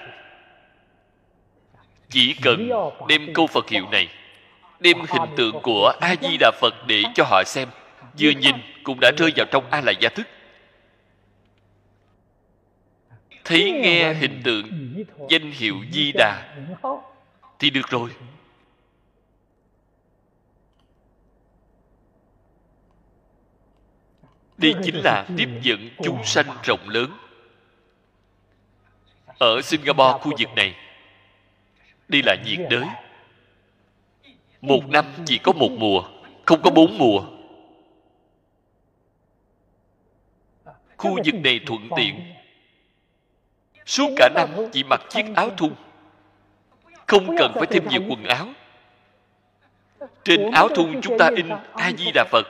[2.11, 2.71] Chỉ cần
[3.09, 4.09] đem câu phật hiệu này
[4.81, 7.69] đem hình tượng của a di đà phật để cho họ xem
[8.19, 10.27] vừa nhìn cũng đã rơi vào trong a la gia thức.
[13.45, 14.95] Thấy nghe hình tượng
[15.29, 16.57] danh hiệu di đà
[17.59, 18.11] thì được rồi.
[24.57, 27.11] Đây chính là tiếp dẫn chúng sanh rộng lớn.
[29.39, 30.75] Ở singapore khu vực này
[32.09, 32.85] đây là nhiệt đới.
[34.61, 36.03] Một năm chỉ có một mùa
[36.47, 37.38] không có bốn mùa
[40.99, 42.35] khu vực này thuận tiện.
[43.87, 45.75] suốt cả năm chỉ mặc chiếc áo thun.
[47.07, 48.49] Không cần phải thêm nhiều quần áo.
[50.25, 52.47] Trên áo thun chúng ta in a di đà phật.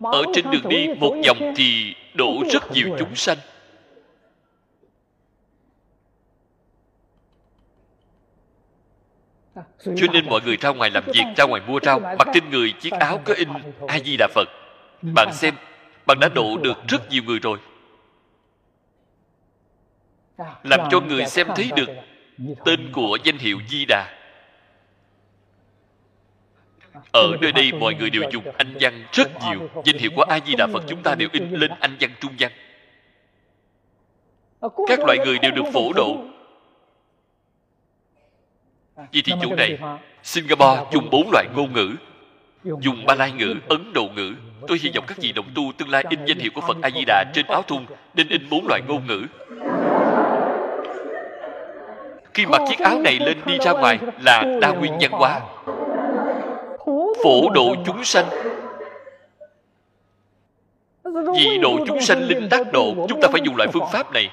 [0.00, 3.38] Ở trên đường đi một vòng thì đổ rất nhiều chúng sanh.
[9.84, 12.00] Cho nên mọi người ra ngoài làm việc ra ngoài mua rau.
[12.00, 13.48] mặc trên người chiếc áo có in
[13.88, 14.48] a di đà phật.
[15.02, 15.54] Bạn xem
[16.06, 17.58] bạn đã độ được rất nhiều người rồi.
[20.62, 21.88] Làm cho người xem thấy được
[22.64, 24.12] tên của danh hiệu di đà.
[27.12, 29.68] Ở nơi đây mọi người đều dùng anh văn rất nhiều.
[29.84, 32.32] Danh hiệu của a di đà phật chúng ta đều in lên anh văn trung
[32.38, 32.52] văn.
[34.88, 36.24] Các loại người đều được phổ độ.
[39.12, 39.78] Vì thì chỗ này,
[40.22, 41.94] singapore dùng bốn loại ngôn ngữ,
[42.64, 44.34] dùng ba lai ngữ, ấn độ ngữ
[44.68, 46.90] tôi hy vọng các vị đồng tu tương lai in danh hiệu của phật a
[46.90, 49.26] di đà trên áo thun nên in bốn loại ngôn ngữ.
[52.34, 55.40] Khi mặc chiếc áo này lên đi ra ngoài là đa nguyên văn hóa.
[57.24, 58.26] Phổ độ chúng sanh.
[61.36, 64.30] Vì độ chúng sanh linh đắc độ, chúng ta phải dùng loại phương pháp này.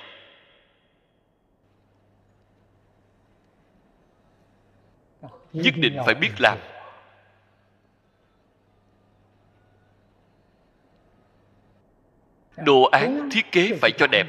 [5.54, 6.58] Nhất định phải biết làm.
[12.58, 14.28] Đồ án thiết kế phải cho đẹp.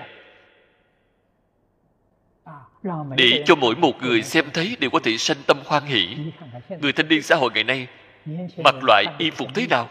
[3.17, 6.17] Để cho mỗi một người xem thấy đều có thể sanh tâm hoan hỷ.
[6.81, 7.87] Người thanh niên xã hội ngày nay,
[8.65, 9.89] mặc loại y phục thế nào?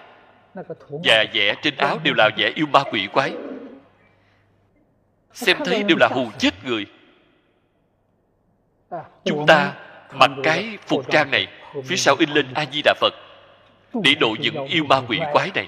[0.90, 3.34] Và vẽ trên áo đều là vẽ yêu ma quỷ quái.
[5.34, 6.86] Xem thấy đều là hù chết người.
[9.26, 9.74] Chúng ta
[10.14, 11.48] mặc cái phục trang này,
[11.86, 13.14] phía sau in lên a di đà phật,
[13.94, 15.68] để độ những yêu ma quỷ quái này.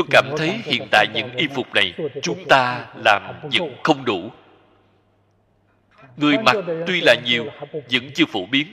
[0.00, 4.30] Tôi cảm thấy hiện tại những y phục này chúng ta làm vẫn không đủ.
[6.16, 6.56] Người mặc
[6.86, 8.66] tuy là nhiều, vẫn chưa phổ biến.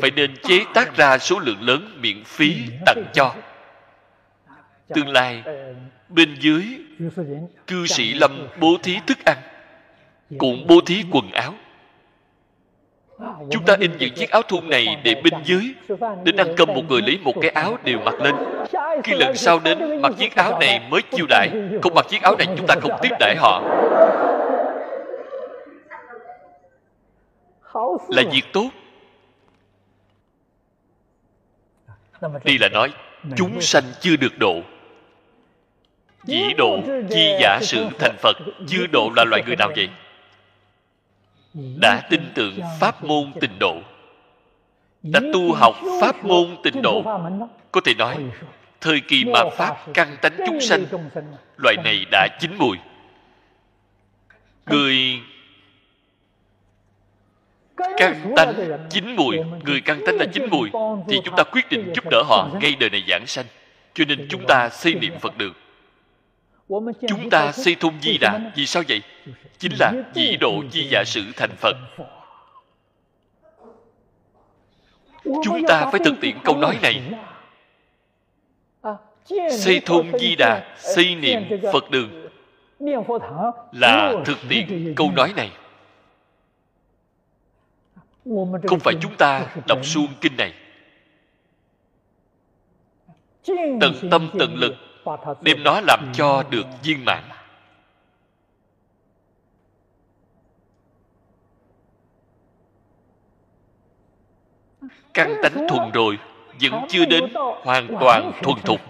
[0.00, 2.56] Phải nên chế tác ra số lượng lớn miễn phí
[2.86, 3.34] tặng cho.
[4.88, 5.42] Tương lai,
[6.08, 6.64] bên dưới,
[7.66, 9.38] cư sĩ lâm bố thí thức ăn,
[10.38, 11.54] cũng bố thí quần áo
[13.50, 15.62] chúng ta in những chiếc áo thun này để bên dưới,
[16.24, 18.34] đến ăn cơm một người lấy một cái áo đều mặc lên.
[19.04, 21.50] Khi lần sau đến, mặc chiếc áo này mới chiêu đại
[21.82, 23.62] không mặc chiếc áo này, chúng ta không tiếp đãi họ.
[28.08, 28.68] Là việc tốt.
[32.44, 32.92] Đi là nói,
[33.36, 34.60] chúng sanh chưa được độ.
[36.26, 36.78] Chỉ độ
[37.10, 38.36] chi giả sự thành phật,
[38.68, 39.88] chưa độ là loại người nào vậy?
[41.76, 43.76] Đã tin tưởng pháp môn tịnh độ.
[45.02, 47.02] Đã tu học pháp môn tịnh độ.
[47.72, 48.16] Có thể nói,
[48.80, 50.84] thời kỳ mà pháp căn tánh chúng sanh,
[51.56, 52.76] loại này đã chín mùi.
[54.66, 55.20] Người
[57.96, 58.54] căn tánh
[58.90, 60.70] chín mùi, người căn tánh là chín mùi,
[61.08, 63.46] thì chúng ta quyết định giúp đỡ họ ngay đời này giảng sanh.
[63.94, 65.52] Cho nên chúng ta xây niệm phật được
[67.08, 68.52] chúng ta xây thôn di đà.
[68.56, 69.02] Vì sao vậy?
[69.58, 71.76] Chính là dĩ độ di giả sử thành phật.
[75.24, 77.02] Chúng ta phải thực tiễn câu nói này.
[79.50, 81.42] Xây thôn di đà xây niệm
[81.72, 82.28] phật đường
[83.72, 85.50] là thực tiễn câu nói này.
[88.66, 90.54] Không phải chúng ta đọc suông kinh này.
[93.80, 94.74] Tận tâm tận lực
[95.40, 97.24] đem nó làm cho được viên mãn.
[105.14, 106.18] Căn tánh thuần rồi,
[106.60, 107.32] vẫn chưa đến
[107.62, 108.80] hoàn toàn thuần thục.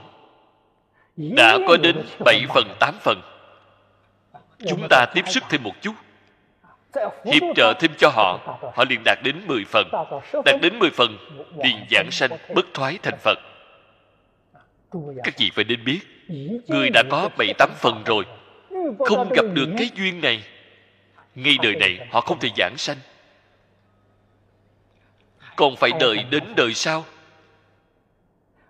[1.17, 3.21] Đã có đến bảy phần, tám phần.
[4.69, 5.95] Chúng ta tiếp sức thêm một chút.
[7.25, 8.39] Hiệp trợ thêm cho họ
[8.75, 9.89] họ liền đạt đến mười phần.
[10.45, 11.17] Đạt đến mười phần,
[11.65, 13.39] liền giảng sanh bất thoái thành phật
[15.25, 16.01] các vị phải nên biết?
[16.67, 18.25] Người đã có bảy tám phần rồi.
[18.99, 20.43] Không gặp được cái duyên này.
[21.35, 22.97] Ngay đời này họ không thể giảng sanh.
[25.57, 27.05] Còn phải đợi đến đời sau.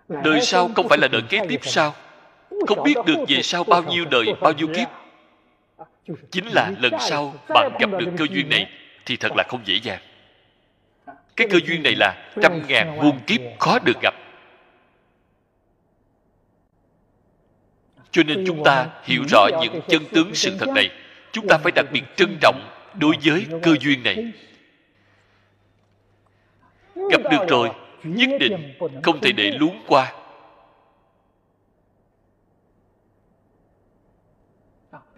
[0.07, 1.95] Đời sau không phải là đời kế tiếp sao
[2.67, 4.87] không biết được về sau bao nhiêu đời bao nhiêu kiếp.
[6.31, 8.69] Chính là lần sau bạn gặp được cơ duyên này
[9.05, 9.99] thì thật là không dễ dàng.
[11.35, 14.13] Cái cơ duyên này là trăm ngàn muôn kiếp khó được gặp
[18.11, 20.89] cho nên chúng ta hiểu rõ những chân tướng sự thật này.
[21.31, 22.69] Chúng ta phải đặc biệt trân trọng
[22.99, 24.31] đối với cơ duyên này.
[27.11, 27.69] gặp được rồi
[28.03, 28.73] nhất định
[29.03, 30.13] không thể để luống qua.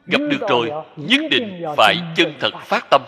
[0.06, 2.88] Gặp được rồi nhất định phải chân thật phát.
[2.92, 3.02] tâm.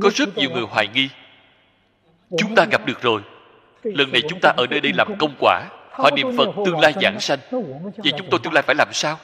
[0.00, 1.08] Có rất nhiều người hoài nghi.
[2.38, 3.22] Chúng ta gặp được rồi
[3.94, 5.68] lần này chúng ta ở nơi đây làm công quả.
[5.90, 7.38] Họ niệm phật tương lai giảng sanh.
[7.96, 9.18] vậy chúng tôi tương lai phải làm sao?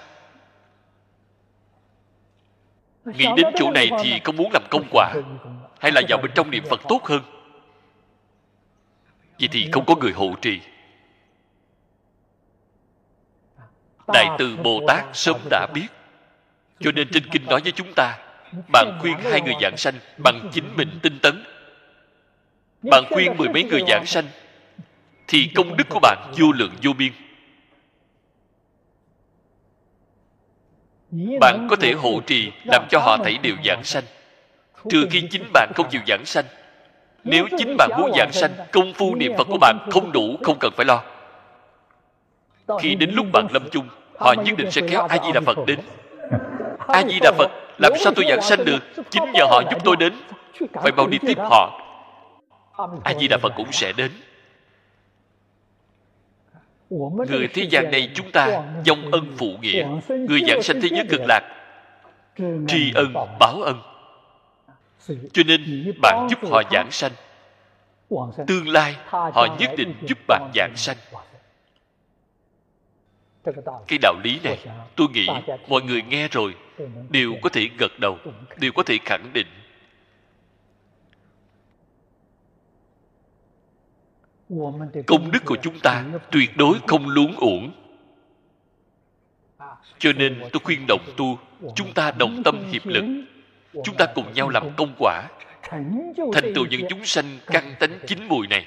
[3.05, 5.15] Nghĩ đến chỗ này thì không muốn làm công quả
[5.81, 7.23] hay là vào bên trong niệm phật tốt hơn?
[9.39, 10.61] Vậy thì không có người hộ trì.
[14.09, 15.87] Đại từ bồ tát sớm đã biết.
[16.81, 18.19] Cho nên trên kinh nói với chúng ta
[18.73, 21.45] bạn khuyên hai người giảng sanh bằng chính mình tinh tấn.
[22.91, 24.25] Bạn khuyên mười mấy người giảng sanh
[25.29, 27.13] thì công đức của bạn vô lượng vô biên.
[31.41, 34.05] Bạn có thể hộ trì làm cho họ thấy đều giảng sanh.
[34.91, 36.45] Trừ khi chính bạn không chịu giảng sanh.
[37.25, 40.59] Nếu chính bạn muốn giảng sanh, công phu niệm phật của bạn không đủ, không
[40.61, 41.03] cần phải lo.
[42.81, 43.89] Khi đến lúc bạn lâm chung,
[44.19, 45.79] họ nhất định sẽ kéo a di đà phật đến.
[46.89, 48.79] A di đà phật, làm sao tôi giảng sanh được?
[49.11, 50.13] Chính nhờ họ giúp tôi đến.
[50.73, 51.81] Phải mau đi tiếp họ.
[53.05, 54.11] A di đà phật cũng sẽ đến
[57.29, 59.87] người thế gian này chúng ta dòng ân phụ nghĩa.
[60.09, 61.43] Người giảng sanh thế giới cực lạc,
[62.69, 63.83] tri ân báo ân.
[65.33, 67.13] Cho nên bạn giúp họ giảng sanh.
[68.47, 70.97] Tương lai họ nhất định giúp bạn giảng sanh.
[73.89, 74.59] Cái đạo lý này,
[74.97, 75.27] tôi nghĩ
[75.69, 76.55] mọi người nghe rồi
[77.11, 78.19] đều có thể gật đầu,
[78.61, 79.47] đều có thể khẳng định
[85.07, 87.73] công đức của chúng ta tuyệt đối không luống uổng.
[89.99, 91.39] Cho nên tôi khuyên đồng tu,
[91.75, 93.05] chúng ta đồng tâm hiệp lực.
[93.85, 95.29] Chúng ta cùng nhau làm công quả.
[96.33, 98.67] Thành tựu những chúng sanh căn tánh chính mùi này.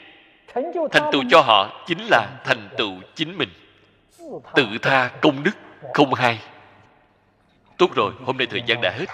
[0.92, 3.50] Thành tựu cho họ chính là thành tựu chính mình.
[4.56, 5.56] Tự tha công đức
[5.94, 6.40] không hai
[7.78, 9.06] tốt rồi, hôm nay thời gian đã hết.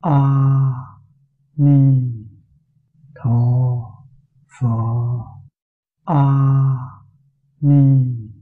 [0.00, 0.10] A
[1.56, 2.06] ni
[4.58, 5.42] 佛
[6.04, 7.04] 阿
[7.58, 8.32] 弥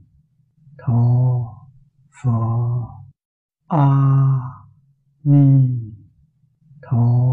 [0.77, 1.67] 陀
[2.09, 3.03] 佛，
[3.67, 4.65] 阿
[5.21, 5.93] 弥
[6.81, 7.24] 陀。